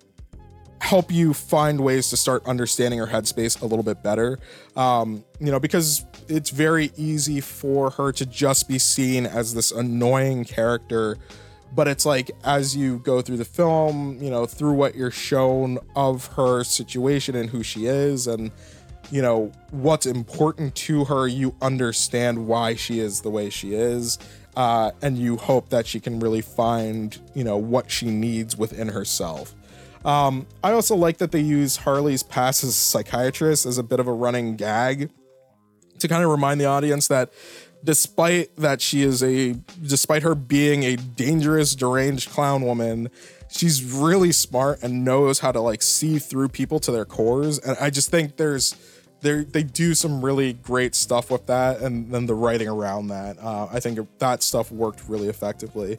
help 0.81 1.11
you 1.11 1.33
find 1.33 1.81
ways 1.81 2.11
to 2.11 2.17
start 2.17 2.47
understanding 2.47 2.99
her 2.99 3.07
headspace 3.07 3.61
a 3.63 3.67
little 3.67 3.83
bit 3.83 4.03
better. 4.03 4.39
Um, 4.77 5.25
you 5.41 5.51
know, 5.51 5.61
because 5.61 6.05
it's 6.29 6.51
very 6.51 6.91
easy 6.97 7.41
for 7.41 7.91
her 7.91 8.13
to 8.13 8.27
just 8.27 8.69
be 8.69 8.79
seen 8.79 9.27
as 9.27 9.55
this 9.55 9.71
annoying 9.71 10.45
character 10.45 11.19
but 11.75 11.89
it's 11.89 12.07
like 12.07 12.31
as 12.45 12.77
you 12.77 12.99
go 13.01 13.21
through 13.21 13.37
the 13.37 13.45
film 13.45 14.17
you 14.23 14.31
know 14.31 14.47
through 14.47 14.73
what 14.73 14.95
you're 14.95 15.11
shown 15.11 15.79
of 15.97 16.27
her 16.29 16.63
situation 16.65 17.35
and 17.35 17.51
who 17.51 17.63
she 17.63 17.87
is 17.87 18.27
and 18.27 18.51
you 19.11 19.21
know 19.21 19.51
what's 19.71 20.07
important 20.07 20.75
to 20.75 21.05
her 21.05 21.27
you 21.27 21.55
understand 21.61 22.47
why 22.47 22.75
she 22.75 23.01
is 23.01 23.21
the 23.21 23.31
way 23.31 23.51
she 23.51 23.75
is 23.75 24.19
uh, 24.57 24.93
and 25.03 25.19
you 25.19 25.37
hope 25.37 25.69
that 25.71 25.85
she 25.85 25.99
can 25.99 26.21
really 26.21 26.41
find 26.41 27.19
you 27.35 27.45
know 27.45 27.57
what 27.57 27.91
she 27.91 28.07
needs 28.07 28.57
within 28.57 28.89
herself 28.89 29.55
um, 30.05 30.47
i 30.63 30.73
also 30.73 30.95
like 30.95 31.19
that 31.19 31.33
they 31.33 31.41
use 31.41 31.77
harley's 31.79 32.23
past 32.23 32.63
as 32.63 32.71
a 32.71 32.73
psychiatrist 32.73 33.67
as 33.67 33.79
a 33.79 33.83
bit 33.83 34.01
of 34.01 34.07
a 34.07 34.13
running 34.13 34.57
gag 34.57 35.11
to 35.99 36.09
kind 36.09 36.23
of 36.23 36.31
remind 36.31 36.61
the 36.61 36.67
audience 36.67 37.09
that 37.09 37.33
despite 37.83 38.55
that 38.57 38.81
she 38.81 39.03
is 39.03 39.23
a 39.23 39.53
despite 39.83 40.23
her 40.23 40.35
being 40.35 40.83
a 40.85 40.97
dangerous 40.97 41.75
deranged 41.75 42.31
clown 42.31 42.63
woman 42.63 43.11
she's 43.49 43.85
really 43.85 44.33
smart 44.33 44.83
and 44.83 45.05
knows 45.05 45.39
how 45.41 45.53
to 45.53 45.61
like 45.61 45.83
see 45.83 46.19
through 46.19 46.49
people 46.49 46.81
to 46.81 46.91
their 46.91 47.05
cores 47.05 47.59
and 47.59 47.77
i 47.81 47.91
just 47.91 48.11
think 48.11 48.37
there's 48.37 48.75
there 49.25 49.43
they 49.43 49.65
do 49.65 49.95
some 49.95 50.25
really 50.25 50.53
great 50.53 50.95
stuff 50.95 51.31
with 51.31 51.47
that 51.47 51.81
and 51.81 52.13
then 52.13 52.27
the 52.27 52.35
writing 52.35 52.69
around 52.69 53.09
that. 53.09 53.37
Uh, 53.41 53.67
i 53.73 53.81
think 53.81 53.99
that 54.19 54.43
stuff 54.45 54.71
worked 54.71 55.03
really 55.09 55.29
effectively. 55.29 55.99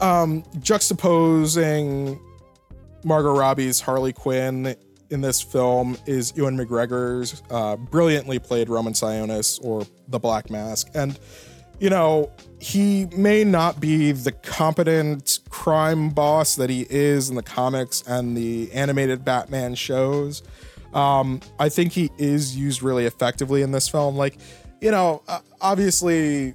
Um 0.00 0.42
juxtaposing 0.58 2.20
margot 3.04 3.36
robbie's 3.36 3.80
harley 3.80 4.12
quinn 4.12 4.74
in 5.10 5.20
this 5.20 5.40
film 5.40 5.96
is 6.06 6.32
Ewan 6.36 6.56
McGregor's 6.56 7.42
uh, 7.50 7.76
brilliantly 7.76 8.38
played 8.38 8.68
Roman 8.68 8.92
Sionis 8.92 9.62
or 9.64 9.86
the 10.08 10.18
Black 10.18 10.50
Mask. 10.50 10.88
And, 10.94 11.18
you 11.78 11.90
know, 11.90 12.30
he 12.58 13.06
may 13.16 13.44
not 13.44 13.80
be 13.80 14.12
the 14.12 14.32
competent 14.32 15.40
crime 15.48 16.10
boss 16.10 16.56
that 16.56 16.70
he 16.70 16.86
is 16.88 17.28
in 17.28 17.36
the 17.36 17.42
comics 17.42 18.02
and 18.06 18.36
the 18.36 18.70
animated 18.72 19.24
Batman 19.24 19.74
shows. 19.74 20.42
Um, 20.94 21.40
I 21.58 21.68
think 21.68 21.92
he 21.92 22.10
is 22.18 22.56
used 22.56 22.82
really 22.82 23.04
effectively 23.04 23.62
in 23.62 23.72
this 23.72 23.88
film. 23.88 24.16
Like, 24.16 24.38
you 24.80 24.90
know, 24.90 25.22
obviously, 25.60 26.54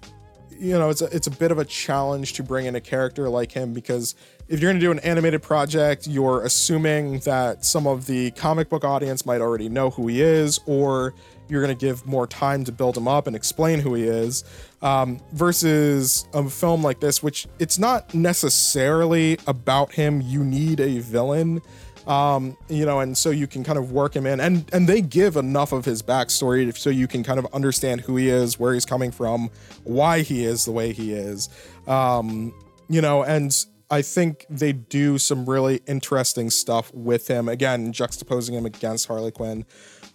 you 0.59 0.77
know, 0.77 0.89
it's 0.89 1.01
a, 1.01 1.05
it's 1.15 1.27
a 1.27 1.31
bit 1.31 1.51
of 1.51 1.57
a 1.57 1.65
challenge 1.65 2.33
to 2.33 2.43
bring 2.43 2.65
in 2.65 2.75
a 2.75 2.81
character 2.81 3.29
like 3.29 3.51
him 3.51 3.73
because 3.73 4.15
if 4.47 4.59
you're 4.59 4.69
going 4.69 4.79
to 4.79 4.85
do 4.85 4.91
an 4.91 4.99
animated 4.99 5.41
project, 5.41 6.07
you're 6.07 6.43
assuming 6.43 7.19
that 7.19 7.63
some 7.63 7.87
of 7.87 8.05
the 8.05 8.31
comic 8.31 8.69
book 8.69 8.83
audience 8.83 9.25
might 9.25 9.39
already 9.41 9.69
know 9.69 9.89
who 9.89 10.07
he 10.07 10.21
is, 10.21 10.59
or 10.65 11.13
you're 11.47 11.61
going 11.61 11.75
to 11.75 11.85
give 11.85 12.05
more 12.05 12.27
time 12.27 12.63
to 12.65 12.71
build 12.71 12.97
him 12.97 13.07
up 13.07 13.27
and 13.27 13.35
explain 13.35 13.79
who 13.79 13.93
he 13.93 14.03
is. 14.03 14.43
Um, 14.81 15.19
versus 15.31 16.25
a 16.33 16.49
film 16.49 16.83
like 16.83 16.99
this, 16.99 17.21
which 17.21 17.47
it's 17.59 17.77
not 17.77 18.13
necessarily 18.13 19.37
about 19.47 19.93
him. 19.93 20.21
You 20.21 20.43
need 20.43 20.79
a 20.79 20.99
villain. 20.99 21.61
Um, 22.07 22.57
you 22.67 22.85
know, 22.85 22.99
and 22.99 23.15
so 23.17 23.29
you 23.29 23.47
can 23.47 23.63
kind 23.63 23.77
of 23.77 23.91
work 23.91 24.15
him 24.15 24.25
in, 24.25 24.39
and 24.39 24.65
and 24.73 24.89
they 24.89 25.01
give 25.01 25.37
enough 25.37 25.71
of 25.71 25.85
his 25.85 26.01
backstory 26.01 26.75
so 26.75 26.89
you 26.89 27.07
can 27.07 27.23
kind 27.23 27.37
of 27.39 27.45
understand 27.53 28.01
who 28.01 28.15
he 28.15 28.29
is, 28.29 28.59
where 28.59 28.73
he's 28.73 28.85
coming 28.85 29.11
from, 29.11 29.49
why 29.83 30.21
he 30.21 30.43
is 30.43 30.65
the 30.65 30.71
way 30.71 30.93
he 30.93 31.13
is. 31.13 31.49
Um, 31.87 32.53
you 32.89 33.01
know, 33.01 33.23
and 33.23 33.53
I 33.91 34.01
think 34.01 34.45
they 34.49 34.71
do 34.71 35.17
some 35.17 35.45
really 35.45 35.81
interesting 35.85 36.49
stuff 36.49 36.93
with 36.93 37.27
him. 37.27 37.49
Again, 37.49 37.91
juxtaposing 37.91 38.51
him 38.51 38.65
against 38.65 39.07
Harley 39.07 39.31
Quinn. 39.31 39.65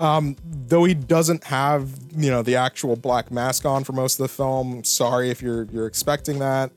Um, 0.01 0.37
though 0.45 0.85
he 0.85 0.95
doesn't 0.95 1.45
have, 1.45 1.91
you 2.15 2.31
know, 2.31 2.43
the 2.43 2.57
actual 2.57 2.97
black 2.97 3.31
mask 3.31 3.65
on 3.65 3.85
for 3.85 3.93
most 3.93 4.19
of 4.19 4.25
the 4.25 4.35
film. 4.35 4.83
Sorry 4.85 5.31
if 5.31 5.41
you're 5.41 5.65
you're 5.71 5.87
expecting 5.87 6.39
that. 6.41 6.71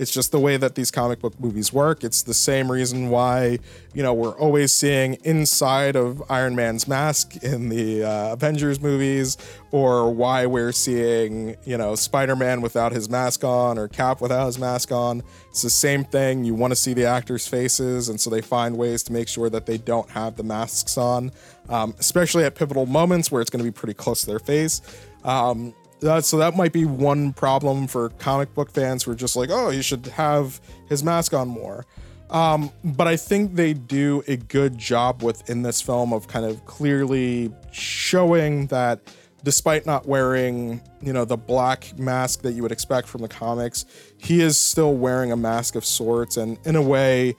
It's 0.00 0.10
just 0.10 0.32
the 0.32 0.40
way 0.40 0.56
that 0.56 0.76
these 0.76 0.90
comic 0.90 1.20
book 1.20 1.38
movies 1.38 1.74
work. 1.74 2.04
It's 2.04 2.22
the 2.22 2.32
same 2.32 2.72
reason 2.72 3.10
why, 3.10 3.58
you 3.92 4.02
know, 4.02 4.14
we're 4.14 4.34
always 4.38 4.72
seeing 4.72 5.18
inside 5.24 5.94
of 5.94 6.22
Iron 6.30 6.56
Man's 6.56 6.88
mask 6.88 7.36
in 7.44 7.68
the 7.68 8.04
uh, 8.04 8.32
Avengers 8.32 8.80
movies, 8.80 9.36
or 9.72 10.10
why 10.10 10.46
we're 10.46 10.72
seeing, 10.72 11.54
you 11.66 11.76
know, 11.76 11.94
Spider 11.96 12.34
Man 12.34 12.62
without 12.62 12.92
his 12.92 13.10
mask 13.10 13.44
on 13.44 13.76
or 13.76 13.88
Cap 13.88 14.22
without 14.22 14.46
his 14.46 14.58
mask 14.58 14.90
on. 14.90 15.22
It's 15.50 15.60
the 15.60 15.68
same 15.68 16.04
thing. 16.04 16.44
You 16.44 16.54
want 16.54 16.70
to 16.70 16.76
see 16.76 16.94
the 16.94 17.04
actors' 17.04 17.46
faces, 17.46 18.08
and 18.08 18.18
so 18.18 18.30
they 18.30 18.40
find 18.40 18.78
ways 18.78 19.02
to 19.02 19.12
make 19.12 19.28
sure 19.28 19.50
that 19.50 19.66
they 19.66 19.76
don't 19.76 20.08
have 20.08 20.36
the 20.36 20.44
masks 20.44 20.96
on, 20.96 21.30
um, 21.68 21.94
especially 21.98 22.44
at 22.44 22.54
pivotal 22.54 22.86
moments 22.86 23.30
where 23.30 23.42
it's 23.42 23.50
going 23.50 23.62
to 23.62 23.70
be 23.70 23.74
pretty 23.74 23.92
close 23.92 24.22
to 24.22 24.26
their 24.28 24.38
face. 24.38 24.80
Um, 25.24 25.74
that, 26.00 26.24
so 26.24 26.38
that 26.38 26.56
might 26.56 26.72
be 26.72 26.84
one 26.84 27.32
problem 27.32 27.86
for 27.86 28.10
comic 28.10 28.54
book 28.54 28.70
fans 28.70 29.04
who 29.04 29.12
are 29.12 29.16
just 29.16 29.36
like, 29.36 29.50
oh, 29.50 29.70
he 29.70 29.82
should 29.82 30.06
have 30.06 30.60
his 30.88 31.04
mask 31.04 31.34
on 31.34 31.48
more. 31.48 31.86
Um, 32.30 32.70
but 32.84 33.08
I 33.08 33.16
think 33.16 33.56
they 33.56 33.74
do 33.74 34.22
a 34.28 34.36
good 34.36 34.78
job 34.78 35.22
within 35.22 35.62
this 35.62 35.82
film 35.82 36.12
of 36.12 36.28
kind 36.28 36.44
of 36.46 36.64
clearly 36.64 37.52
showing 37.72 38.68
that 38.68 39.00
despite 39.42 39.86
not 39.86 40.06
wearing, 40.06 40.80
you 41.00 41.12
know, 41.12 41.24
the 41.24 41.36
black 41.36 41.98
mask 41.98 42.42
that 42.42 42.52
you 42.52 42.62
would 42.62 42.72
expect 42.72 43.08
from 43.08 43.22
the 43.22 43.28
comics, 43.28 43.84
he 44.18 44.40
is 44.40 44.58
still 44.58 44.94
wearing 44.94 45.32
a 45.32 45.36
mask 45.36 45.74
of 45.74 45.84
sorts 45.84 46.36
and 46.36 46.58
in 46.64 46.76
a 46.76 46.82
way 46.82 47.34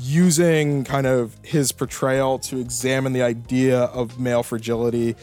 using 0.00 0.84
kind 0.84 1.06
of 1.06 1.36
his 1.42 1.72
portrayal 1.72 2.38
to 2.38 2.58
examine 2.58 3.12
the 3.12 3.22
idea 3.22 3.80
of 3.84 4.18
male 4.18 4.42
fragility 4.42 5.16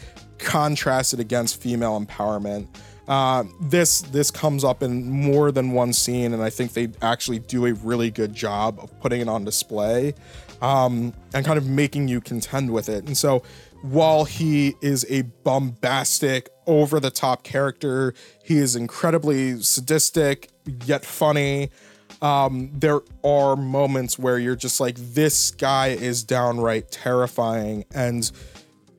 contrasted 0.44 1.20
against 1.20 1.60
female 1.60 2.00
empowerment. 2.00 2.66
Uh, 3.08 3.44
this 3.60 4.02
this 4.02 4.30
comes 4.30 4.62
up 4.62 4.82
in 4.82 5.10
more 5.10 5.50
than 5.50 5.72
one 5.72 5.92
scene, 5.92 6.32
and 6.32 6.42
I 6.42 6.50
think 6.50 6.74
they 6.74 6.88
actually 7.02 7.40
do 7.40 7.66
a 7.66 7.74
really 7.74 8.10
good 8.10 8.34
job 8.34 8.78
of 8.80 8.98
putting 9.00 9.20
it 9.20 9.28
on 9.28 9.44
display 9.44 10.14
um, 10.62 11.12
and 11.34 11.44
kind 11.44 11.58
of 11.58 11.66
making 11.66 12.08
you 12.08 12.20
contend 12.20 12.70
with 12.70 12.88
it. 12.88 13.04
And 13.06 13.16
so, 13.16 13.42
while 13.82 14.24
he 14.24 14.76
is 14.80 15.04
a 15.08 15.22
bombastic, 15.22 16.50
over 16.70 17.00
the 17.00 17.10
top 17.10 17.42
character, 17.42 18.14
he 18.44 18.58
is 18.58 18.76
incredibly 18.76 19.60
sadistic 19.60 20.50
yet 20.86 21.04
funny. 21.04 21.70
Um, 22.22 22.70
there 22.74 23.00
are 23.24 23.56
moments 23.56 24.18
where 24.18 24.38
you're 24.38 24.54
just 24.54 24.78
like, 24.80 24.94
this 24.96 25.50
guy 25.50 25.88
is 25.88 26.22
downright 26.22 26.92
terrifying, 26.92 27.86
and 27.92 28.30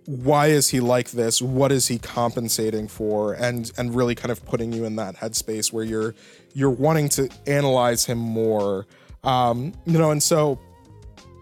why 0.06 0.48
is 0.48 0.70
he 0.70 0.80
like 0.80 1.12
this? 1.12 1.42
What 1.42 1.72
is 1.72 1.88
he 1.88 1.98
compensating 1.98 2.88
for? 2.88 3.34
And 3.34 3.72
and 3.78 3.96
really 3.96 4.16
kind 4.16 4.32
of 4.32 4.44
putting 4.46 4.74
you 4.74 4.86
in 4.86 4.96
that 4.96 5.16
headspace 5.18 5.72
where 5.72 5.84
you're 5.84 6.16
you're 6.54 6.70
wanting 6.70 7.10
to 7.10 7.30
analyze 7.48 8.06
him 8.06 8.18
more. 8.18 8.88
Um 9.24 9.74
you 9.86 9.98
know 9.98 10.12
and 10.12 10.22
so 10.22 10.60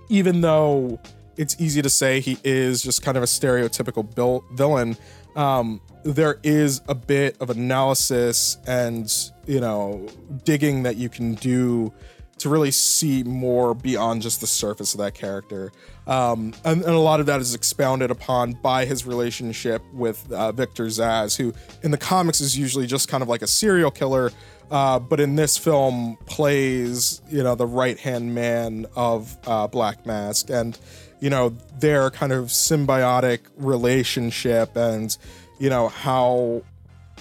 even 0.10 0.42
though 0.42 1.00
it's 1.38 1.60
easy 1.60 1.82
to 1.82 1.90
say 1.90 2.20
he 2.20 2.38
is 2.44 2.84
just 2.84 3.02
kind 3.02 3.16
of 3.16 3.24
a 3.24 3.28
stereotypical 3.28 4.14
bil- 4.14 4.44
villain 4.54 4.98
um 5.36 5.80
there 6.04 6.40
is 6.44 6.82
a 6.88 6.96
bit 6.96 7.38
of 7.40 7.50
analysis 7.50 8.58
and 8.68 9.32
you 9.46 9.60
know 9.60 10.08
digging 10.44 10.84
that 10.84 10.98
you 10.98 11.08
can 11.08 11.36
do 11.36 11.94
to 12.40 12.50
really 12.50 12.72
see 12.72 13.24
more 13.24 13.74
beyond 13.74 14.22
just 14.22 14.42
the 14.42 14.48
surface 14.48 14.94
of 14.94 15.00
that 15.00 15.14
character. 15.14 15.72
Um, 16.08 16.54
and, 16.66 16.82
and, 16.84 16.96
a 16.96 17.00
lot 17.00 17.20
of 17.20 17.28
that 17.28 17.40
is 17.40 17.54
expounded 17.54 18.10
upon 18.10 18.54
by 18.54 18.86
his 18.86 19.06
relationship 19.06 19.84
with 19.94 20.32
uh, 20.32 20.52
Victor 20.52 20.86
Zsasz, 20.86 21.38
who 21.38 21.54
in 21.84 21.92
the 21.92 21.98
comics 21.98 22.42
is 22.42 22.58
usually 22.58 22.88
just 22.88 23.08
kind 23.08 23.22
of 23.22 23.30
like 23.30 23.44
a 23.44 23.48
serial 23.48 23.92
killer, 23.92 24.32
uh, 24.72 24.98
but 24.98 25.20
in 25.20 25.36
this 25.36 25.58
film 25.58 26.18
plays, 26.26 27.22
you 27.30 27.44
know, 27.44 27.54
the 27.54 27.68
right 27.68 28.00
hand 28.00 28.34
man 28.34 28.88
of 28.96 29.38
uh, 29.46 29.68
Black 29.68 30.06
Mask. 30.06 30.50
And, 30.50 30.80
you 31.20 31.30
know, 31.30 31.50
their 31.78 32.10
kind 32.10 32.32
of 32.32 32.46
symbiotic 32.46 33.42
relationship 33.58 34.76
and, 34.76 35.16
you 35.60 35.70
know, 35.70 35.90
how 35.90 36.64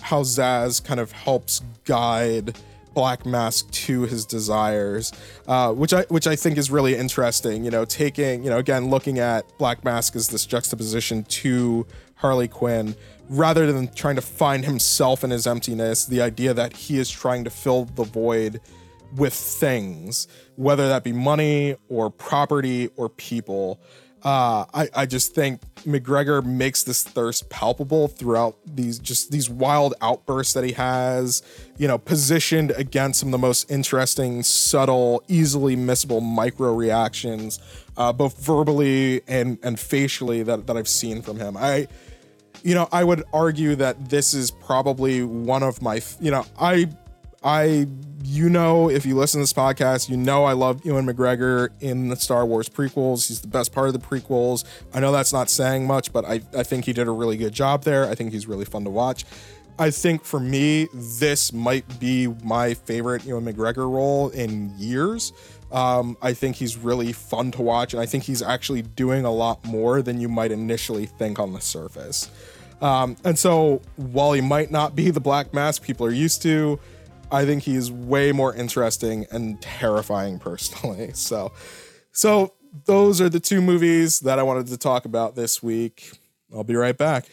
how 0.00 0.22
Zsasz 0.22 0.82
kind 0.82 1.00
of 1.00 1.12
helps 1.12 1.60
guide 1.84 2.56
Black 2.98 3.24
Mask 3.24 3.70
to 3.70 4.02
his 4.06 4.26
desires, 4.26 5.12
uh, 5.46 5.72
which 5.72 5.94
I 5.94 6.02
which 6.08 6.26
I 6.26 6.34
think 6.34 6.58
is 6.58 6.68
really 6.68 6.96
interesting. 6.96 7.64
You 7.64 7.70
know, 7.70 7.84
taking 7.84 8.42
you 8.42 8.50
know 8.50 8.58
again 8.58 8.90
looking 8.90 9.20
at 9.20 9.44
Black 9.56 9.84
Mask 9.84 10.16
as 10.16 10.26
this 10.26 10.44
juxtaposition 10.44 11.22
to 11.22 11.86
Harley 12.16 12.48
Quinn, 12.48 12.96
rather 13.28 13.72
than 13.72 13.86
trying 13.94 14.16
to 14.16 14.20
find 14.20 14.64
himself 14.64 15.22
in 15.22 15.30
his 15.30 15.46
emptiness. 15.46 16.06
The 16.06 16.20
idea 16.20 16.52
that 16.54 16.76
he 16.76 16.98
is 16.98 17.08
trying 17.08 17.44
to 17.44 17.50
fill 17.50 17.84
the 17.84 18.02
void 18.02 18.60
with 19.14 19.32
things, 19.32 20.26
whether 20.56 20.88
that 20.88 21.04
be 21.04 21.12
money 21.12 21.76
or 21.88 22.10
property 22.10 22.90
or 22.96 23.08
people. 23.08 23.80
Uh, 24.24 24.64
I, 24.74 24.88
I 24.94 25.06
just 25.06 25.34
think 25.34 25.60
McGregor 25.84 26.44
makes 26.44 26.82
this 26.82 27.04
thirst 27.04 27.48
palpable 27.50 28.08
throughout 28.08 28.56
these 28.66 28.98
just 28.98 29.30
these 29.30 29.48
wild 29.48 29.94
outbursts 30.00 30.54
that 30.54 30.64
he 30.64 30.72
has, 30.72 31.42
you 31.76 31.86
know, 31.86 31.98
positioned 31.98 32.72
against 32.72 33.20
some 33.20 33.28
of 33.28 33.32
the 33.32 33.38
most 33.38 33.70
interesting, 33.70 34.42
subtle, 34.42 35.22
easily 35.28 35.76
missable 35.76 36.20
micro 36.20 36.74
reactions, 36.74 37.60
uh, 37.96 38.12
both 38.12 38.44
verbally 38.44 39.22
and 39.28 39.58
and 39.62 39.78
facially 39.78 40.42
that, 40.42 40.66
that 40.66 40.76
I've 40.76 40.88
seen 40.88 41.22
from 41.22 41.38
him. 41.38 41.56
I 41.56 41.86
you 42.64 42.74
know, 42.74 42.88
I 42.90 43.04
would 43.04 43.22
argue 43.32 43.76
that 43.76 44.10
this 44.10 44.34
is 44.34 44.50
probably 44.50 45.22
one 45.22 45.62
of 45.62 45.80
my 45.80 46.00
you 46.20 46.32
know, 46.32 46.44
I 46.58 46.88
I 47.42 47.86
you 48.24 48.50
know, 48.50 48.90
if 48.90 49.06
you 49.06 49.16
listen 49.16 49.38
to 49.38 49.42
this 49.42 49.52
podcast, 49.52 50.08
you 50.08 50.16
know 50.16 50.44
I 50.44 50.52
love 50.52 50.84
Ewan 50.84 51.06
McGregor 51.06 51.68
in 51.80 52.08
the 52.08 52.16
Star 52.16 52.44
Wars 52.44 52.68
prequels. 52.68 53.28
He's 53.28 53.40
the 53.40 53.48
best 53.48 53.72
part 53.72 53.88
of 53.88 53.94
the 53.94 54.00
prequels. 54.00 54.64
I 54.92 55.00
know 55.00 55.12
that's 55.12 55.32
not 55.32 55.48
saying 55.48 55.86
much, 55.86 56.12
but 56.12 56.24
I, 56.24 56.40
I 56.56 56.62
think 56.62 56.84
he 56.84 56.92
did 56.92 57.06
a 57.06 57.10
really 57.10 57.36
good 57.36 57.52
job 57.52 57.84
there. 57.84 58.08
I 58.08 58.14
think 58.14 58.32
he's 58.32 58.46
really 58.46 58.64
fun 58.64 58.84
to 58.84 58.90
watch. 58.90 59.24
I 59.78 59.90
think 59.90 60.24
for 60.24 60.40
me, 60.40 60.88
this 60.92 61.52
might 61.52 62.00
be 62.00 62.26
my 62.42 62.74
favorite 62.74 63.24
Ewan 63.24 63.44
McGregor 63.44 63.90
role 63.90 64.28
in 64.30 64.74
years. 64.76 65.32
Um, 65.70 66.16
I 66.20 66.32
think 66.32 66.56
he's 66.56 66.76
really 66.76 67.12
fun 67.12 67.52
to 67.52 67.62
watch, 67.62 67.92
and 67.94 68.02
I 68.02 68.06
think 68.06 68.24
he's 68.24 68.42
actually 68.42 68.82
doing 68.82 69.24
a 69.24 69.30
lot 69.30 69.64
more 69.64 70.02
than 70.02 70.20
you 70.20 70.28
might 70.28 70.50
initially 70.50 71.06
think 71.06 71.38
on 71.38 71.52
the 71.52 71.60
surface. 71.60 72.30
Um, 72.80 73.16
and 73.24 73.38
so, 73.38 73.82
while 73.96 74.32
he 74.32 74.40
might 74.40 74.70
not 74.70 74.96
be 74.96 75.10
the 75.10 75.20
Black 75.20 75.54
Mask 75.54 75.82
people 75.82 76.06
are 76.06 76.12
used 76.12 76.42
to, 76.42 76.80
I 77.30 77.44
think 77.44 77.62
he's 77.62 77.90
way 77.90 78.32
more 78.32 78.54
interesting 78.54 79.26
and 79.30 79.60
terrifying 79.60 80.38
personally. 80.38 81.12
So, 81.14 81.52
so 82.12 82.54
those 82.86 83.20
are 83.20 83.28
the 83.28 83.40
two 83.40 83.60
movies 83.60 84.20
that 84.20 84.38
I 84.38 84.42
wanted 84.42 84.68
to 84.68 84.78
talk 84.78 85.04
about 85.04 85.34
this 85.34 85.62
week. 85.62 86.12
I'll 86.52 86.64
be 86.64 86.74
right 86.74 86.96
back. 86.96 87.26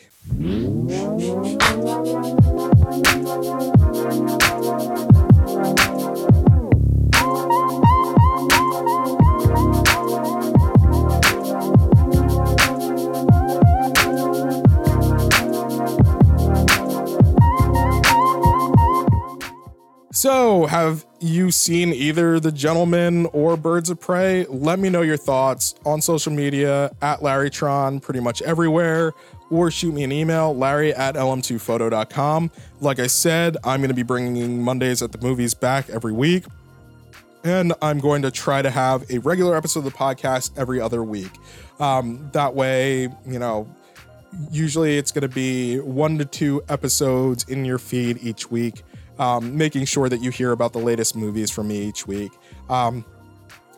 You 21.26 21.50
seen 21.50 21.92
either 21.92 22.40
The 22.40 22.52
Gentlemen 22.52 23.26
or 23.28 23.58
Birds 23.58 23.90
of 23.90 24.00
Prey? 24.00 24.46
Let 24.46 24.80
me 24.80 24.90
know 24.90 25.02
your 25.02 25.18
thoughts 25.18 25.74
on 25.86 26.02
social 26.02 26.32
media 26.32 26.92
at 27.02 27.20
LarryTron, 27.20 28.02
pretty 28.02 28.20
much 28.20 28.42
everywhere, 28.44 29.14
or 29.50 29.72
shoot 29.72 29.94
me 29.94 30.04
an 30.04 30.12
email, 30.12 30.56
larry 30.56 30.94
at 30.94 31.16
lm2photo.com. 31.16 32.52
Like 32.80 33.00
I 33.00 33.08
said, 33.08 33.58
I'm 33.64 33.80
going 33.80 33.90
to 33.90 33.96
be 33.96 34.04
bringing 34.04 34.62
Mondays 34.62 35.02
at 35.02 35.12
the 35.12 35.18
movies 35.18 35.54
back 35.54 35.90
every 35.90 36.14
week, 36.14 36.46
and 37.44 37.74
I'm 37.82 38.00
going 38.00 38.22
to 38.22 38.32
try 38.32 38.62
to 38.62 38.70
have 38.70 39.10
a 39.10 39.18
regular 39.20 39.58
episode 39.58 39.80
of 39.80 39.86
the 39.86 39.92
podcast 39.98 40.52
every 40.58 40.80
other 40.80 41.04
week. 41.04 41.32
Um, 41.80 42.30
that 42.34 42.54
way, 42.54 43.10
you 43.26 43.40
know, 43.40 43.68
usually 44.52 44.98
it's 44.98 45.12
going 45.12 45.28
to 45.28 45.34
be 45.34 45.80
one 45.80 46.20
to 46.20 46.26
two 46.26 46.62
episodes 46.70 47.46
in 47.46 47.66
your 47.66 47.80
feed 47.80 48.20
each 48.22 48.52
week 48.52 48.84
um, 49.20 49.58
making 49.58 49.86
sure 49.86 50.10
that 50.10 50.22
you 50.22 50.32
hear 50.32 50.52
about 50.52 50.74
the 50.74 50.80
latest 50.80 51.16
movies 51.16 51.52
from 51.52 51.68
me 51.68 51.84
each 51.84 52.08
week. 52.08 52.32
Um, 52.70 53.06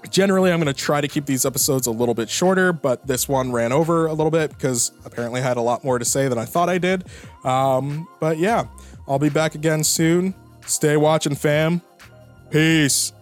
generally, 0.10 0.52
I'm 0.52 0.60
going 0.62 0.74
to 0.74 0.80
try 0.80 1.02
to 1.02 1.08
keep 1.08 1.26
these 1.26 1.46
episodes 1.46 1.88
a 1.88 1.92
little 1.92 2.14
bit 2.14 2.30
shorter, 2.30 2.74
but 2.74 3.06
this 3.06 3.28
one 3.28 3.52
ran 3.52 3.72
over 3.72 4.08
a 4.08 4.14
little 4.14 4.32
bit 4.32 4.52
because 4.52 4.92
apparently 5.06 5.42
I 5.42 5.44
had 5.44 5.58
a 5.58 5.62
lot 5.62 5.84
more 5.84 6.00
to 6.00 6.06
say 6.06 6.28
than 6.28 6.38
I 6.38 6.46
thought 6.46 6.70
I 6.70 6.78
did. 6.78 7.06
Um, 7.44 8.08
but 8.20 8.38
yeah, 8.38 8.68
I'll 9.08 9.20
be 9.20 9.30
back 9.30 9.56
again 9.56 9.84
soon. 9.84 10.34
Stay 10.66 10.98
watching, 10.98 11.36
fam. 11.36 11.82
Peace. 12.50 13.14